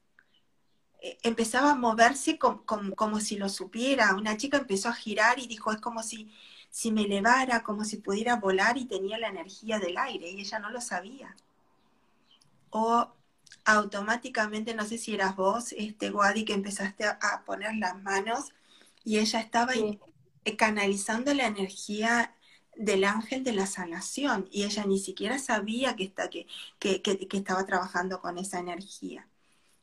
eh, 1.02 1.18
empezaba 1.24 1.72
a 1.72 1.76
moverse 1.76 2.38
como 2.38 3.20
si 3.20 3.38
lo 3.38 3.50
supiera. 3.50 4.16
Una 4.16 4.38
chica 4.38 4.58
empezó 4.58 4.90
a 4.90 4.94
girar 4.94 5.40
y 5.40 5.48
dijo, 5.48 5.72
es 5.72 5.80
como 5.80 6.04
si, 6.04 6.32
si 6.70 6.92
me 6.92 7.04
elevara, 7.04 7.64
como 7.64 7.86
si 7.86 7.98
pudiera 7.98 8.36
volar 8.38 8.78
y 8.78 8.86
tenía 8.86 9.18
la 9.18 9.30
energía 9.30 9.80
del 9.80 9.98
aire 9.98 10.30
y 10.32 10.42
ella 10.42 10.60
no 10.60 10.70
lo 10.72 10.82
sabía. 10.82 11.36
O 12.72 13.14
automáticamente, 13.68 14.74
no 14.74 14.86
sé 14.86 14.98
si 14.98 15.14
eras 15.14 15.36
vos, 15.36 15.74
este 15.74 16.10
Wadi, 16.10 16.46
que 16.46 16.54
empezaste 16.54 17.04
a, 17.06 17.44
poner 17.46 17.76
las 17.76 18.02
manos 18.02 18.54
y 19.04 19.20
ella 19.20 19.42
estaba 19.42 19.74
canalizando 20.58 21.34
la 21.34 21.48
energía 21.48 22.34
del 22.78 23.04
ángel 23.04 23.44
de 23.44 23.52
la 23.52 23.66
sanación 23.66 24.48
y 24.52 24.64
ella 24.64 24.86
ni 24.86 25.00
siquiera 25.00 25.38
sabía 25.38 25.98
que, 25.98 26.06
está, 26.06 26.30
que, 26.30 26.48
que, 26.80 27.02
que, 27.02 27.38
estaba 27.38 27.66
trabajando 27.66 28.22
con 28.22 28.38
esa 28.38 28.60
energía. 28.60 29.28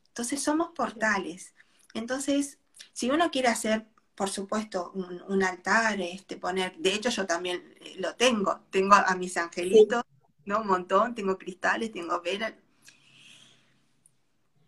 Entonces 0.07 0.41
somos 0.41 0.69
portales. 0.69 1.53
Entonces, 1.93 2.57
si 2.91 3.11
uno 3.11 3.29
quiere 3.29 3.49
hacer, 3.49 3.85
por 4.15 4.31
supuesto, 4.31 4.93
un, 4.95 5.43
altar, 5.43 6.01
este, 6.01 6.37
poner, 6.37 6.75
de 6.77 6.95
hecho 6.95 7.09
yo 7.09 7.27
también 7.27 7.75
eh, 7.81 7.97
lo 7.99 8.15
tengo, 8.15 8.61
tengo 8.71 8.95
a 8.95 9.15
mis 9.15 9.37
angelitos, 9.37 10.03
¿no? 10.45 10.61
Un 10.61 10.67
montón, 10.67 11.13
tengo 11.13 11.37
cristales, 11.37 11.91
tengo 11.91 12.19
velas. 12.21 12.53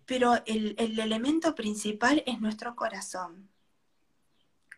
Pero 0.08 0.42
el, 0.48 0.74
el 0.80 0.98
elemento 1.00 1.54
principal 1.54 2.24
es 2.26 2.42
nuestro 2.42 2.76
corazón 2.76 3.48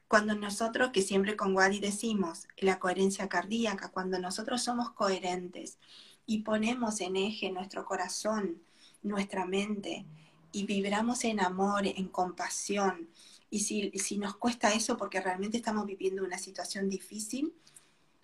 cuando 0.10 0.34
nosotros, 0.34 0.90
que 0.90 1.04
siempre 1.04 1.38
con 1.38 1.56
Wadi 1.56 1.80
decimos, 1.80 2.48
la 2.58 2.80
coherencia 2.80 3.30
cardíaca, 3.30 3.90
cuando 3.90 4.18
nosotros 4.18 4.64
somos 4.64 4.90
coherentes 4.90 5.78
y 6.26 6.40
ponemos 6.40 7.00
en 7.02 7.16
eje 7.16 7.52
nuestro 7.52 7.86
corazón, 7.86 8.60
nuestra 9.04 9.46
mente, 9.46 10.08
y 10.52 10.66
vibramos 10.66 11.24
en 11.26 11.40
amor, 11.40 11.86
en 11.86 12.08
compasión, 12.08 13.08
y 13.52 13.60
si, 13.60 13.92
si 14.00 14.18
nos 14.18 14.36
cuesta 14.36 14.74
eso 14.74 14.98
porque 14.98 15.22
realmente 15.22 15.58
estamos 15.58 15.86
viviendo 15.86 16.24
una 16.24 16.40
situación 16.40 16.90
difícil, 16.90 17.54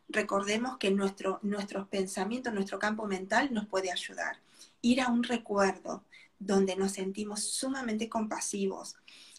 recordemos 0.10 0.78
que 0.80 0.89
nuestro, 0.89 1.39
nuestros 1.43 1.88
pensamientos, 1.88 2.51
nuestro 2.51 2.80
campo 2.80 3.06
mental 3.06 3.53
nos 3.53 3.68
puede 3.68 3.91
ayudar. 3.91 4.39
Ir 4.82 5.01
a 5.01 5.10
un 5.10 5.22
recuerdo 5.22 6.03
donde 6.40 6.76
nos 6.76 6.94
sentimos 6.94 7.44
sumamente 7.44 8.10
compasivos 8.10 8.96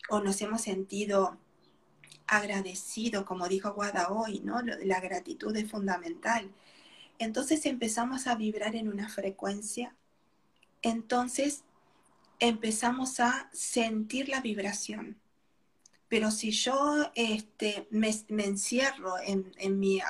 o 0.08 0.20
nos 0.20 0.40
hemos 0.40 0.62
sentido 0.62 1.38
agradecido, 2.26 3.24
como 3.24 3.48
dijo 3.48 3.72
Guada 3.72 4.10
hoy, 4.10 4.40
¿no? 4.40 4.60
La 4.62 5.00
gratitud 5.00 5.56
es 5.56 5.70
fundamental. 5.70 6.50
Entonces 7.18 7.64
empezamos 7.66 8.26
a 8.26 8.34
vibrar 8.34 8.76
en 8.76 8.88
una 8.88 9.08
frecuencia, 9.08 9.94
entonces 10.82 11.62
empezamos 12.38 13.20
a 13.20 13.48
sentir 13.52 14.28
la 14.28 14.40
vibración. 14.40 15.16
Pero 16.08 16.30
si 16.30 16.50
yo 16.50 17.10
este, 17.14 17.88
me, 17.90 18.10
encierro 18.28 19.18
en, 19.18 19.52
en, 19.56 19.78
mi, 19.78 20.00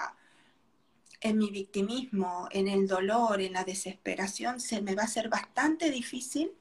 en 1.21 1.39
mi 1.39 1.51
victimismo, 1.51 2.49
en 2.51 2.69
el 2.69 2.87
dolor, 2.87 3.41
en 3.41 3.55
la 3.55 3.65
desesperación, 3.65 4.61
se 4.61 4.83
me 4.83 4.95
va 4.95 5.05
a 5.05 5.09
ser 5.09 5.29
bastante 5.29 5.91
difícil 5.91 6.53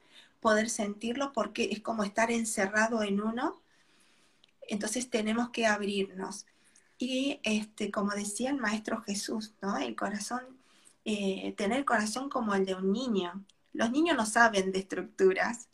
poder 0.46 0.68
sentirlo 0.70 1.32
porque 1.32 1.70
es 1.72 1.80
como 1.80 2.04
estar 2.04 2.30
encerrado 2.30 3.02
en 3.02 3.20
uno 3.20 3.60
entonces 4.68 5.10
tenemos 5.10 5.50
que 5.50 5.66
abrirnos. 5.66 6.46
Y 6.98 7.40
este, 7.42 7.90
como 7.90 8.12
decía 8.12 8.50
el 8.50 8.56
Maestro 8.56 9.02
Jesús, 9.02 9.54
¿no? 9.60 9.76
El 9.76 9.96
corazón, 9.96 10.42
eh, 11.04 11.54
tener 11.56 11.78
el 11.78 11.84
corazón 11.84 12.28
como 12.28 12.54
el 12.54 12.64
de 12.64 12.74
un 12.74 12.92
niño. 12.92 13.44
Los 13.72 13.90
niños 13.90 14.16
no 14.16 14.26
saben 14.26 14.72
de 14.72 14.80
estructuras, 14.80 15.68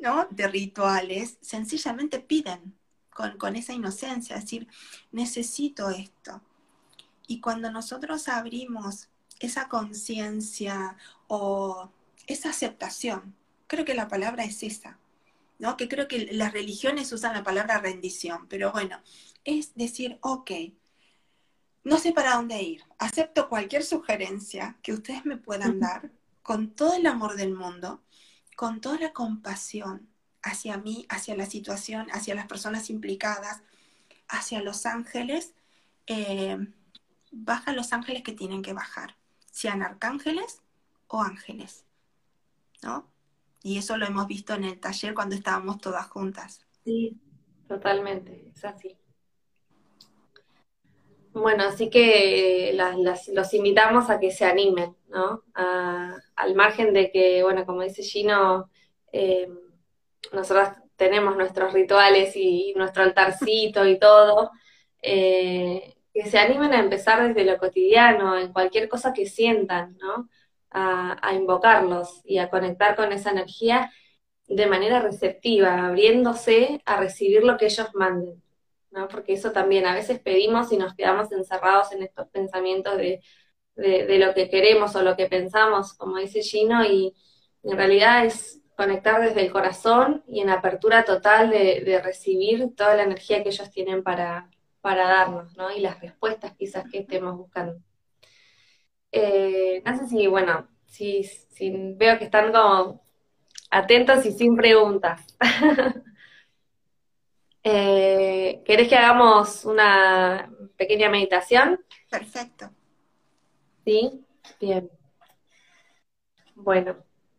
¿no? 0.00 0.26
De 0.30 0.48
rituales, 0.48 1.38
sencillamente 1.40 2.20
piden 2.20 2.74
con, 3.10 3.38
con 3.38 3.56
esa 3.56 3.72
inocencia, 3.72 4.36
decir, 4.36 4.66
necesito 5.12 5.90
esto. 5.90 6.40
Y 7.26 7.40
cuando 7.40 7.70
nosotros 7.70 8.28
abrimos 8.28 9.08
esa 9.38 9.68
conciencia 9.68 10.96
o 11.28 11.90
esa 12.26 12.50
aceptación, 12.50 13.34
creo 13.72 13.86
que 13.86 13.94
la 13.94 14.06
palabra 14.06 14.44
es 14.44 14.62
esa, 14.62 14.98
que 15.78 15.88
creo 15.88 16.06
que 16.06 16.28
las 16.32 16.52
religiones 16.52 17.10
usan 17.10 17.32
la 17.32 17.42
palabra 17.42 17.78
rendición, 17.78 18.46
pero 18.46 18.70
bueno, 18.70 19.00
es 19.44 19.74
decir, 19.74 20.18
ok, 20.20 20.50
no 21.82 21.96
sé 21.96 22.12
para 22.12 22.34
dónde 22.34 22.60
ir, 22.60 22.84
acepto 22.98 23.48
cualquier 23.48 23.82
sugerencia 23.82 24.76
que 24.82 24.92
ustedes 24.92 25.24
me 25.24 25.38
puedan 25.38 25.80
dar 25.80 26.10
con 26.42 26.74
todo 26.74 26.94
el 26.96 27.06
amor 27.06 27.36
del 27.36 27.54
mundo, 27.54 28.02
con 28.56 28.82
toda 28.82 28.98
la 28.98 29.14
compasión 29.14 30.06
hacia 30.42 30.76
mí, 30.76 31.06
hacia 31.08 31.34
la 31.34 31.46
situación, 31.46 32.08
hacia 32.12 32.34
las 32.34 32.46
personas 32.46 32.90
implicadas, 32.90 33.62
hacia 34.28 34.60
los 34.60 34.84
ángeles, 34.84 35.54
eh, 36.08 36.58
baja 37.30 37.72
los 37.72 37.94
ángeles 37.94 38.22
que 38.22 38.32
tienen 38.32 38.60
que 38.60 38.74
bajar, 38.74 39.16
sean 39.50 39.82
arcángeles 39.82 40.60
o 41.06 41.22
ángeles, 41.22 41.84
¿no? 42.82 43.11
Y 43.62 43.78
eso 43.78 43.96
lo 43.96 44.06
hemos 44.06 44.26
visto 44.26 44.54
en 44.54 44.64
el 44.64 44.80
taller 44.80 45.14
cuando 45.14 45.34
estábamos 45.34 45.78
todas 45.78 46.08
juntas. 46.08 46.60
Sí, 46.84 47.16
totalmente, 47.68 48.50
es 48.54 48.64
así. 48.64 48.98
Bueno, 51.32 51.64
así 51.64 51.88
que 51.88 52.76
los 53.32 53.54
invitamos 53.54 54.10
a 54.10 54.20
que 54.20 54.30
se 54.30 54.44
animen, 54.44 54.94
¿no? 55.08 55.42
al 55.54 56.54
margen 56.54 56.92
de 56.92 57.10
que, 57.10 57.42
bueno, 57.42 57.64
como 57.64 57.82
dice 57.82 58.02
Gino, 58.02 58.70
eh, 59.12 59.48
nosotros 60.32 60.68
tenemos 60.96 61.36
nuestros 61.36 61.72
rituales 61.72 62.36
y 62.36 62.74
nuestro 62.76 63.02
altarcito 63.02 63.86
y 63.86 63.98
todo, 63.98 64.50
eh, 65.00 65.94
que 66.12 66.26
se 66.26 66.38
animen 66.38 66.74
a 66.74 66.80
empezar 66.80 67.26
desde 67.26 67.50
lo 67.50 67.58
cotidiano, 67.58 68.38
en 68.38 68.52
cualquier 68.52 68.88
cosa 68.88 69.12
que 69.12 69.26
sientan, 69.26 69.96
¿no? 69.98 70.28
A, 70.72 71.32
invocarlos 71.34 72.20
y 72.24 72.38
a 72.38 72.50
conectar 72.50 72.96
con 72.96 73.12
esa 73.12 73.30
energía 73.30 73.92
de 74.46 74.66
manera 74.66 75.00
receptiva, 75.00 75.86
abriéndose 75.86 76.82
a 76.84 76.98
recibir 76.98 77.44
lo 77.44 77.56
que 77.56 77.66
ellos 77.66 77.88
manden, 77.94 78.42
¿no? 78.90 79.08
Porque 79.08 79.34
eso 79.34 79.52
también, 79.52 79.86
a 79.86 79.94
veces 79.94 80.20
pedimos 80.20 80.72
y 80.72 80.76
nos 80.76 80.94
quedamos 80.94 81.32
encerrados 81.32 81.92
en 81.92 82.02
estos 82.02 82.28
pensamientos 82.28 82.96
de, 82.96 83.20
lo 83.76 84.34
que 84.34 84.50
queremos 84.50 84.94
o 84.96 85.02
lo 85.02 85.16
que 85.16 85.26
pensamos, 85.26 85.94
como 85.94 86.18
dice 86.18 86.42
Gino, 86.42 86.84
y 86.84 87.14
en 87.62 87.76
realidad 87.76 88.26
es 88.26 88.60
conectar 88.76 89.22
desde 89.22 89.42
el 89.42 89.52
corazón 89.52 90.22
y 90.28 90.40
en 90.40 90.50
apertura 90.50 91.04
total 91.04 91.50
de, 91.50 92.00
recibir 92.04 92.74
toda 92.74 92.96
la 92.96 93.04
energía 93.04 93.42
que 93.42 93.50
ellos 93.50 93.70
tienen 93.70 94.02
para, 94.02 94.50
para 94.80 95.08
darnos, 95.08 95.56
¿no? 95.56 95.70
Y 95.70 95.80
las 95.80 96.00
respuestas 96.00 96.54
quizás 96.56 96.84
que 96.90 96.98
estemos 96.98 97.36
buscando. 97.36 97.80
Eh, 99.12 99.82
no 99.84 99.96
sé 99.98 100.06
si, 100.08 100.26
bueno, 100.26 100.66
si, 100.86 101.22
veo 101.96 102.18
que 102.18 102.24
están 102.24 102.50
como 102.52 103.02
atentos 103.70 104.24
y 104.26 104.32
sin 104.32 104.56
preguntas. 104.56 105.20
Eh, 107.64 108.60
¿Querés 108.64 108.88
que 108.88 108.96
hagamos 108.96 109.64
una 109.64 110.52
pequeña 110.76 111.08
meditación? 111.08 111.78
Perfecto. 112.10 112.68
Sí, 113.84 114.26
bien. 114.60 114.90
Bueno, 116.56 116.96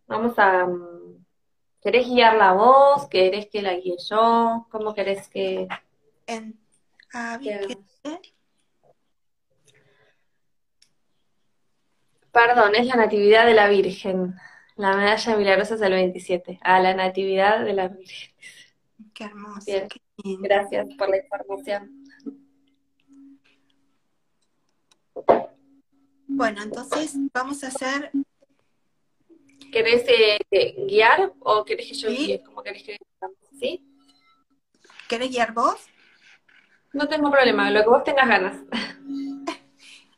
vamos 0.07 0.33
a... 0.37 0.65
¿Querés 1.81 2.07
guiar 2.07 2.37
la 2.37 2.53
voz? 2.53 3.09
¿Querés 3.09 3.49
que 3.49 3.61
la 3.61 3.73
guíe 3.73 3.97
yo? 4.09 4.65
¿Cómo 4.71 4.93
querés 4.93 5.27
que... 5.27 5.67
En, 6.25 6.57
Perdón, 12.33 12.73
es 12.73 12.87
la 12.87 12.95
Natividad 12.95 13.45
de 13.45 13.53
la 13.53 13.69
Virgen. 13.69 14.35
La 14.75 14.97
medalla 14.97 15.37
milagrosa 15.37 15.75
es 15.75 15.81
el 15.81 15.93
27. 15.93 16.59
A 16.63 16.79
la 16.79 16.95
Natividad 16.95 17.63
de 17.63 17.73
la 17.73 17.87
Virgen. 17.89 18.33
Qué 19.13 19.25
hermoso. 19.25 19.71
Gracias 20.41 20.87
por 20.97 21.09
la 21.09 21.17
información. 21.17 22.03
Bueno, 26.27 26.63
entonces 26.63 27.15
vamos 27.31 27.63
a 27.63 27.67
hacer. 27.67 28.11
¿Querés 29.71 30.03
eh, 30.07 30.75
guiar 30.87 31.33
o 31.39 31.63
querés 31.63 31.87
que 31.87 31.93
yo 31.93 32.09
guíe? 32.09 32.43
¿Cómo 32.43 32.63
querés 32.63 32.83
que 32.83 32.97
¿Sí? 33.59 33.87
¿Querés 35.07 35.29
guiar 35.29 35.53
vos? 35.53 35.85
No 36.93 37.07
tengo 37.07 37.29
problema, 37.29 37.69
lo 37.69 37.81
que 37.83 37.89
vos 37.89 38.03
tengas 38.03 38.27
ganas. 38.27 38.57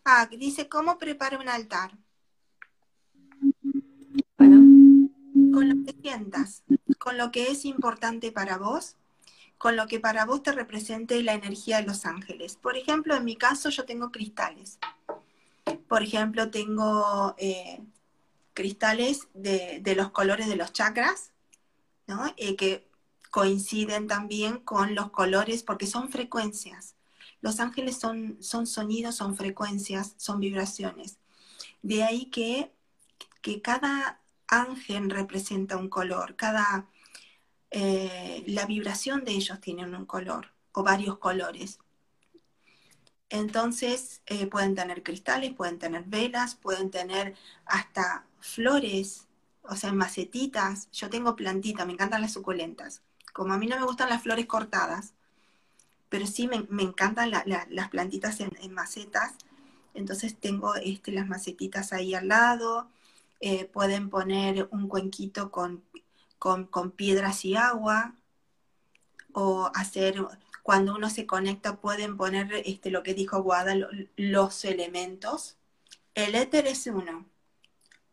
Ah, 0.07 0.29
dice, 0.29 0.69
¿cómo 0.69 0.99
preparo 0.99 1.39
un 1.39 1.49
altar? 1.49 1.89
Bueno. 4.37 5.09
Con 5.55 5.69
lo 5.69 5.85
que 5.85 5.95
sientas, 6.01 6.63
con 6.99 7.17
lo 7.17 7.31
que 7.31 7.51
es 7.51 7.65
importante 7.65 8.31
para 8.31 8.57
vos, 8.57 8.95
con 9.57 9.75
lo 9.75 9.87
que 9.87 9.99
para 9.99 10.25
vos 10.25 10.43
te 10.43 10.51
represente 10.51 11.21
la 11.23 11.33
energía 11.33 11.77
de 11.77 11.87
los 11.87 12.05
ángeles. 12.05 12.57
Por 12.57 12.77
ejemplo, 12.77 13.15
en 13.15 13.25
mi 13.25 13.35
caso 13.35 13.69
yo 13.69 13.85
tengo 13.85 14.11
cristales. 14.11 14.79
Por 15.87 16.03
ejemplo, 16.03 16.51
tengo 16.51 17.35
eh, 17.37 17.81
cristales 18.53 19.27
de, 19.33 19.81
los 19.95 20.11
colores 20.11 20.47
de 20.47 20.55
los 20.55 20.73
chakras, 20.73 21.31
¿no? 22.07 22.33
Eh, 22.37 22.55
que 22.55 22.87
coinciden 23.31 24.07
también 24.07 24.59
con 24.59 24.95
los 24.95 25.09
colores 25.11 25.63
porque 25.63 25.87
son 25.87 26.09
frecuencias. 26.09 26.95
Los 27.41 27.59
ángeles 27.59 27.97
son, 27.97 28.37
son 28.41 28.65
sonidos, 28.65 29.15
son 29.15 29.35
frecuencias, 29.35 30.15
son 30.17 30.39
vibraciones. 30.39 31.17
De 31.81 32.03
ahí 32.03 32.25
que, 32.25 32.71
que 33.41 33.61
cada 33.61 34.21
ángel 34.47 35.09
representa 35.09 35.77
un 35.77 35.89
color, 35.89 36.35
cada, 36.35 36.87
eh, 37.71 38.43
la 38.47 38.65
vibración 38.65 39.23
de 39.25 39.33
ellos 39.33 39.59
tiene 39.59 39.85
un 39.85 40.05
color 40.05 40.51
o 40.71 40.83
varios 40.83 41.17
colores. 41.17 41.79
Entonces 43.29 44.21
eh, 44.27 44.47
pueden 44.47 44.75
tener 44.75 45.03
cristales, 45.03 45.53
pueden 45.53 45.79
tener 45.79 46.03
velas, 46.05 46.55
pueden 46.55 46.91
tener 46.91 47.35
hasta 47.65 48.25
flores, 48.39 49.27
o 49.63 49.75
sea, 49.75 49.91
macetitas. 49.93 50.89
Yo 50.91 51.09
tengo 51.09 51.35
plantitas, 51.35 51.85
me 51.85 51.93
encantan 51.93 52.21
las 52.21 52.33
suculentas. 52.33 53.01
Como 53.33 53.53
a 53.53 53.57
mí 53.57 53.67
no 53.67 53.77
me 53.77 53.85
gustan 53.85 54.09
las 54.09 54.21
flores 54.21 54.45
cortadas, 54.45 55.13
pero 56.09 56.27
sí 56.27 56.47
me, 56.47 56.65
encantan 56.81 57.31
las 57.31 57.89
plantitas 57.89 58.39
en, 58.39 58.73
macetas, 58.73 59.33
entonces 59.93 60.37
tengo 60.39 60.75
este, 60.75 61.11
las 61.11 61.27
macetitas 61.27 61.93
ahí 61.93 62.13
al 62.13 62.29
lado. 62.29 62.89
Eh, 63.39 63.65
pueden 63.65 64.09
poner 64.09 64.67
un 64.71 64.87
cuenquito 64.87 65.51
con, 65.51 65.83
con 66.37 66.91
piedras 66.91 67.45
y 67.45 67.55
agua, 67.55 68.15
o 69.35 69.69
hacer 69.75 70.25
cuando 70.63 70.95
uno 70.95 71.09
se 71.09 71.27
conecta 71.27 71.79
pueden 71.79 72.17
poner 72.17 72.51
este, 72.65 72.89
lo 72.89 73.03
que 73.03 73.13
dijo 73.13 73.43
Guada, 73.43 73.75
los 74.15 74.65
elementos. 74.65 75.57
El 76.15 76.33
éter 76.33 76.65
es 76.65 76.87
uno, 76.87 77.29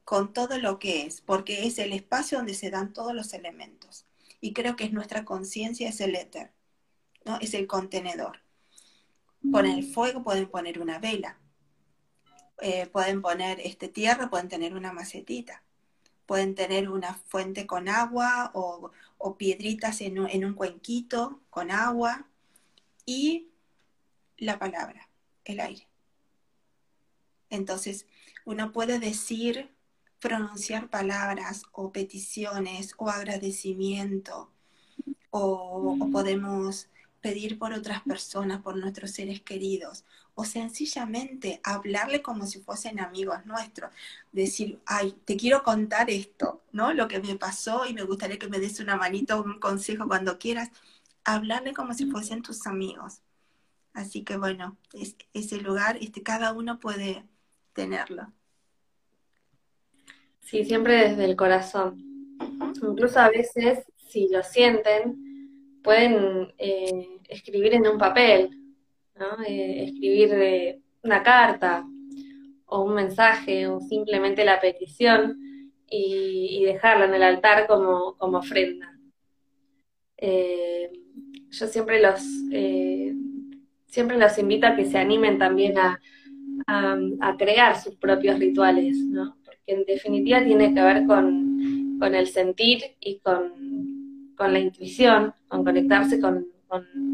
con 0.04 0.32
todo 0.34 0.58
lo 0.58 0.78
que 0.78 1.06
es, 1.06 1.20
porque 1.20 1.66
es 1.66 1.78
el 1.78 1.92
espacio 1.92 2.38
donde 2.38 2.54
se 2.54 2.70
dan 2.70 2.92
todos 2.92 3.14
los 3.14 3.32
elementos. 3.32 4.04
Y 4.40 4.52
creo 4.52 4.74
que 4.76 4.84
es 4.84 4.92
nuestra 4.92 5.24
conciencia, 5.24 5.88
es 5.88 6.00
el 6.00 6.16
éter, 6.16 6.52
¿no? 7.24 7.38
es 7.40 7.54
el 7.54 7.66
contenedor. 7.66 8.40
Ponen 9.50 9.78
el 9.78 9.84
fuego, 9.84 10.22
pueden 10.22 10.48
poner 10.48 10.80
una 10.80 10.98
vela, 10.98 11.38
eh, 12.62 12.86
pueden 12.86 13.22
poner 13.22 13.60
este, 13.60 13.88
tierra, 13.88 14.30
pueden 14.30 14.48
tener 14.48 14.74
una 14.74 14.92
macetita, 14.92 15.62
pueden 16.26 16.54
tener 16.54 16.88
una 16.88 17.14
fuente 17.14 17.66
con 17.66 17.88
agua 17.88 18.50
o, 18.54 18.90
piedritas 19.38 20.00
en 20.00 20.18
en 20.28 20.44
un 20.44 20.54
cuenquito 20.54 21.40
con 21.50 21.70
agua, 21.70 22.26
y 23.06 23.48
la 24.38 24.58
palabra, 24.58 25.08
el 25.44 25.60
aire. 25.60 25.88
Entonces, 27.50 28.06
uno 28.44 28.72
puede 28.72 28.98
decir, 28.98 29.70
pronunciar 30.20 30.88
palabras 30.88 31.64
o 31.72 31.92
peticiones 31.92 32.94
o 32.96 33.10
agradecimiento 33.10 34.52
o, 35.30 35.98
podemos 36.12 36.88
pedir 37.20 37.58
por 37.58 37.72
otras 37.72 38.02
personas, 38.02 38.62
por 38.62 38.76
nuestros 38.76 39.12
seres 39.12 39.40
queridos, 39.40 40.04
o 40.34 40.44
sencillamente 40.44 41.60
hablarle 41.62 42.22
como 42.22 42.46
si 42.46 42.60
fuesen 42.60 43.00
amigos 43.00 43.44
nuestros, 43.44 43.90
decir, 44.32 44.80
ay, 44.86 45.14
te 45.24 45.36
quiero 45.36 45.62
contar 45.62 46.10
esto, 46.10 46.62
¿no? 46.72 46.92
Lo 46.94 47.06
que 47.08 47.20
me 47.20 47.36
pasó 47.36 47.86
y 47.86 47.92
me 47.92 48.02
gustaría 48.02 48.38
que 48.38 48.48
me 48.48 48.58
des 48.58 48.80
una 48.80 48.96
manito, 48.96 49.42
un 49.42 49.60
consejo 49.60 50.08
cuando 50.08 50.38
quieras 50.38 50.70
hablarle 51.24 51.72
como 51.72 51.94
si 51.94 52.06
fuesen 52.06 52.42
tus 52.42 52.66
amigos. 52.66 53.20
Así 53.92 54.24
que 54.24 54.36
bueno, 54.38 54.78
ese 55.34 55.58
lugar, 55.58 55.98
este, 56.00 56.22
cada 56.22 56.52
uno 56.52 56.80
puede 56.80 57.24
tenerlo. 57.74 58.32
Sí, 60.40 60.64
siempre 60.64 61.10
desde 61.10 61.24
el 61.26 61.36
corazón. 61.36 62.38
Incluso 62.82 63.20
a 63.20 63.28
veces, 63.28 63.84
si 63.96 64.28
lo 64.28 64.42
sienten, 64.42 65.80
pueden 65.82 66.54
eh, 66.58 67.20
escribir 67.28 67.74
en 67.74 67.86
un 67.86 67.98
papel, 67.98 68.61
¿no? 69.16 69.42
Eh, 69.46 69.84
escribir 69.84 70.30
eh, 70.34 70.80
una 71.02 71.22
carta 71.22 71.86
o 72.66 72.82
un 72.82 72.94
mensaje 72.94 73.66
o 73.66 73.80
simplemente 73.80 74.44
la 74.44 74.60
petición 74.60 75.38
y, 75.88 76.64
dejarla 76.64 77.04
en 77.04 77.14
el 77.14 77.22
altar 77.22 77.66
como, 77.66 78.16
como 78.16 78.38
ofrenda 78.38 78.98
yo 81.52 81.66
siempre 81.66 82.00
los, 82.00 82.22
eh, 82.50 83.14
siempre 83.86 84.18
los 84.18 84.36
invito 84.38 84.66
a 84.66 84.74
que 84.74 84.86
se 84.86 84.98
animen 84.98 85.38
también 85.38 85.76
a, 85.78 86.00
crear 87.38 87.76
sus 87.78 87.96
propios 87.96 88.38
rituales, 88.38 88.96
¿no? 88.96 89.36
Porque 89.44 89.60
en 89.66 89.84
definitiva 89.84 90.44
tiene 90.44 90.72
que 90.72 90.80
ver 90.80 91.06
con, 91.06 92.00
el 92.02 92.26
sentir 92.28 92.82
y 93.00 93.18
con, 93.18 93.52
la 94.38 94.58
intuición, 94.58 95.32
con 95.48 95.64
conectarse 95.64 96.20
con, 96.20 96.46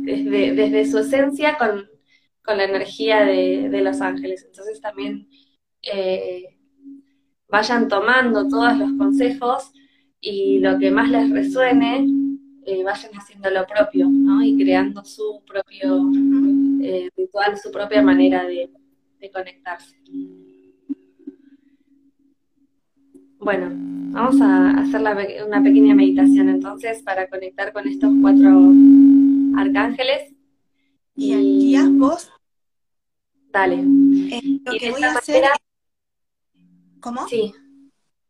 desde, 0.02 0.84
su 0.86 0.98
esencia 0.98 1.56
con, 1.58 1.88
la 2.46 2.64
energía 2.64 3.24
de, 3.24 3.80
los 3.82 4.00
ángeles. 4.00 4.44
Entonces 4.46 4.80
también 4.80 5.28
eh, 5.82 6.56
vayan 7.48 7.88
tomando 7.88 8.48
todos 8.48 8.76
los 8.78 8.92
consejos 8.94 9.70
y 10.20 10.58
lo 10.58 10.78
que 10.78 10.90
más 10.90 11.10
les 11.10 11.30
resuene, 11.30 12.06
eh, 12.64 12.82
vayan 12.84 13.12
haciendo 13.12 13.50
lo 13.50 13.66
propio, 13.66 14.08
¿no? 14.08 14.42
Y 14.42 14.56
creando 14.56 15.04
su 15.04 15.42
propio 15.46 16.10
eh, 16.82 17.10
ritual, 17.16 17.56
su 17.58 17.70
propia 17.70 18.02
manera 18.02 18.44
de, 18.44 18.70
conectarse. 19.32 19.96
Bueno, 23.40 23.68
vamos 24.12 24.40
a 24.40 24.70
hacer 24.70 25.00
una 25.46 25.62
pequeña 25.62 25.94
meditación 25.94 26.48
entonces 26.48 27.02
para 27.02 27.28
conectar 27.28 27.72
con 27.72 27.86
estos 27.86 28.12
cuatro 28.20 28.72
arcángeles. 29.56 30.34
Y, 31.14 31.74
a 31.76 31.84
vos. 31.88 32.30
Dale. 33.50 33.76
Eh, 33.76 34.60
lo 34.64 34.72
que 34.78 34.90
voy 34.90 35.02
a 35.02 35.12
hacer. 35.12 35.44
¿Cómo? 37.00 37.26
Sí. 37.28 37.52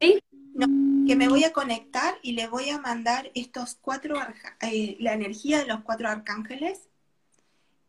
¿Sí? 0.01 0.19
No, 0.55 0.67
que 1.07 1.17
me 1.17 1.29
voy 1.29 1.45
a 1.45 1.53
conectar 1.53 2.19
y 2.23 2.33
le 2.33 2.49
voy 2.49 2.71
a 2.71 2.79
mandar 2.79 3.31
estos 3.35 3.77
cuatro, 3.81 4.17
eh, 4.61 4.97
la 5.01 5.15
energía 5.15 5.59
de 5.59 5.67
los 5.67 5.83
cuatro 5.83 6.09
arcángeles 6.09 6.89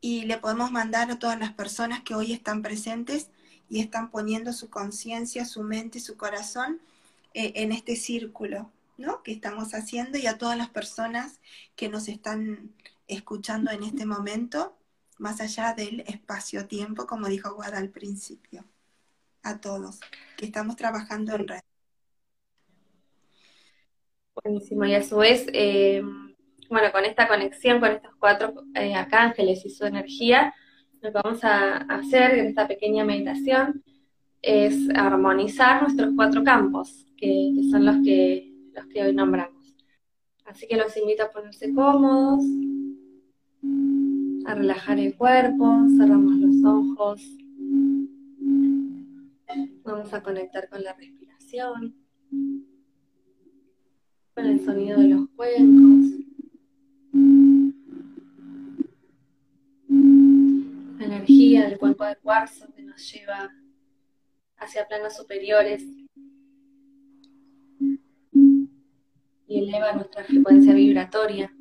y 0.01 0.23
le 0.23 0.37
podemos 0.37 0.71
mandar 0.71 1.11
a 1.11 1.19
todas 1.19 1.39
las 1.39 1.53
personas 1.53 2.01
que 2.03 2.15
hoy 2.15 2.31
están 2.31 2.61
presentes 2.61 3.29
y 3.69 3.79
están 3.79 4.09
poniendo 4.09 4.53
su 4.53 4.69
conciencia, 4.69 5.45
su 5.45 5.63
mente, 5.63 5.99
su 5.99 6.17
corazón 6.17 6.79
eh, 7.33 7.53
en 7.55 7.71
este 7.71 7.95
círculo, 7.95 8.71
Que 9.23 9.31
estamos 9.31 9.73
haciendo 9.73 10.17
y 10.17 10.27
a 10.27 10.37
todas 10.37 10.57
las 10.57 10.69
personas 10.69 11.39
que 11.77 11.87
nos 11.87 12.09
están 12.09 12.73
escuchando 13.07 13.71
en 13.71 13.83
este 13.83 14.05
momento, 14.05 14.77
más 15.17 15.39
allá 15.39 15.73
del 15.73 16.01
espacio-tiempo, 16.01 17.07
como 17.07 17.27
dijo 17.27 17.53
Guada 17.55 17.77
al 17.77 17.89
principio. 17.89 18.65
A 19.41 19.61
todos, 19.61 20.01
que 20.35 20.45
estamos 20.45 20.75
trabajando 20.75 21.33
en 21.33 21.47
red. 21.47 21.59
Buenísimo, 24.43 24.83
y 24.83 24.93
a 24.95 25.03
su 25.03 25.17
vez, 25.17 25.47
eh, 25.53 26.03
bueno, 26.69 26.91
con 26.91 27.05
esta 27.05 27.27
conexión 27.29 27.79
con 27.79 27.91
estos 27.91 28.13
cuatro 28.19 28.65
eh, 28.75 28.95
arcángeles 28.95 29.65
y 29.65 29.69
su 29.69 29.85
energía, 29.85 30.53
lo 31.01 31.11
que 31.13 31.19
vamos 31.23 31.43
a 31.45 31.77
hacer 31.77 32.37
en 32.37 32.47
esta 32.47 32.67
pequeña 32.67 33.05
meditación 33.05 33.81
es 34.41 34.89
armonizar 34.93 35.83
nuestros 35.83 36.11
cuatro 36.15 36.43
campos, 36.43 37.05
que, 37.17 37.53
son 37.71 37.85
los 37.85 37.95
que, 38.03 38.48
los 38.73 38.85
que 38.87 39.03
hoy 39.03 39.13
nombramos. 39.13 39.75
Así 40.45 40.67
que 40.67 40.77
los 40.77 40.95
invito 40.97 41.23
a 41.23 41.31
ponerse 41.31 41.73
cómodos, 41.73 42.43
a 44.45 44.55
relajar 44.55 44.99
el 44.99 45.15
cuerpo, 45.15 45.85
cerramos 45.97 46.37
los 46.37 46.63
ojos, 46.63 47.21
vamos 49.83 50.13
a 50.13 50.23
conectar 50.23 50.69
con 50.69 50.83
la 50.83 50.93
respiración 50.93 51.95
el 54.47 54.63
sonido 54.63 54.99
de 54.99 55.07
los 55.09 55.29
cuencos. 55.35 56.05
La 60.97 61.05
energía 61.05 61.67
del 61.67 61.77
cuenco 61.77 62.05
de 62.05 62.15
cuarzo 62.17 62.71
que 62.73 62.83
nos 62.83 63.11
lleva 63.11 63.51
hacia 64.57 64.87
planos 64.87 65.15
superiores 65.15 65.83
y 69.49 69.59
eleva 69.59 69.93
nuestra 69.93 70.23
frecuencia 70.23 70.73
vibratoria. 70.73 71.51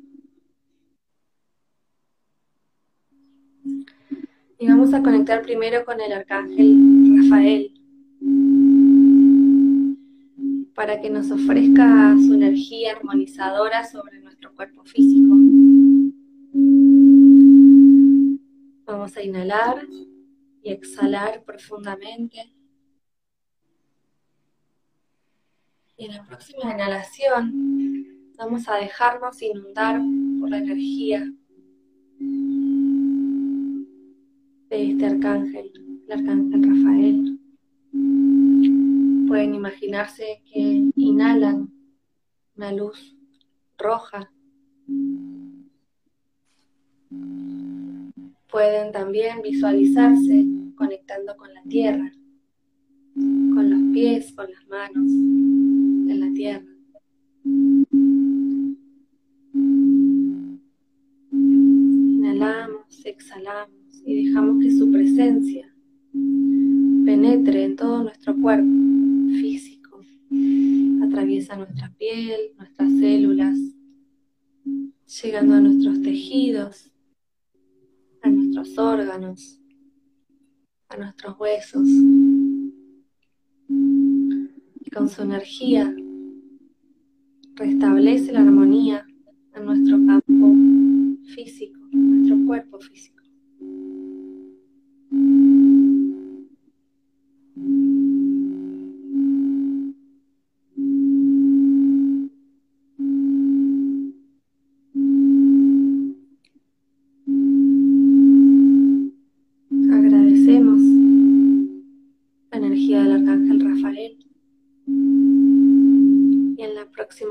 Y 4.59 4.67
vamos 4.67 4.93
a 4.93 5.01
conectar 5.01 5.41
primero 5.41 5.83
con 5.85 5.99
el 5.99 6.13
arcángel 6.13 7.23
Rafael 7.23 7.73
para 10.75 11.01
que 11.01 11.09
nos 11.09 11.31
ofrezca 11.31 12.15
su 12.25 12.35
energía 12.35 12.91
armonizadora 12.91 13.83
sobre 13.83 14.19
nuestro 14.19 14.53
cuerpo 14.53 14.83
físico. 14.85 15.35
Vamos 18.85 19.17
a 19.17 19.23
inhalar 19.23 19.87
y 20.61 20.71
exhalar 20.71 21.43
profundamente. 21.43 22.53
Y 25.99 26.05
en 26.05 26.15
la 26.15 26.23
próxima 26.23 26.73
inhalación 26.73 28.31
vamos 28.37 28.69
a 28.69 28.75
dejarnos 28.75 29.41
inundar 29.41 29.99
por 30.39 30.49
la 30.49 30.59
energía 30.59 31.29
de 34.69 34.91
este 34.91 35.05
arcángel, 35.05 35.73
el 36.07 36.19
arcángel 36.19 36.63
Rafael. 36.63 37.39
Pueden 39.27 39.55
imaginarse 39.55 40.41
que 40.49 40.89
inhalan 40.95 41.69
una 42.55 42.71
luz 42.71 43.17
roja. 43.77 44.31
Pueden 48.49 48.93
también 48.93 49.41
visualizarse 49.41 50.45
conectando 50.77 51.35
con 51.35 51.53
la 51.53 51.63
tierra, 51.63 52.09
con 53.15 53.69
los 53.69 53.93
pies, 53.93 54.31
con 54.31 54.49
las 54.49 54.65
manos 54.69 55.49
en 56.11 56.19
la 56.19 56.33
tierra. 56.33 56.65
Inhalamos, 61.31 63.05
exhalamos 63.05 64.01
y 64.05 64.25
dejamos 64.25 64.63
que 64.63 64.71
su 64.71 64.91
presencia 64.91 65.73
penetre 67.05 67.65
en 67.65 67.75
todo 67.75 68.03
nuestro 68.03 68.35
cuerpo 68.39 68.67
físico, 69.31 70.01
atraviesa 71.03 71.55
nuestra 71.55 71.91
piel, 71.97 72.53
nuestras 72.57 72.91
células, 72.99 73.57
llegando 75.23 75.55
a 75.55 75.59
nuestros 75.59 76.01
tejidos, 76.01 76.91
a 78.21 78.29
nuestros 78.29 78.77
órganos, 78.77 79.59
a 80.89 80.97
nuestros 80.97 81.39
huesos. 81.39 81.87
Con 84.93 85.07
su 85.07 85.21
energía 85.21 85.93
restablece 87.55 88.31
la 88.31 88.41
armonía 88.41 89.05
en 89.55 89.65
nuestro 89.65 89.97
campo 90.05 90.55
físico, 91.35 91.79
nuestro 91.91 92.45
cuerpo 92.45 92.79
físico. 92.79 93.19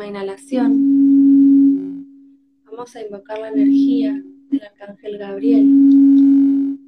inhalación, 0.09 0.73
vamos 2.65 2.97
a 2.97 3.01
la 3.37 3.49
energía 3.51 4.23
del 4.51 4.63
Arcángel 4.63 5.19
Gabriel 5.19 6.79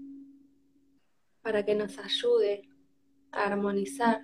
para 1.43 1.64
que 1.64 1.74
nos 1.74 1.99
ayude 1.99 2.62
a 3.30 3.45
armonizar 3.45 4.22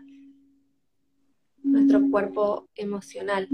nuestro 1.62 2.08
cuerpo 2.10 2.68
emocional. 2.74 3.46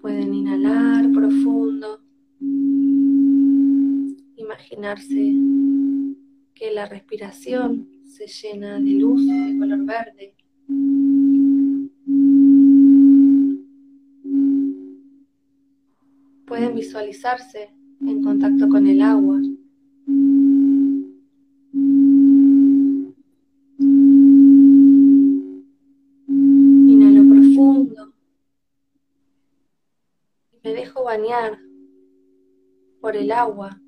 Pueden 0.00 0.34
inhalar 0.34 1.10
profundo, 1.12 2.00
imaginarse 4.36 5.34
que 6.54 6.70
la 6.70 6.86
respiración 6.86 7.88
se 8.04 8.28
llena 8.28 8.78
de 8.78 8.92
luz 8.92 9.26
de 9.26 9.58
color 9.58 9.84
verde 9.84 10.34
Pueden 16.54 16.73
visualizarse 16.84 17.70
en 18.02 18.22
contacto 18.22 18.68
con 18.68 18.86
el 18.86 19.00
agua. 19.00 19.40
Inhalo 26.92 27.22
profundo 27.30 28.12
me 30.62 30.74
dejo 30.74 31.04
bañar 31.04 31.58
por 33.00 33.16
el 33.16 33.32
agua. 33.32 33.80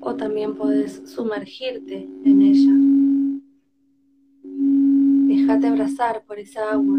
O 0.00 0.14
también 0.16 0.54
puedes 0.56 1.02
sumergirte 1.04 2.08
en 2.24 2.40
ella. 2.40 2.72
Déjate 5.34 5.66
abrazar 5.66 6.24
por 6.24 6.38
esa 6.38 6.72
agua 6.72 6.98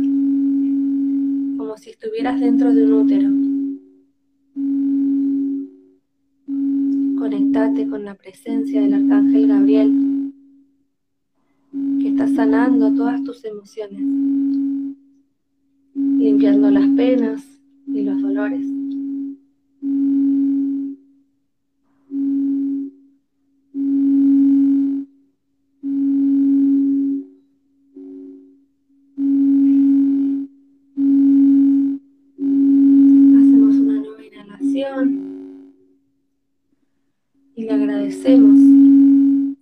como 1.69 1.77
si 1.77 1.91
estuvieras 1.91 2.39
dentro 2.39 2.73
de 2.73 2.83
un 2.83 2.93
útero. 2.93 3.29
Conectate 7.19 7.87
con 7.87 8.03
la 8.05 8.15
presencia 8.15 8.81
del 8.81 8.95
Arcángel 8.95 9.47
Gabriel, 9.47 10.33
que 12.01 12.07
está 12.07 12.27
sanando 12.27 12.91
todas 12.95 13.23
tus 13.23 13.45
emociones, 13.45 14.01
limpiando 15.93 16.71
las 16.71 16.87
penas 16.95 17.45
y 17.85 18.01
los 18.01 18.19
dolores. 18.19 18.65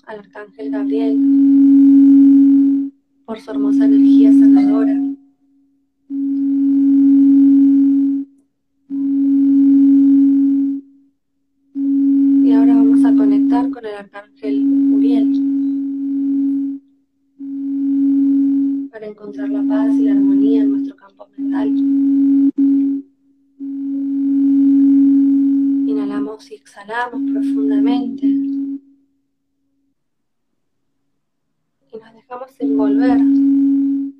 al 0.08 0.20
Arcángel 0.20 0.72
Gabriel 0.72 1.18
por 3.26 3.39
su 3.39 3.51
hermosa 3.51 3.86
energía 3.86 4.32
sanadora. 4.32 4.99
Y 12.43 12.51
ahora 12.51 12.76
vamos 12.76 13.05
a 13.05 13.16
conectar 13.16 13.70
con 13.70 13.86
el 13.86 13.95
Arcángel 13.95 14.66
Uriel 14.93 15.32
para 18.91 19.08
encontrar 19.08 19.49
la 19.49 19.64
paz 19.64 19.93
y 19.95 20.03
la 20.03 20.12
armonía 20.14 20.64
en 20.64 20.72
nuestro 20.72 20.95
campo 20.95 21.28
mental. 21.38 21.70
Inhalamos 25.88 26.51
y 26.51 26.55
exhalamos 26.55 27.22
profundamente. 27.32 28.47
nos 31.99 32.14
dejamos 32.14 32.51
envolver 32.60 33.20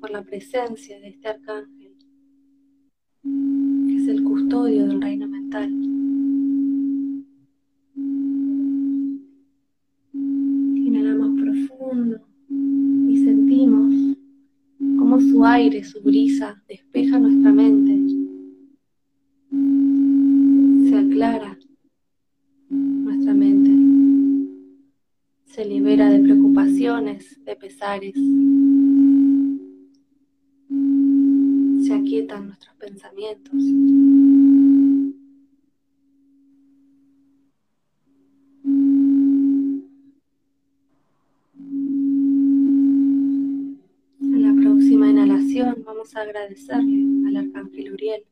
por 0.00 0.10
la 0.10 0.22
de 0.50 1.08
este 1.08 1.28
arcángel, 1.28 1.94
que 3.22 3.96
es 3.96 4.08
el 4.08 4.24
custodio 4.24 4.86
del 4.86 5.02
reino 5.02 5.28
mental. 5.28 5.70
Inhalamos 10.14 11.40
profundo 11.40 12.20
y 13.08 13.24
sentimos 13.24 14.16
cómo 14.98 15.20
su 15.20 15.44
aire, 15.44 15.84
su 15.84 16.00
brisa 16.02 16.62
despeja 16.66 17.18
nuestra 17.18 17.52
mente, 17.52 18.14
se 20.88 20.96
aclara 20.96 21.58
se 25.58 25.64
libera 25.64 26.08
de 26.08 26.20
preocupaciones, 26.20 27.44
de 27.44 27.56
pesares. 27.56 28.14
Se 31.84 31.92
aquietan 32.08 32.46
nuestros 32.46 32.74
pensamientos. 32.76 33.52
En 44.22 44.42
la 44.42 44.54
próxima 44.62 45.10
inhalación 45.10 45.82
vamos 45.84 46.16
a 46.16 46.22
agradecerle 46.22 47.28
al 47.28 47.36
Arcángel 47.36 47.92
Uriel 47.92 48.24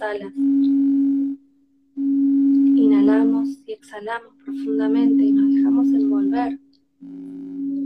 alas. 0.00 0.32
Inhalamos 1.96 3.48
y 3.66 3.72
exhalamos 3.72 4.34
profundamente 4.44 5.24
y 5.24 5.32
nos 5.32 5.54
dejamos 5.54 5.88
envolver 5.88 6.58
envolver 6.58 6.58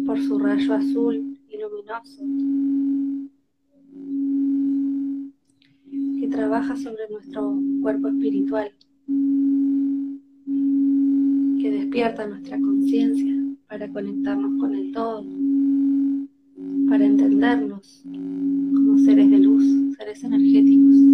por 0.06 0.20
su 0.20 0.38
azul 0.70 1.38
y 1.48 1.58
luminoso 1.58 2.22
que 6.20 6.28
trabaja 6.28 6.76
sobre 6.76 7.08
nuestro 7.10 7.58
cuerpo 7.80 8.08
espiritual, 8.08 8.72
que 11.60 11.70
despierta 11.70 12.26
nuestra 12.26 12.58
conciencia 12.60 13.34
para 13.66 13.90
conectarnos 13.90 14.60
con 14.60 14.74
el 14.74 14.92
todo, 14.92 15.24
para 16.88 17.04
entendernos 17.04 18.02
como 18.04 18.98
seres 18.98 19.30
de 19.30 19.38
luz, 19.38 19.96
seres 19.96 20.22
energéticos. 20.22 21.12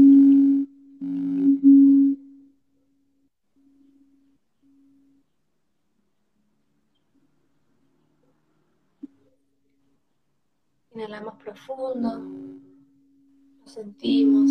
Inhalamos 10.98 11.34
profundo, 11.36 12.10
lo 13.60 13.66
sentimos, 13.68 14.50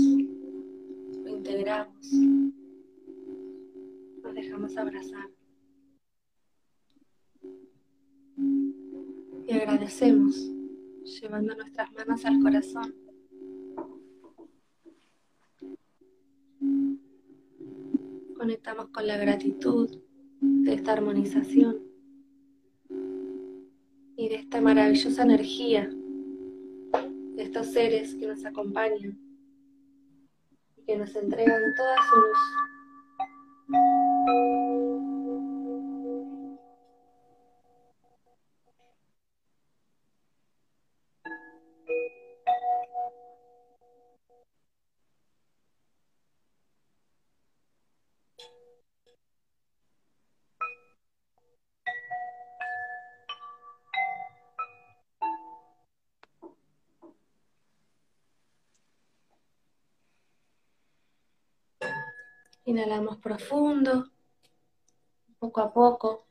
lo 1.22 1.28
integramos, 1.28 2.10
nos 4.24 4.34
dejamos 4.34 4.78
abrazar. 4.78 5.30
Y 9.46 9.52
agradecemos, 9.52 10.50
llevando 11.08 11.56
nuestras 11.56 11.92
manos 11.94 12.26
al 12.26 12.42
corazón. 12.42 12.94
Conectamos 18.36 18.90
con 18.90 19.08
la 19.08 19.18
gratitud 19.18 19.90
de 20.42 20.74
esta 20.74 20.94
armonización 20.94 21.80
y 24.16 24.30
de 24.30 24.36
esta 24.36 24.62
maravillosa 24.62 25.24
energía 25.24 25.90
de 25.90 27.44
estos 27.44 27.68
seres 27.68 28.14
que 28.16 28.28
nos 28.28 28.46
acompañan 28.46 29.18
y 30.76 30.82
que 30.84 30.98
nos 30.98 31.16
entregan 31.16 31.62
toda 31.76 31.96
su 32.10 32.16
luz. 32.16 32.38
Inhalamos 62.68 63.16
profundo, 63.20 64.12
poco 65.40 65.62
a 65.62 65.72
poco, 65.72 66.28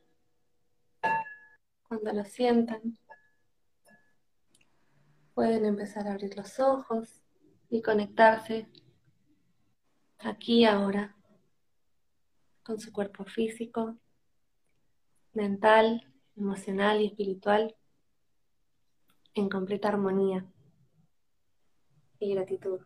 cuando 1.88 2.12
lo 2.12 2.26
sientan. 2.26 2.98
Pueden 5.32 5.64
empezar 5.64 6.06
a 6.06 6.12
abrir 6.12 6.36
los 6.36 6.60
ojos 6.60 7.22
y 7.70 7.80
conectarse 7.80 8.68
aquí 10.18 10.66
ahora 10.66 11.16
con 12.62 12.78
su 12.80 12.92
cuerpo 12.92 13.24
físico, 13.24 13.96
mental, 15.32 16.12
emocional 16.36 17.00
y 17.00 17.06
espiritual 17.06 17.74
en 19.32 19.48
completa 19.48 19.88
armonía 19.88 20.44
y 22.18 22.34
gratitud. 22.34 22.82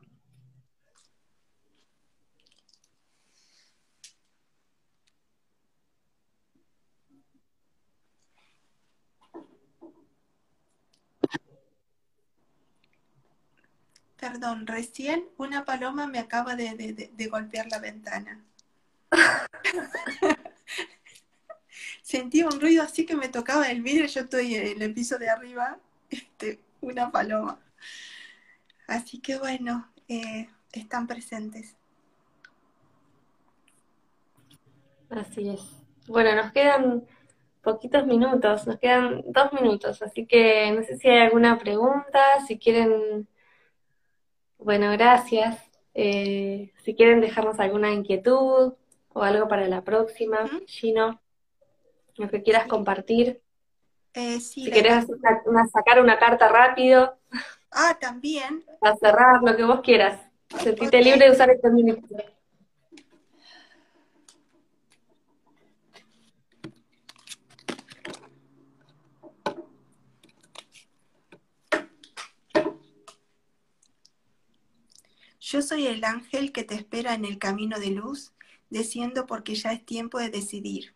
Perdón, 14.21 14.67
recién 14.67 15.25
una 15.39 15.65
paloma 15.65 16.07
me 16.07 16.19
acaba 16.19 16.55
de, 16.55 17.29
golpear 17.31 17.69
la 17.71 17.79
ventana. 17.79 18.45
Sentí 22.03 22.43
un 22.43 22.61
ruido 22.61 22.83
así 22.83 23.07
que 23.07 23.17
me 23.17 23.31
tocaba 23.31 23.71
el 23.71 23.81
vidrio, 23.81 24.07
yo 24.07 24.21
estoy 24.21 24.57
en 24.57 24.83
el 24.83 24.93
piso 24.93 25.17
de 25.19 25.31
arriba, 25.31 25.79
este, 26.11 26.61
una 26.83 27.11
paloma. 27.11 27.59
Así 28.87 29.21
que 29.21 29.39
bueno, 29.39 29.91
eh, 30.07 30.51
están 30.73 31.07
presentes. 31.07 31.75
Así 35.09 35.49
es. 35.49 35.63
Bueno, 36.07 36.35
nos 36.35 36.53
quedan 36.53 37.07
poquitos 37.63 38.07
minutos, 38.07 38.67
nos 38.67 38.79
quedan 38.79 39.23
dos 39.29 39.51
minutos, 39.55 40.03
así 40.03 40.27
que 40.27 40.73
no 40.73 40.83
sé 40.83 40.99
si 40.99 41.09
hay 41.09 41.21
alguna 41.21 41.59
pregunta, 41.59 42.21
si 42.47 42.59
quieren 42.59 43.27
bueno, 44.63 44.91
gracias. 44.93 45.59
Eh, 45.95 46.73
si 46.85 46.95
quieren 46.95 47.21
dejarnos 47.21 47.59
alguna 47.59 47.91
inquietud 47.91 48.75
o 49.13 49.23
algo 49.23 49.49
para 49.49 49.67
la 49.69 49.83
próxima, 49.83 50.49
Gino, 50.67 51.21
lo 52.17 52.29
que 52.29 52.43
quieras 52.43 52.67
compartir. 52.67 53.41
Eh, 54.15 54.41
sí, 54.41 54.65
si 54.65 54.71
querés 54.71 55.07
sacar 55.73 56.01
una 56.01 56.19
carta 56.19 56.49
rápido. 56.49 57.17
Ah, 57.71 57.97
también. 58.01 58.65
A 58.81 58.97
cerrar, 58.97 59.43
lo 59.43 59.57
que 59.57 59.65
vos 59.65 59.81
quieras. 59.81 60.21
Sentite 60.59 61.01
libre 61.03 61.27
de 61.27 61.33
usar 61.33 61.51
este 61.51 61.71
minuto. 61.71 62.07
Yo 75.51 75.63
soy 75.63 75.89
el 75.89 76.05
ángel 76.05 76.53
que 76.53 76.63
te 76.63 76.77
espera 76.77 77.13
en 77.13 77.25
el 77.25 77.37
camino 77.37 77.81
de 77.81 77.91
luz, 77.91 78.33
desciendo 78.69 79.27
porque 79.27 79.57
ya 79.57 79.73
es 79.73 79.85
tiempo 79.85 80.21
de 80.21 80.31
decidir. 80.31 80.95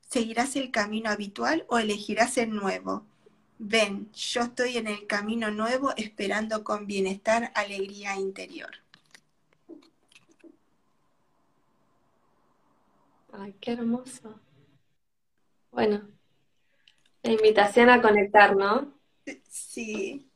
¿Seguirás 0.00 0.56
el 0.56 0.72
camino 0.72 1.08
habitual 1.08 1.64
o 1.68 1.78
elegirás 1.78 2.36
el 2.36 2.50
nuevo? 2.50 3.06
Ven, 3.60 4.10
yo 4.12 4.42
estoy 4.42 4.76
en 4.76 4.88
el 4.88 5.06
camino 5.06 5.52
nuevo 5.52 5.92
esperando 5.96 6.64
con 6.64 6.88
bienestar, 6.88 7.52
alegría 7.54 8.16
interior. 8.16 8.70
Ay, 13.30 13.54
qué 13.60 13.70
hermoso. 13.70 14.40
Bueno, 15.70 16.08
la 17.22 17.30
invitación 17.30 17.88
a 17.90 18.02
conectar, 18.02 18.56
¿no? 18.56 18.92
Sí 19.48 20.26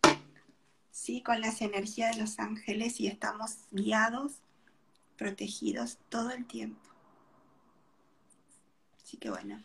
con 1.19 1.41
las 1.41 1.61
energías 1.61 2.15
de 2.15 2.23
los 2.23 2.39
ángeles 2.39 3.01
y 3.01 3.09
estamos 3.09 3.57
guiados, 3.73 4.35
protegidos 5.17 5.99
todo 6.09 6.31
el 6.31 6.47
tiempo. 6.47 6.81
Así 9.03 9.17
que 9.17 9.31
bueno. 9.31 9.61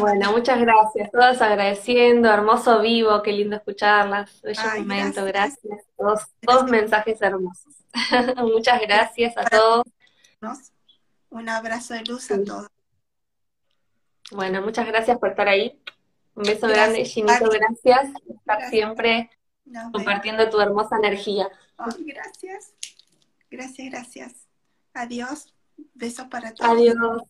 Bueno, 0.00 0.32
muchas 0.32 0.58
gracias. 0.58 1.10
Todos 1.12 1.40
agradeciendo, 1.40 2.30
hermoso 2.30 2.80
vivo, 2.80 3.22
qué 3.22 3.32
lindo 3.32 3.56
escucharlas. 3.56 4.40
Bello 4.42 4.62
momento, 4.78 5.24
gracias. 5.24 5.84
Dos, 5.98 6.64
mensajes 6.64 7.20
hermosos. 7.20 7.74
muchas 8.38 8.80
gracias 8.80 9.36
a 9.36 9.44
todos. 9.44 9.84
Un 11.28 11.48
abrazo 11.48 11.94
de 11.94 12.04
luz 12.04 12.30
a 12.30 12.42
todos. 12.42 12.68
Bueno, 14.32 14.62
muchas 14.62 14.86
gracias 14.86 15.18
por 15.18 15.30
estar 15.30 15.46
ahí. 15.46 15.80
Un 16.34 16.44
beso 16.44 16.66
grande, 16.68 17.04
Ginito, 17.04 17.48
gracias 17.48 18.10
por 18.12 18.36
estar 18.36 18.68
siempre 18.70 19.30
Compartiendo 19.92 20.48
tu 20.48 20.60
hermosa 20.60 20.96
energía. 20.96 21.48
Gracias. 21.98 22.74
Gracias, 23.50 23.90
gracias. 23.90 24.46
Adiós. 24.94 25.54
Besos 25.94 26.26
para 26.28 26.54
todos. 26.54 26.70
Adiós. 26.70 27.22